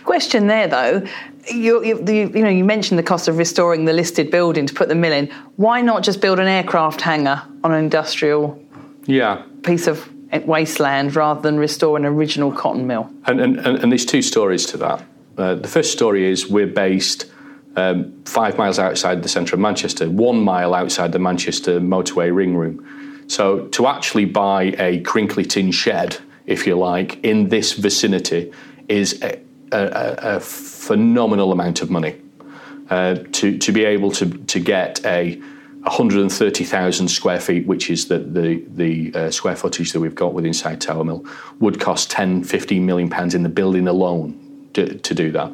Question 0.04 0.46
there 0.46 0.68
though, 0.68 1.06
you, 1.50 1.82
you, 1.82 2.04
you, 2.06 2.28
know 2.28 2.50
you 2.50 2.64
mentioned 2.64 2.98
the 2.98 3.04
cost 3.04 3.26
of 3.26 3.38
restoring 3.38 3.86
the 3.86 3.92
listed 3.92 4.30
building 4.30 4.66
to 4.66 4.74
put 4.74 4.88
the 4.88 4.94
mill 4.94 5.12
in. 5.12 5.28
Why 5.56 5.80
not 5.80 6.02
just 6.02 6.20
build 6.20 6.38
an 6.38 6.46
aircraft 6.46 7.00
hangar 7.00 7.42
on 7.64 7.72
an 7.72 7.82
industrial 7.82 8.62
yeah 9.06 9.42
piece 9.62 9.86
of 9.86 10.08
wasteland 10.46 11.14
rather 11.16 11.40
than 11.40 11.58
restore 11.58 11.96
an 11.96 12.04
original 12.04 12.52
cotton 12.52 12.86
mill? 12.86 13.10
And 13.26 13.40
and, 13.40 13.58
and, 13.58 13.78
and 13.78 13.90
there's 13.90 14.06
two 14.06 14.22
stories 14.22 14.66
to 14.66 14.76
that. 14.78 15.04
Uh, 15.36 15.54
the 15.54 15.68
first 15.68 15.92
story 15.92 16.30
is 16.30 16.48
we're 16.48 16.66
based. 16.66 17.30
Um, 17.76 18.22
five 18.24 18.56
miles 18.56 18.78
outside 18.78 19.24
the 19.24 19.28
centre 19.28 19.56
of 19.56 19.60
Manchester, 19.60 20.08
one 20.08 20.38
mile 20.38 20.74
outside 20.74 21.10
the 21.10 21.18
Manchester 21.18 21.80
motorway 21.80 22.32
ring 22.32 22.56
room. 22.56 23.03
So 23.26 23.66
to 23.68 23.86
actually 23.86 24.26
buy 24.26 24.74
a 24.78 25.00
crinkly 25.00 25.44
tin 25.44 25.70
shed, 25.70 26.18
if 26.46 26.66
you 26.66 26.76
like, 26.76 27.22
in 27.24 27.48
this 27.48 27.72
vicinity 27.72 28.52
is 28.88 29.22
a, 29.22 29.40
a, 29.72 30.36
a 30.36 30.40
phenomenal 30.40 31.52
amount 31.52 31.82
of 31.82 31.90
money. 31.90 32.20
Uh, 32.90 33.14
to, 33.32 33.56
to 33.56 33.72
be 33.72 33.82
able 33.82 34.10
to, 34.10 34.26
to 34.44 34.60
get 34.60 35.02
a 35.06 35.40
130,000 35.84 37.08
square 37.08 37.40
feet, 37.40 37.66
which 37.66 37.88
is 37.88 38.08
the, 38.08 38.18
the, 38.18 38.62
the 38.68 39.14
uh, 39.14 39.30
square 39.30 39.56
footage 39.56 39.92
that 39.92 40.00
we've 40.00 40.14
got 40.14 40.34
within 40.34 40.48
inside 40.48 40.82
Tower 40.82 41.02
Mill, 41.02 41.24
would 41.60 41.80
cost 41.80 42.10
10, 42.10 42.44
15 42.44 42.84
million 42.84 43.08
pounds 43.08 43.34
in 43.34 43.42
the 43.42 43.48
building 43.48 43.88
alone 43.88 44.68
to, 44.74 44.98
to 44.98 45.14
do 45.14 45.32
that. 45.32 45.50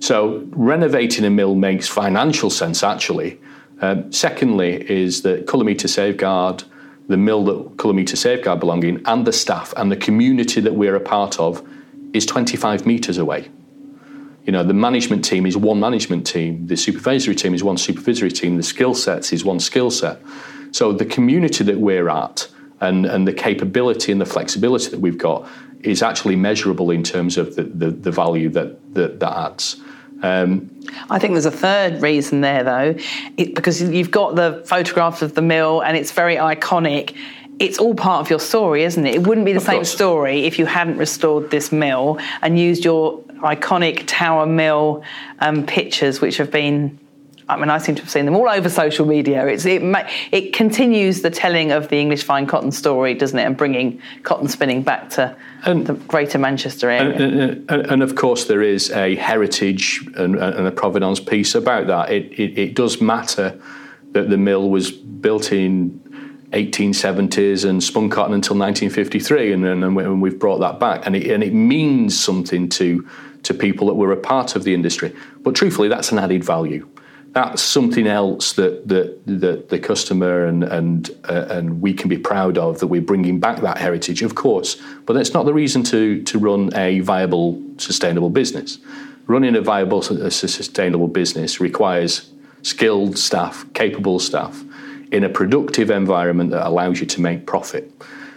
So 0.00 0.46
renovating 0.50 1.24
a 1.24 1.30
mill 1.30 1.56
makes 1.56 1.88
financial 1.88 2.50
sense, 2.50 2.82
actually. 2.82 3.40
Um, 3.80 4.12
secondly, 4.12 4.88
is 4.90 5.22
that 5.22 5.46
Culimeta 5.46 5.86
Saveguard 5.86 6.64
the 7.08 7.16
mill 7.16 7.44
that 7.44 7.76
Culimeta 7.76 8.14
Saveguard 8.14 8.60
belong 8.60 8.84
in, 8.84 9.02
and 9.06 9.26
the 9.26 9.32
staff 9.32 9.74
and 9.76 9.90
the 9.90 9.96
community 9.96 10.60
that 10.60 10.74
we're 10.74 10.94
a 10.94 11.00
part 11.00 11.40
of 11.40 11.66
is 12.12 12.24
25 12.26 12.86
metres 12.86 13.18
away. 13.18 13.48
You 14.44 14.52
know, 14.52 14.62
the 14.62 14.74
management 14.74 15.24
team 15.24 15.44
is 15.44 15.56
one 15.56 15.80
management 15.80 16.26
team, 16.26 16.66
the 16.66 16.76
supervisory 16.76 17.34
team 17.34 17.54
is 17.54 17.64
one 17.64 17.76
supervisory 17.76 18.30
team, 18.30 18.56
the 18.56 18.62
skill 18.62 18.94
sets 18.94 19.32
is 19.32 19.44
one 19.44 19.60
skill 19.60 19.90
set. 19.90 20.20
So 20.70 20.92
the 20.92 21.04
community 21.04 21.64
that 21.64 21.78
we're 21.78 22.08
at 22.08 22.48
and, 22.80 23.04
and 23.06 23.26
the 23.26 23.32
capability 23.32 24.12
and 24.12 24.20
the 24.20 24.26
flexibility 24.26 24.90
that 24.90 25.00
we've 25.00 25.18
got 25.18 25.48
is 25.80 26.02
actually 26.02 26.36
measurable 26.36 26.90
in 26.90 27.02
terms 27.02 27.36
of 27.36 27.56
the, 27.56 27.64
the, 27.64 27.90
the 27.90 28.10
value 28.10 28.48
that, 28.50 28.94
that, 28.94 29.20
that 29.20 29.36
adds. 29.36 29.80
Um, 30.22 30.70
I 31.10 31.18
think 31.18 31.34
there's 31.34 31.46
a 31.46 31.50
third 31.50 32.02
reason 32.02 32.40
there, 32.40 32.64
though, 32.64 32.94
it, 33.36 33.54
because 33.54 33.80
you've 33.80 34.10
got 34.10 34.34
the 34.34 34.62
photographs 34.66 35.22
of 35.22 35.34
the 35.34 35.42
mill 35.42 35.80
and 35.80 35.96
it's 35.96 36.12
very 36.12 36.36
iconic. 36.36 37.16
It's 37.58 37.78
all 37.78 37.94
part 37.94 38.20
of 38.20 38.30
your 38.30 38.40
story, 38.40 38.84
isn't 38.84 39.06
it? 39.06 39.14
It 39.16 39.26
wouldn't 39.26 39.44
be 39.44 39.52
the 39.52 39.60
same 39.60 39.78
course. 39.78 39.90
story 39.90 40.44
if 40.44 40.58
you 40.58 40.66
hadn't 40.66 40.96
restored 40.96 41.50
this 41.50 41.72
mill 41.72 42.18
and 42.42 42.58
used 42.58 42.84
your 42.84 43.20
iconic 43.40 44.04
Tower 44.06 44.46
Mill 44.46 45.02
um, 45.40 45.66
pictures, 45.66 46.20
which 46.20 46.36
have 46.36 46.50
been 46.50 46.98
I 47.50 47.56
mean, 47.56 47.70
I 47.70 47.78
seem 47.78 47.94
to 47.94 48.02
have 48.02 48.10
seen 48.10 48.26
them 48.26 48.36
all 48.36 48.48
over 48.48 48.68
social 48.68 49.06
media. 49.06 49.46
It's, 49.46 49.64
it, 49.64 49.82
it 50.32 50.52
continues 50.52 51.22
the 51.22 51.30
telling 51.30 51.72
of 51.72 51.88
the 51.88 51.96
English 51.96 52.22
fine 52.22 52.46
cotton 52.46 52.70
story, 52.70 53.14
doesn't 53.14 53.38
it? 53.38 53.44
And 53.44 53.56
bringing 53.56 54.02
cotton 54.22 54.48
spinning 54.48 54.82
back 54.82 55.08
to 55.10 55.34
and, 55.64 55.86
the 55.86 55.94
greater 55.94 56.38
Manchester 56.38 56.90
area. 56.90 57.16
And, 57.16 57.70
and, 57.70 57.86
and, 57.86 58.02
of 58.02 58.16
course, 58.16 58.44
there 58.44 58.60
is 58.60 58.90
a 58.90 59.16
heritage 59.16 60.06
and, 60.16 60.36
a 60.36 60.70
provenance 60.70 61.20
piece 61.20 61.54
about 61.54 61.86
that. 61.86 62.10
It, 62.10 62.32
it, 62.38 62.58
it 62.58 62.74
does 62.74 63.00
matter 63.00 63.58
that 64.12 64.28
the 64.28 64.36
mill 64.36 64.68
was 64.68 64.90
built 64.90 65.50
in 65.50 66.00
1870s 66.52 67.66
and 67.68 67.82
spun 67.82 68.10
cotton 68.10 68.34
until 68.34 68.56
1953, 68.56 69.52
and, 69.52 69.64
and, 69.64 70.22
we've 70.22 70.38
brought 70.38 70.58
that 70.58 70.78
back, 70.78 71.06
and 71.06 71.16
it, 71.16 71.30
and 71.30 71.42
it 71.42 71.52
means 71.52 72.18
something 72.18 72.68
to 72.70 73.08
to 73.44 73.54
people 73.54 73.86
that 73.86 73.94
were 73.94 74.10
a 74.10 74.16
part 74.16 74.56
of 74.56 74.64
the 74.64 74.74
industry. 74.74 75.14
But 75.42 75.54
truthfully, 75.54 75.88
that's 75.88 76.10
an 76.10 76.18
added 76.18 76.42
value 76.42 76.88
that's 77.32 77.62
something 77.62 78.06
else 78.06 78.54
that 78.54 78.88
that, 78.88 79.20
that 79.26 79.68
the 79.68 79.78
customer 79.78 80.46
and 80.46 80.64
and 80.64 81.10
uh, 81.28 81.46
and 81.50 81.80
we 81.80 81.92
can 81.92 82.08
be 82.08 82.18
proud 82.18 82.58
of 82.58 82.80
that 82.80 82.86
we're 82.86 83.00
bringing 83.00 83.38
back 83.38 83.60
that 83.60 83.78
heritage, 83.78 84.22
of 84.22 84.34
course. 84.34 84.80
But 85.04 85.14
that's 85.14 85.34
not 85.34 85.44
the 85.44 85.54
reason 85.54 85.82
to 85.84 86.22
to 86.22 86.38
run 86.38 86.74
a 86.74 87.00
viable, 87.00 87.62
sustainable 87.76 88.30
business. 88.30 88.78
Running 89.26 89.56
a 89.56 89.60
viable, 89.60 90.00
sustainable 90.00 91.08
business 91.08 91.60
requires 91.60 92.30
skilled 92.62 93.18
staff, 93.18 93.66
capable 93.74 94.18
staff, 94.18 94.64
in 95.12 95.22
a 95.22 95.28
productive 95.28 95.90
environment 95.90 96.50
that 96.50 96.66
allows 96.66 96.98
you 96.98 97.06
to 97.06 97.20
make 97.20 97.46
profit, 97.46 97.92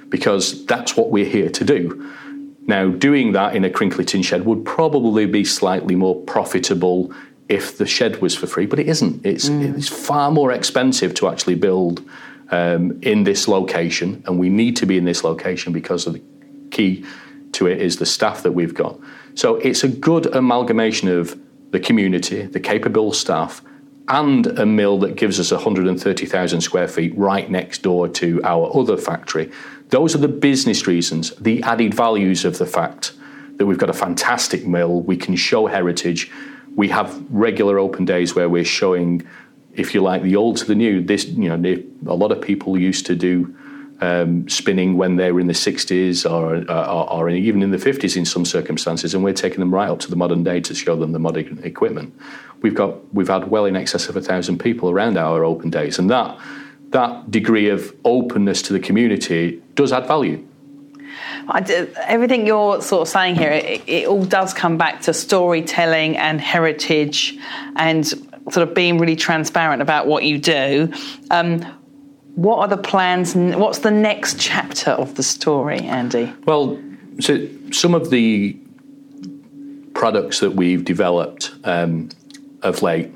because 0.10 0.65
that's 0.65 0.97
what 0.97 1.10
we're 1.10 1.25
here 1.25 1.49
to 1.49 1.63
do. 1.63 2.12
Now, 2.67 2.89
doing 2.89 3.32
that 3.32 3.56
in 3.56 3.63
a 3.63 3.69
crinkly 3.69 4.06
tin 4.06 4.21
shed 4.21 4.45
would 4.45 4.65
probably 4.65 5.25
be 5.25 5.43
slightly 5.43 5.95
more 5.95 6.21
profitable 6.23 7.13
if 7.52 7.78
the 7.78 7.86
shed 7.86 8.22
was 8.22 8.34
for 8.34 8.48
free, 8.48 8.66
but 8.66 8.80
it 8.80 8.88
isn't. 8.88 9.26
It's, 9.26 9.50
mm. 9.50 9.78
it's 9.78 9.90
far 9.90 10.32
more 10.32 10.54
expensive 10.54 11.14
to 11.16 11.28
actually 11.28 11.56
build 11.56 12.02
um, 12.50 12.98
in 13.02 13.26
this 13.26 13.48
location, 13.48 14.24
and 14.26 14.40
we 14.40 14.50
need 14.50 14.78
to 14.78 14.86
be 14.86 14.98
in 14.98 15.04
this 15.04 15.24
location 15.24 15.74
because 15.74 16.08
of 16.08 16.14
the 16.14 16.22
key 16.72 17.06
to 17.52 17.68
it 17.68 17.82
is 17.82 17.98
the 17.98 18.06
staff 18.06 18.44
that 18.44 18.54
we've 18.54 18.74
got. 18.74 18.98
So 19.36 19.58
it's 19.58 19.84
a 19.84 19.90
good 19.90 20.28
amalgamation 20.34 21.10
of 21.10 21.38
the 21.72 21.80
community, 21.80 22.43
the 22.43 22.62
capable 22.62 23.12
staff, 23.12 23.62
and 24.08 24.47
a 24.47 24.66
mill 24.66 24.99
that 24.99 25.18
gives 25.18 25.38
us 25.38 25.52
130,000 25.52 26.62
square 26.62 26.88
feet 26.88 27.18
right 27.18 27.49
next 27.49 27.82
door 27.82 28.08
to 28.08 28.41
our 28.45 28.72
other 28.76 28.95
factory. 28.95 29.52
Those 29.89 30.16
are 30.16 30.20
the 30.20 30.30
business 30.30 30.88
reasons, 30.88 31.32
the 31.32 31.62
added 31.64 31.93
values 31.93 32.45
of 32.45 32.58
the 32.58 32.66
fact 32.66 33.12
that 33.58 33.66
we've 33.66 33.78
got 33.78 33.89
a 33.89 33.93
fantastic 33.93 34.66
mill, 34.66 35.02
we 35.02 35.18
can 35.18 35.36
show 35.36 35.68
heritage, 35.68 36.32
we 36.76 36.88
have 36.89 37.22
regular 37.30 37.80
open 37.80 38.05
days 38.05 38.36
where 38.36 38.49
we're 38.49 38.65
showing, 38.65 39.28
if 39.74 39.93
you 39.93 40.01
like, 40.01 40.22
the 40.22 40.36
old 40.36 40.57
to 40.57 40.65
the 40.65 40.76
new. 40.76 41.01
This, 41.01 41.26
you 41.26 41.55
know, 41.55 41.84
a 42.07 42.15
lot 42.15 42.32
of 42.32 42.41
people 42.41 42.78
used 42.78 43.05
to 43.07 43.15
do 43.15 43.55
um, 44.01 44.49
spinning 44.49 44.97
when 44.97 45.15
they 45.15 45.32
were 45.32 45.39
in 45.39 45.47
the 45.47 45.53
60s 45.53 46.30
or, 46.30 46.69
uh, 46.69 47.03
or, 47.05 47.30
even 47.30 47.61
in 47.61 47.69
the 47.69 47.78
50s 47.78 48.17
in 48.17 48.26
some 48.26 48.45
circumstances, 48.45 49.13
and 49.13 49.24
we're 49.24 49.34
taking 49.34 49.59
them 49.59 49.74
right 49.74 49.89
up 49.89 49.99
to 49.99 50.09
the 50.09 50.15
modern 50.15 50.43
day 50.43 50.59
to 50.61 50.74
show 50.74 50.95
them 50.95 51.11
the 51.11 51.19
modern 51.19 51.59
equipment. 51.63 52.13
We've 52.61 52.76
got 52.76 53.13
we've 53.13 53.28
had 53.28 53.49
well 53.49 53.65
in 53.65 53.76
excess 53.76 54.09
of 54.09 54.15
a 54.15 54.22
thousand 54.22 54.59
people 54.59 54.89
around 54.89 55.17
our 55.17 55.43
open 55.43 55.69
days, 55.69 55.99
and 55.99 56.09
that 56.09 56.38
that 56.89 57.32
degree 57.32 57.69
of 57.69 57.95
openness 58.03 58.61
to 58.63 58.74
the 58.74 58.80
community 58.80 59.61
does 59.76 59.91
add 59.93 60.07
value. 60.07 60.45
Did, 61.66 61.94
everything 62.08 62.46
you're 62.46 62.82
sort 62.82 63.04
of 63.04 63.08
saying 63.08 63.36
here, 63.36 63.52
it, 63.52 63.82
it, 63.88 64.08
all 64.08 64.26
does 64.26 64.54
come 64.54 64.78
back 64.78 65.02
to 65.02 65.14
storytelling 65.14 66.18
and 66.18 66.39
heritage 66.39 67.38
and 67.76 68.06
sort 68.08 68.58
of 68.58 68.74
being 68.74 68.98
really 68.98 69.16
transparent 69.16 69.82
about 69.82 70.08
what 70.08 70.24
you 70.24 70.38
do. 70.38 70.92
Um, 71.30 71.62
what 72.36 72.60
are 72.60 72.68
the 72.68 72.82
plans? 72.82 73.36
What's 73.36 73.80
the 73.80 73.92
next 73.92 74.39
chapter 74.39 74.92
of 74.92 75.16
the 75.16 75.24
story, 75.24 75.80
Andy? 75.80 76.34
Well, 76.46 76.82
so 77.20 77.48
some 77.72 77.94
of 77.94 78.10
the 78.10 78.58
products 79.94 80.39
that 80.39 80.52
we've 80.52 80.86
developed 80.86 81.52
um, 81.64 82.10
of 82.62 82.82
late 82.82 83.14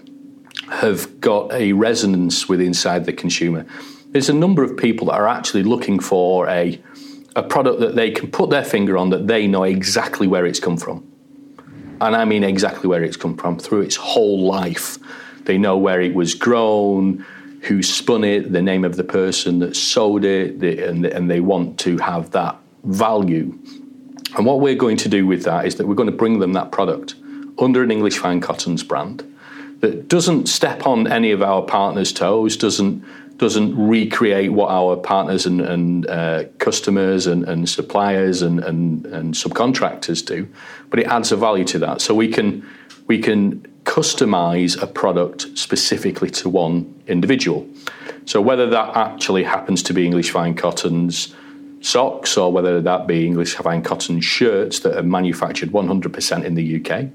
have 0.70 1.20
got 1.22 1.52
a 1.54 1.74
resonance 1.74 2.50
with 2.50 2.60
inside 2.60 3.06
the 3.06 3.14
consumer. 3.14 3.66
There's 4.10 4.30
a 4.30 4.34
number 4.34 4.64
of 4.64 4.78
people 4.78 5.08
that 5.08 5.14
are 5.14 5.28
actually 5.28 5.64
looking 5.64 6.00
for 6.00 6.48
a 6.48 6.82
a 7.36 7.44
product 7.44 7.80
that 7.82 7.96
they 7.96 8.12
can 8.12 8.32
put 8.32 8.50
their 8.50 8.64
finger 8.64 8.98
on 8.98 9.10
that 9.10 9.28
they 9.28 9.48
know 9.48 9.64
exactly 9.64 10.28
where 10.28 10.46
it's 10.46 10.60
come 10.60 10.78
from. 10.78 11.06
And 12.02 12.16
I 12.16 12.26
mean 12.26 12.44
exactly 12.44 12.88
where 12.88 13.04
it's 13.04 13.18
come 13.18 13.38
from 13.38 13.60
through 13.60 13.82
its 13.82 13.96
whole 13.96 14.46
life. 14.46 14.98
They 15.44 15.58
know 15.58 15.78
where 15.78 16.02
it 16.02 16.14
was 16.14 16.34
grown, 16.34 17.26
who 17.62 17.82
spun 17.82 18.24
it, 18.24 18.52
the 18.52 18.62
name 18.62 18.86
of 18.86 18.96
the 18.96 19.04
person 19.04 19.60
that 19.60 19.76
sold 19.76 20.24
it, 20.24 20.62
and, 20.64 21.06
and 21.06 21.30
they 21.30 21.40
want 21.40 21.80
to 21.80 21.98
have 21.98 22.32
that 22.32 22.58
value. 22.84 23.58
And 24.38 24.46
what 24.46 24.60
we're 24.60 24.76
going 24.76 24.98
to 24.98 25.10
do 25.10 25.26
with 25.26 25.44
that 25.44 25.66
is 25.66 25.76
that 25.76 25.88
we're 25.88 25.96
going 25.96 26.10
to 26.10 26.16
bring 26.16 26.40
them 26.40 26.54
that 26.54 26.72
product 26.72 27.16
under 27.58 27.84
an 27.84 27.92
English 27.92 28.18
Fine 28.18 28.42
Cottons 28.42 28.84
brand 28.84 29.32
that 29.80 30.08
doesn't 30.08 30.48
step 30.48 30.86
on 30.86 31.08
any 31.08 31.32
of 31.32 31.42
our 31.42 31.62
partners' 31.62 32.12
toes, 32.12 32.58
doesn't 32.58 33.04
doesn't 33.38 33.76
recreate 33.78 34.54
what 34.54 34.70
our 34.70 34.96
partners 34.96 35.46
and, 35.46 35.62
and 35.62 36.08
uh, 36.08 36.46
customers 36.58 37.28
and, 37.28 37.44
and 37.44 37.68
suppliers 37.68 38.42
and, 38.42 38.60
and, 38.64 39.06
and, 39.08 39.34
subcontractors 39.34 40.26
do, 40.26 40.48
but 40.90 41.00
it 41.00 41.08
adds 41.08 41.32
a 41.32 41.36
value 41.36 41.66
to 41.66 41.80
that. 41.80 42.00
So 42.02 42.16
we 42.16 42.30
can 42.30 42.68
we 43.08 43.20
can 43.20 43.62
customize 43.84 44.82
a 44.82 44.88
product 44.88 45.58
specifically 45.58 46.30
to 46.32 46.50
one 46.50 47.04
individual. 47.08 47.68
So 48.26 48.42
whether 48.42 48.68
that 48.70 48.96
actually 48.96 49.44
happens 49.44 49.84
to 49.84 49.94
be 49.94 50.06
English 50.06 50.32
Fine 50.32 50.56
Cottons 50.56 51.36
socks 51.82 52.36
or 52.36 52.52
whether 52.52 52.82
that 52.82 53.06
be 53.06 53.28
English 53.28 53.54
Fine 53.56 53.84
Cotton 53.84 54.22
shirts 54.22 54.80
that 54.80 54.98
are 54.98 55.04
manufactured 55.04 55.70
100% 55.70 56.44
in 56.44 56.56
the 56.56 56.82
UK 56.82 57.10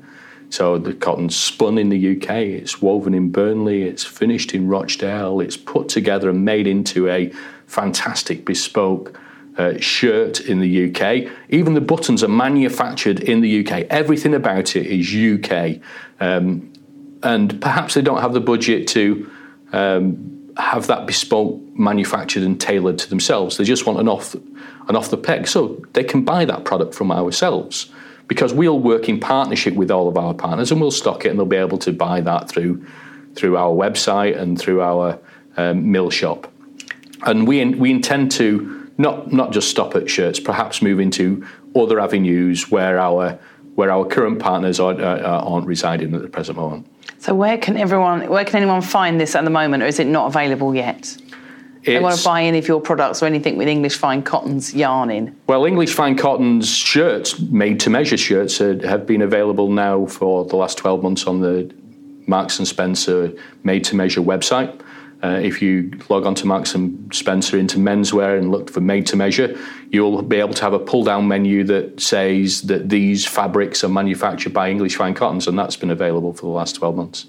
so 0.51 0.79
the 0.79 0.93
cotton's 0.93 1.37
spun 1.37 1.79
in 1.79 1.89
the 1.89 2.17
UK, 2.17 2.31
it's 2.31 2.83
woven 2.83 3.15
in 3.15 3.31
Burnley, 3.31 3.85
it's 3.85 4.05
finished 4.05 4.53
in 4.53 4.67
Rochdale, 4.67 5.41
it's 5.41 5.57
put 5.57 5.89
together 5.89 6.29
and 6.29 6.45
made 6.45 6.67
into 6.67 7.09
a 7.09 7.33
fantastic 7.67 8.45
bespoke 8.45 9.17
uh, 9.57 9.79
shirt 9.79 10.41
in 10.41 10.59
the 10.59 10.91
UK. 10.91 11.33
Even 11.51 11.75
the 11.75 11.81
buttons 11.81 12.25
are 12.25 12.29
manufactured 12.29 13.21
in 13.21 13.43
the 13.43 13.65
UK. 13.65 13.87
Everything 13.91 14.35
about 14.35 14.75
it 14.75 14.87
is 14.87 15.15
UK. 15.15 15.81
Um, 16.19 16.73
and 17.23 17.61
perhaps 17.63 17.95
they 17.95 18.03
don't 18.03 18.21
have 18.21 18.33
the 18.33 18.41
budget 18.41 18.89
to 18.89 19.31
um, 19.73 20.53
have 20.57 20.89
that 20.89 21.07
bespoke 21.07 21.61
manufactured 21.79 22.43
and 22.43 22.61
tailored 22.61 22.99
to 22.99 23.09
themselves. 23.09 23.57
They 23.57 23.65
just 23.65 23.87
want 23.87 24.01
an 24.01 24.09
off, 24.09 24.35
an 24.35 24.97
off 24.97 25.11
the 25.11 25.17
peg. 25.17 25.47
So 25.47 25.85
they 25.93 26.03
can 26.03 26.25
buy 26.25 26.45
that 26.45 26.65
product 26.65 26.95
from 26.95 27.13
ourselves 27.13 27.93
because 28.31 28.55
we'll 28.55 28.79
work 28.79 29.09
in 29.09 29.19
partnership 29.19 29.75
with 29.75 29.91
all 29.91 30.07
of 30.07 30.17
our 30.17 30.33
partners 30.33 30.71
and 30.71 30.81
we'll 30.81 30.93
stock 30.93 31.25
it 31.25 31.31
and 31.31 31.39
they'll 31.39 31.45
be 31.45 31.57
able 31.57 31.79
to 31.79 31.93
buy 31.93 32.21
that 32.21 32.49
through 32.49 32.87
through 33.35 33.57
our 33.57 33.71
website 33.71 34.39
and 34.39 34.57
through 34.57 34.81
our 34.81 35.19
um, 35.57 35.91
mill 35.91 36.11
shop. 36.11 36.51
And 37.27 37.49
we 37.49 37.65
we 37.75 37.91
intend 37.91 38.31
to 38.33 38.89
not 38.99 39.33
not 39.33 39.51
just 39.51 39.69
stop 39.69 39.97
at 39.97 40.09
shirts, 40.09 40.39
perhaps 40.39 40.81
move 40.81 41.01
into 41.01 41.45
other 41.75 41.99
avenues 41.99 42.71
where 42.71 43.01
our 43.01 43.37
where 43.75 43.91
our 43.91 44.05
current 44.05 44.39
partners 44.39 44.79
aren't, 44.79 45.01
uh, 45.01 45.43
aren't 45.45 45.67
residing 45.67 46.15
at 46.15 46.23
the 46.23 46.29
present 46.29 46.57
moment. 46.57 46.87
So 47.19 47.35
where 47.35 47.59
can 47.59 47.77
everyone 47.77 48.29
where 48.29 48.45
can 48.45 48.63
anyone 48.63 48.83
find 48.83 49.21
this 49.21 49.35
at 49.35 49.43
the 49.43 49.51
moment, 49.51 49.83
or 49.83 49.87
is 49.87 49.99
it 49.99 50.07
not 50.07 50.29
available 50.29 50.73
yet? 50.73 51.17
They 51.85 52.01
want 52.01 52.19
to 52.19 52.25
buy 52.25 52.43
any 52.43 52.59
of 52.59 52.69
your 52.69 52.81
products 52.81 53.23
or 53.23 53.27
anything 53.27 53.57
with 53.57 53.69
English 53.69 53.97
Fine 53.97 54.23
Cotton's 54.23 54.75
yarn 54.75 55.11
in? 55.11 55.37
Well, 55.47 55.65
English 55.65 55.95
Fine 55.95 56.17
Cotton's 56.17 56.69
shirts, 56.69 57.39
made 57.39 57.81
to 57.81 57.91
measure 57.91 58.17
shirts, 58.17 58.59
have 58.59 59.07
been 59.07 59.23
available 59.23 59.71
now 59.71 60.07
for 60.07 60.45
the 60.45 60.57
last 60.57 60.79
12 60.79 61.03
months 61.03 61.27
on 61.27 61.41
the 61.41 61.73
Marks 62.27 62.59
and 62.59 62.69
Spencer 62.69 63.33
made 63.65 63.85
to 63.85 63.97
measure 63.97 64.21
website. 64.21 64.81
Uh, 65.23 65.39
if 65.43 65.61
you 65.61 65.91
log 66.09 66.25
on 66.25 66.35
to 66.35 66.47
Marks 66.47 66.75
and 66.75 67.15
Spencer 67.15 67.59
into 67.59 67.77
menswear 67.77 68.39
and 68.39 68.51
look 68.51 68.71
for 68.71 68.81
made 68.81 69.07
to 69.09 69.17
measure, 69.17 69.59
you'll 69.91 70.23
be 70.23 70.37
able 70.37 70.55
to 70.55 70.63
have 70.63 70.73
a 70.73 70.79
pull 70.79 71.05
down 71.05 71.29
menu 71.29 71.63
that 71.65 72.01
says 72.01 72.63
that 72.63 72.89
these 72.89 73.27
fabrics 73.27 73.85
are 73.85 73.89
manufactured 73.89 74.55
by 74.55 74.71
English 74.71 74.97
Fine 74.97 75.15
Cottons, 75.15 75.47
and 75.47 75.59
that's 75.59 75.77
been 75.77 75.91
available 75.91 76.33
for 76.33 76.43
the 76.43 76.53
last 76.53 76.77
12 76.77 76.97
months. 76.97 77.27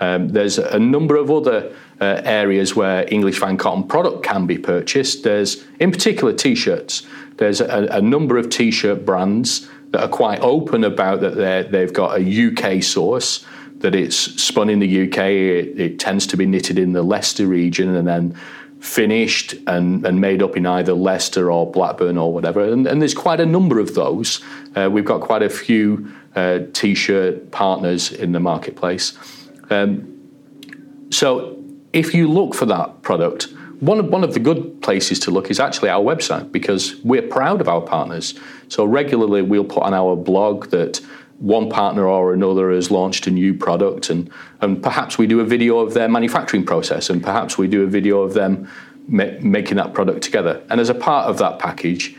Um, 0.00 0.28
there's 0.28 0.58
a 0.58 0.78
number 0.78 1.16
of 1.16 1.30
other 1.30 1.74
uh, 2.00 2.22
areas 2.24 2.74
where 2.74 3.06
English 3.12 3.38
fine 3.38 3.58
cotton 3.58 3.84
product 3.84 4.22
can 4.22 4.46
be 4.46 4.58
purchased. 4.58 5.22
There's, 5.22 5.64
in 5.78 5.92
particular, 5.92 6.32
t-shirts. 6.32 7.06
There's 7.36 7.60
a, 7.60 7.88
a 7.90 8.00
number 8.00 8.38
of 8.38 8.48
t-shirt 8.48 9.04
brands 9.04 9.68
that 9.90 10.02
are 10.02 10.08
quite 10.08 10.40
open 10.40 10.84
about 10.84 11.20
that 11.20 11.70
they've 11.70 11.92
got 11.92 12.18
a 12.18 12.46
UK 12.48 12.82
source, 12.82 13.44
that 13.78 13.94
it's 13.94 14.16
spun 14.16 14.70
in 14.70 14.78
the 14.78 15.02
UK. 15.02 15.18
It, 15.18 15.80
it, 15.80 15.98
tends 15.98 16.26
to 16.28 16.36
be 16.36 16.46
knitted 16.46 16.78
in 16.78 16.92
the 16.92 17.02
Leicester 17.02 17.46
region 17.46 17.94
and 17.94 18.06
then 18.06 18.36
finished 18.78 19.54
and, 19.66 20.06
and 20.06 20.20
made 20.20 20.42
up 20.42 20.56
in 20.56 20.64
either 20.64 20.94
Leicester 20.94 21.50
or 21.50 21.70
Blackburn 21.70 22.16
or 22.16 22.32
whatever. 22.32 22.64
And, 22.64 22.86
and 22.86 23.02
there's 23.02 23.14
quite 23.14 23.40
a 23.40 23.46
number 23.46 23.78
of 23.78 23.94
those. 23.94 24.40
Uh, 24.74 24.88
we've 24.90 25.04
got 25.04 25.20
quite 25.20 25.42
a 25.42 25.50
few 25.50 26.10
uh, 26.34 26.60
t-shirt 26.72 27.50
partners 27.50 28.12
in 28.12 28.32
the 28.32 28.40
marketplace. 28.40 29.18
Um, 29.70 31.08
so 31.10 31.62
if 31.92 32.14
you 32.14 32.28
look 32.28 32.54
for 32.54 32.66
that 32.66 33.02
product, 33.02 33.48
one 33.80 33.98
of, 33.98 34.06
one 34.08 34.22
of 34.22 34.34
the 34.34 34.40
good 34.40 34.82
places 34.82 35.18
to 35.20 35.30
look 35.30 35.50
is 35.50 35.58
actually 35.58 35.88
our 35.88 36.02
website 36.02 36.52
because 36.52 36.96
we're 37.02 37.22
proud 37.22 37.60
of 37.60 37.68
our 37.68 37.80
partners. 37.80 38.34
So 38.68 38.84
regularly 38.84 39.42
we'll 39.42 39.64
put 39.64 39.82
on 39.82 39.94
our 39.94 40.14
blog 40.16 40.70
that 40.70 41.00
one 41.38 41.70
partner 41.70 42.06
or 42.06 42.34
another 42.34 42.70
has 42.70 42.90
launched 42.90 43.26
a 43.26 43.30
new 43.30 43.54
product 43.54 44.10
and, 44.10 44.30
and 44.60 44.82
perhaps 44.82 45.16
we 45.16 45.26
do 45.26 45.40
a 45.40 45.44
video 45.44 45.78
of 45.78 45.94
their 45.94 46.08
manufacturing 46.08 46.66
process 46.66 47.08
and 47.08 47.22
perhaps 47.22 47.56
we 47.56 47.66
do 47.66 47.82
a 47.82 47.86
video 47.86 48.20
of 48.20 48.34
them 48.34 48.68
ma- 49.08 49.24
making 49.40 49.78
that 49.78 49.94
product 49.94 50.22
together. 50.22 50.62
And 50.68 50.80
as 50.80 50.90
a 50.90 50.94
part 50.94 51.30
of 51.30 51.38
that 51.38 51.58
package, 51.58 52.14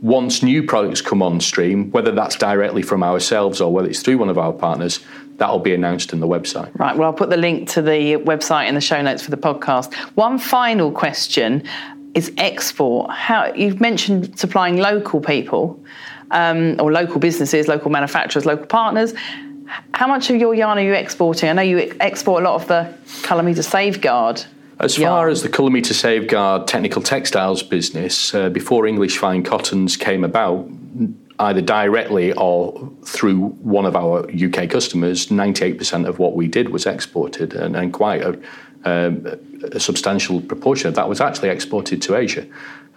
once 0.00 0.42
new 0.42 0.62
products 0.62 1.02
come 1.02 1.22
on 1.22 1.40
stream, 1.40 1.90
whether 1.90 2.10
that's 2.10 2.36
directly 2.36 2.82
from 2.82 3.02
ourselves 3.02 3.60
or 3.60 3.70
whether 3.70 3.88
it's 3.88 4.00
through 4.00 4.16
one 4.16 4.30
of 4.30 4.38
our 4.38 4.52
partners, 4.52 5.00
that'll 5.42 5.58
be 5.58 5.74
announced 5.74 6.12
in 6.12 6.20
the 6.20 6.28
website. 6.28 6.70
Right. 6.78 6.96
Well, 6.96 7.08
I'll 7.08 7.12
put 7.12 7.28
the 7.28 7.36
link 7.36 7.68
to 7.70 7.82
the 7.82 8.14
website 8.18 8.68
in 8.68 8.76
the 8.76 8.80
show 8.80 9.02
notes 9.02 9.24
for 9.24 9.32
the 9.32 9.36
podcast. 9.36 9.92
One 10.14 10.38
final 10.38 10.92
question 10.92 11.68
is 12.14 12.32
export. 12.38 13.10
How 13.10 13.52
you've 13.52 13.80
mentioned 13.80 14.38
supplying 14.38 14.76
local 14.76 15.20
people 15.20 15.82
um, 16.30 16.76
or 16.78 16.92
local 16.92 17.18
businesses, 17.18 17.66
local 17.66 17.90
manufacturers, 17.90 18.46
local 18.46 18.66
partners. 18.66 19.14
How 19.94 20.06
much 20.06 20.30
of 20.30 20.36
your 20.36 20.54
yarn 20.54 20.78
are 20.78 20.82
you 20.82 20.92
exporting? 20.92 21.48
I 21.48 21.54
know 21.54 21.62
you 21.62 21.92
export 21.98 22.44
a 22.44 22.44
lot 22.44 22.62
of 22.62 22.68
the 22.68 22.94
Culimeta 23.26 23.64
Saveguard 23.64 24.46
as 24.82 24.96
far 24.96 25.28
as 25.28 25.42
the 25.42 25.48
Culimeta 25.48 25.92
Saveguard 25.92 26.66
technical 26.66 27.02
textiles 27.02 27.62
business, 27.62 28.34
uh, 28.34 28.48
before 28.48 28.86
English 28.86 29.16
Fine 29.16 29.44
Cottons 29.44 29.96
came 29.96 30.24
about, 30.24 30.68
either 31.38 31.60
directly 31.60 32.32
or 32.32 32.90
through 33.04 33.48
one 33.62 33.86
of 33.86 33.96
our 33.96 34.28
UK 34.30 34.68
customers, 34.68 35.28
98% 35.28 36.06
of 36.06 36.18
what 36.18 36.34
we 36.34 36.48
did 36.48 36.68
was 36.68 36.86
exported, 36.86 37.54
and, 37.54 37.76
and 37.76 37.92
quite 37.92 38.22
a, 38.22 38.38
um, 38.84 39.26
a, 39.72 39.80
substantial 39.80 40.40
proportion 40.40 40.88
of 40.88 40.94
that 40.94 41.08
was 41.08 41.20
actually 41.20 41.48
exported 41.48 42.02
to 42.02 42.16
Asia. 42.16 42.46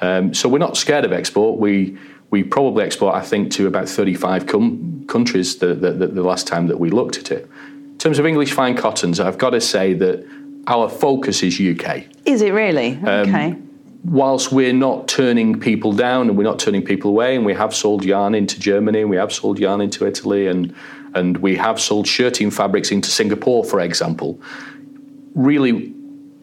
Um, 0.01 0.33
so 0.33 0.49
we're 0.49 0.57
not 0.57 0.77
scared 0.77 1.05
of 1.05 1.13
export. 1.13 1.59
We 1.59 1.97
we 2.31 2.43
probably 2.43 2.83
export, 2.83 3.15
I 3.15 3.21
think, 3.21 3.51
to 3.53 3.67
about 3.67 3.87
35 3.87 4.47
com- 4.47 5.05
countries 5.07 5.57
the, 5.57 5.75
the, 5.75 5.91
the, 5.91 6.23
last 6.23 6.47
time 6.47 6.67
that 6.67 6.79
we 6.79 6.89
looked 6.89 7.17
at 7.17 7.31
it. 7.31 7.47
In 7.67 7.97
terms 7.97 8.19
of 8.19 8.25
English 8.25 8.51
fine 8.51 8.75
cottons, 8.75 9.19
I've 9.19 9.37
got 9.37 9.51
to 9.51 9.61
say 9.61 9.93
that 9.93 10.27
our 10.67 10.89
focus 10.89 11.43
is 11.43 11.59
UK. 11.61 12.05
Is 12.25 12.41
it 12.41 12.51
really? 12.51 12.95
Um, 12.97 13.29
okay. 13.29 13.45
Um, 13.51 13.74
whilst 14.05 14.51
we're 14.51 14.73
not 14.73 15.07
turning 15.07 15.59
people 15.59 15.91
down 15.91 16.29
and 16.29 16.37
we're 16.37 16.43
not 16.43 16.59
turning 16.59 16.83
people 16.83 17.11
away, 17.11 17.35
and 17.35 17.45
we 17.45 17.53
have 17.53 17.73
sold 17.73 18.05
yarn 18.05 18.35
into 18.35 18.59
Germany, 18.59 19.01
and 19.01 19.09
we 19.09 19.17
have 19.17 19.33
sold 19.33 19.59
yarn 19.59 19.81
into 19.81 20.05
Italy, 20.05 20.47
and 20.47 20.73
and 21.15 21.37
we 21.37 21.55
have 21.55 21.79
sold 21.79 22.07
shirting 22.07 22.51
fabrics 22.51 22.91
into 22.91 23.09
Singapore, 23.09 23.63
for 23.63 23.79
example. 23.79 24.39
Really, 25.33 25.93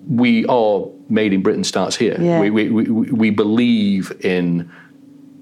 we 0.09 0.47
are 0.47 0.87
made 1.09 1.33
in 1.33 1.43
Britain 1.43 1.65
starts 1.65 1.95
here. 1.95 2.17
Yeah. 2.19 2.41
We, 2.41 2.51
we, 2.51 2.71
we, 2.71 2.85
we 3.11 3.31
believe 3.31 4.13
in 4.25 4.73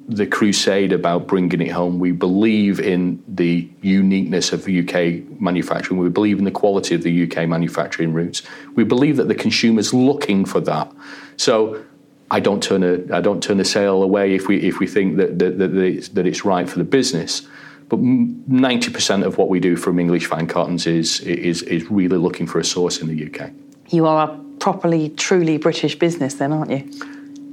the 0.09 0.27
crusade 0.27 0.93
about 0.93 1.29
bringing 1.29 1.61
it 1.61 1.71
home. 1.71 2.01
We 2.01 2.11
believe 2.11 2.81
in 2.81 3.23
the 3.29 3.71
uniqueness 3.81 4.53
of 4.53 4.67
UK 4.67 5.41
manufacturing. 5.41 6.01
We 6.01 6.09
believe 6.09 6.39
in 6.39 6.45
the 6.45 6.51
quality 6.51 6.97
of 6.97 7.05
the 7.05 7.23
UK 7.23 7.49
manufacturing 7.49 8.13
routes. 8.13 8.43
We 8.75 8.83
believe 8.83 9.17
that 9.19 9.29
the 9.29 9.37
consumer's 9.37 9.95
looking 9.95 10.45
for 10.45 10.61
that. 10.63 10.93
So 11.37 11.85
I 12.31 12.41
don't 12.41 12.63
turn 12.63 12.83
a 12.83 13.17
I 13.17 13.21
don't 13.21 13.43
turn 13.43 13.61
a 13.61 13.65
sale 13.65 14.03
away 14.03 14.35
if 14.35 14.47
we 14.47 14.57
if 14.59 14.79
we 14.79 14.87
think 14.87 15.17
that 15.17 15.39
that, 15.39 15.59
that, 15.59 15.77
it's, 15.77 16.09
that 16.11 16.27
it's 16.27 16.45
right 16.45 16.69
for 16.69 16.79
the 16.79 16.85
business. 16.85 17.43
But 17.89 17.99
ninety 18.01 18.93
percent 18.93 19.25
of 19.25 19.37
what 19.37 19.49
we 19.49 19.59
do 19.59 19.77
from 19.77 19.99
English 19.99 20.27
fine 20.27 20.47
cottons 20.47 20.87
is 20.87 21.21
is 21.21 21.63
is 21.63 21.91
really 21.91 22.19
looking 22.19 22.47
for 22.47 22.61
a 22.61 22.65
source 22.65 23.01
in 23.01 23.09
the 23.09 23.27
UK. 23.27 23.51
You 23.89 24.07
are 24.07 24.31
a 24.31 24.41
properly, 24.61 25.09
truly 25.11 25.57
British 25.57 25.99
business, 25.99 26.35
then, 26.35 26.53
aren't 26.53 26.71
you? 26.71 26.89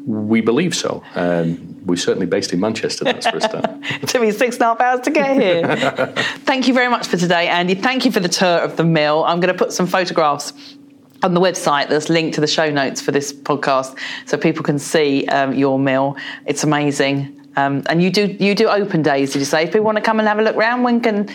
We 0.06 0.42
believe 0.42 0.76
so. 0.76 1.04
Um, 1.16 1.86
we're 1.86 1.98
certainly 1.98 2.28
based 2.28 2.54
in 2.54 2.60
Manchester, 2.60 3.06
that's 3.06 3.28
for 3.28 3.38
a 3.38 3.42
start. 3.42 3.66
it 4.02 4.08
took 4.08 4.22
me 4.22 4.32
six 4.32 4.56
and 4.56 4.64
a 4.64 4.66
half 4.68 4.80
hours 4.80 5.02
to 5.02 5.12
get 5.12 5.42
here. 5.42 6.14
Thank 6.46 6.68
you 6.68 6.74
very 6.74 6.90
much 6.90 7.08
for 7.08 7.18
today, 7.18 7.48
Andy. 7.48 7.76
Thank 7.76 8.06
you 8.06 8.12
for 8.12 8.20
the 8.20 8.30
tour 8.30 8.60
of 8.60 8.78
the 8.78 8.84
mill. 8.84 9.26
I'm 9.26 9.40
going 9.40 9.54
to 9.54 9.58
put 9.58 9.74
some 9.74 9.88
photographs 9.88 10.77
on 11.24 11.34
the 11.34 11.42
website 11.42 11.90
there's 11.90 12.10
linked 12.10 12.36
to 12.36 12.42
the 12.42 12.48
show 12.48 12.70
notes 12.70 13.02
for 13.02 13.12
this 13.12 13.34
podcast 13.34 13.98
so 14.26 14.38
people 14.38 14.64
can 14.64 14.80
see 14.80 15.26
um, 15.28 15.54
your 15.54 15.80
mill 15.80 16.16
it's 16.46 16.64
amazing 16.64 17.34
um, 17.56 17.84
and 17.90 18.02
you 18.02 18.10
do 18.10 18.36
you 18.40 18.54
do 18.56 18.68
open 18.68 19.02
days 19.02 19.34
did 19.34 19.40
you 19.40 19.46
say 19.46 19.64
if 19.64 19.70
people 19.70 19.86
want 19.86 19.98
to 19.98 20.02
come 20.02 20.20
and 20.20 20.28
have 20.28 20.40
a 20.40 20.44
look 20.44 20.56
around 20.56 20.84
when 20.84 21.02
can 21.02 21.28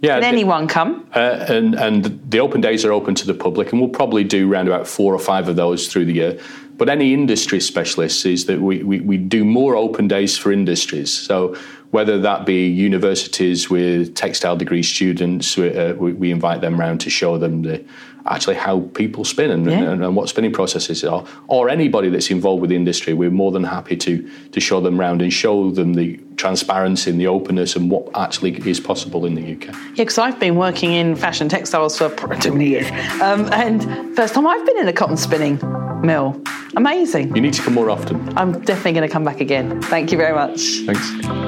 yeah, 0.00 0.20
Can 0.20 0.24
anyone 0.24 0.68
come? 0.68 1.08
Uh, 1.12 1.44
and 1.48 1.74
and 1.74 2.30
the 2.30 2.38
open 2.38 2.60
days 2.60 2.84
are 2.84 2.92
open 2.92 3.16
to 3.16 3.26
the 3.26 3.34
public, 3.34 3.72
and 3.72 3.80
we'll 3.80 3.90
probably 3.90 4.22
do 4.22 4.48
around 4.48 4.68
about 4.68 4.86
four 4.86 5.12
or 5.12 5.18
five 5.18 5.48
of 5.48 5.56
those 5.56 5.88
through 5.88 6.04
the 6.04 6.12
year. 6.12 6.38
But 6.76 6.88
any 6.88 7.12
industry 7.12 7.58
specialists 7.58 8.24
is 8.24 8.46
that 8.46 8.60
we, 8.60 8.84
we, 8.84 9.00
we 9.00 9.16
do 9.16 9.44
more 9.44 9.74
open 9.74 10.06
days 10.06 10.38
for 10.38 10.52
industries. 10.52 11.12
So 11.12 11.56
whether 11.90 12.20
that 12.20 12.46
be 12.46 12.68
universities 12.68 13.68
with 13.68 14.14
textile 14.14 14.56
degree 14.56 14.84
students, 14.84 15.58
uh, 15.58 15.96
we, 15.98 16.12
we, 16.12 16.30
invite 16.30 16.60
them 16.60 16.80
around 16.80 17.00
to 17.00 17.10
show 17.10 17.36
them 17.36 17.62
the, 17.62 17.84
actually 18.32 18.56
how 18.56 18.80
people 18.94 19.24
spin 19.24 19.50
and, 19.50 19.66
yeah. 19.66 19.78
and, 19.78 20.04
and, 20.04 20.16
what 20.16 20.28
spinning 20.28 20.52
processes 20.52 21.04
are, 21.04 21.24
or 21.46 21.68
anybody 21.68 22.08
that's 22.08 22.30
involved 22.30 22.60
with 22.60 22.70
the 22.70 22.76
industry. 22.76 23.14
We're 23.14 23.30
more 23.30 23.52
than 23.52 23.64
happy 23.64 23.96
to 23.96 24.30
to 24.52 24.60
show 24.60 24.80
them 24.80 25.00
around 25.00 25.22
and 25.22 25.32
show 25.32 25.70
them 25.70 25.94
the 25.94 26.18
transparency 26.36 27.10
and 27.10 27.20
the 27.20 27.26
openness 27.26 27.76
and 27.76 27.90
what 27.90 28.08
actually 28.16 28.56
is 28.68 28.80
possible 28.80 29.26
in 29.26 29.34
the 29.34 29.54
UK. 29.54 29.74
Yeah, 29.74 30.04
because 30.04 30.18
I've 30.18 30.38
been 30.38 30.56
working 30.56 30.92
in 30.92 31.16
fashion 31.16 31.48
textiles 31.48 31.98
for 31.98 32.08
too 32.40 32.52
many 32.52 32.68
years, 32.68 32.90
um, 33.20 33.52
and 33.52 34.16
first 34.16 34.34
time 34.34 34.46
I've 34.46 34.64
been 34.66 34.78
in 34.78 34.88
a 34.88 34.92
cotton 34.92 35.16
spinning 35.16 35.58
mill. 36.02 36.40
Amazing. 36.76 37.34
You 37.34 37.42
need 37.42 37.54
to 37.54 37.62
come 37.62 37.74
more 37.74 37.90
often. 37.90 38.36
I'm 38.38 38.52
definitely 38.60 38.92
going 38.92 39.08
to 39.08 39.12
come 39.12 39.24
back 39.24 39.40
again. 39.40 39.82
Thank 39.82 40.12
you 40.12 40.18
very 40.18 40.34
much. 40.34 40.60
Thanks. 40.86 41.38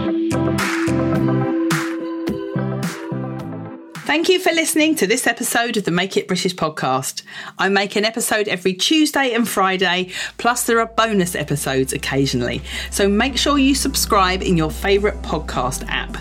Thank 4.10 4.28
you 4.28 4.40
for 4.40 4.50
listening 4.50 4.96
to 4.96 5.06
this 5.06 5.28
episode 5.28 5.76
of 5.76 5.84
the 5.84 5.92
Make 5.92 6.16
It 6.16 6.26
British 6.26 6.56
podcast. 6.56 7.22
I 7.60 7.68
make 7.68 7.94
an 7.94 8.04
episode 8.04 8.48
every 8.48 8.74
Tuesday 8.74 9.34
and 9.34 9.48
Friday, 9.48 10.10
plus 10.36 10.64
there 10.64 10.80
are 10.80 10.86
bonus 10.86 11.36
episodes 11.36 11.92
occasionally. 11.92 12.60
So 12.90 13.08
make 13.08 13.38
sure 13.38 13.56
you 13.56 13.76
subscribe 13.76 14.42
in 14.42 14.56
your 14.56 14.72
favourite 14.72 15.22
podcast 15.22 15.86
app. 15.86 16.16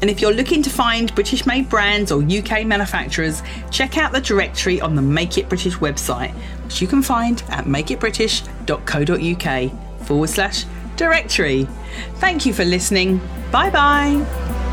And 0.00 0.08
if 0.08 0.22
you're 0.22 0.32
looking 0.32 0.62
to 0.62 0.70
find 0.70 1.14
British 1.14 1.44
made 1.44 1.68
brands 1.68 2.10
or 2.10 2.22
UK 2.22 2.64
manufacturers, 2.64 3.42
check 3.70 3.98
out 3.98 4.12
the 4.12 4.22
directory 4.22 4.80
on 4.80 4.96
the 4.96 5.02
Make 5.02 5.36
It 5.36 5.50
British 5.50 5.74
website, 5.74 6.32
which 6.64 6.80
you 6.80 6.88
can 6.88 7.02
find 7.02 7.42
at 7.50 7.66
makeitbritish.co.uk 7.66 10.06
forward 10.06 10.30
slash 10.30 10.64
directory. 10.96 11.68
Thank 12.14 12.46
you 12.46 12.54
for 12.54 12.64
listening. 12.64 13.20
Bye 13.52 13.68
bye. 13.68 14.64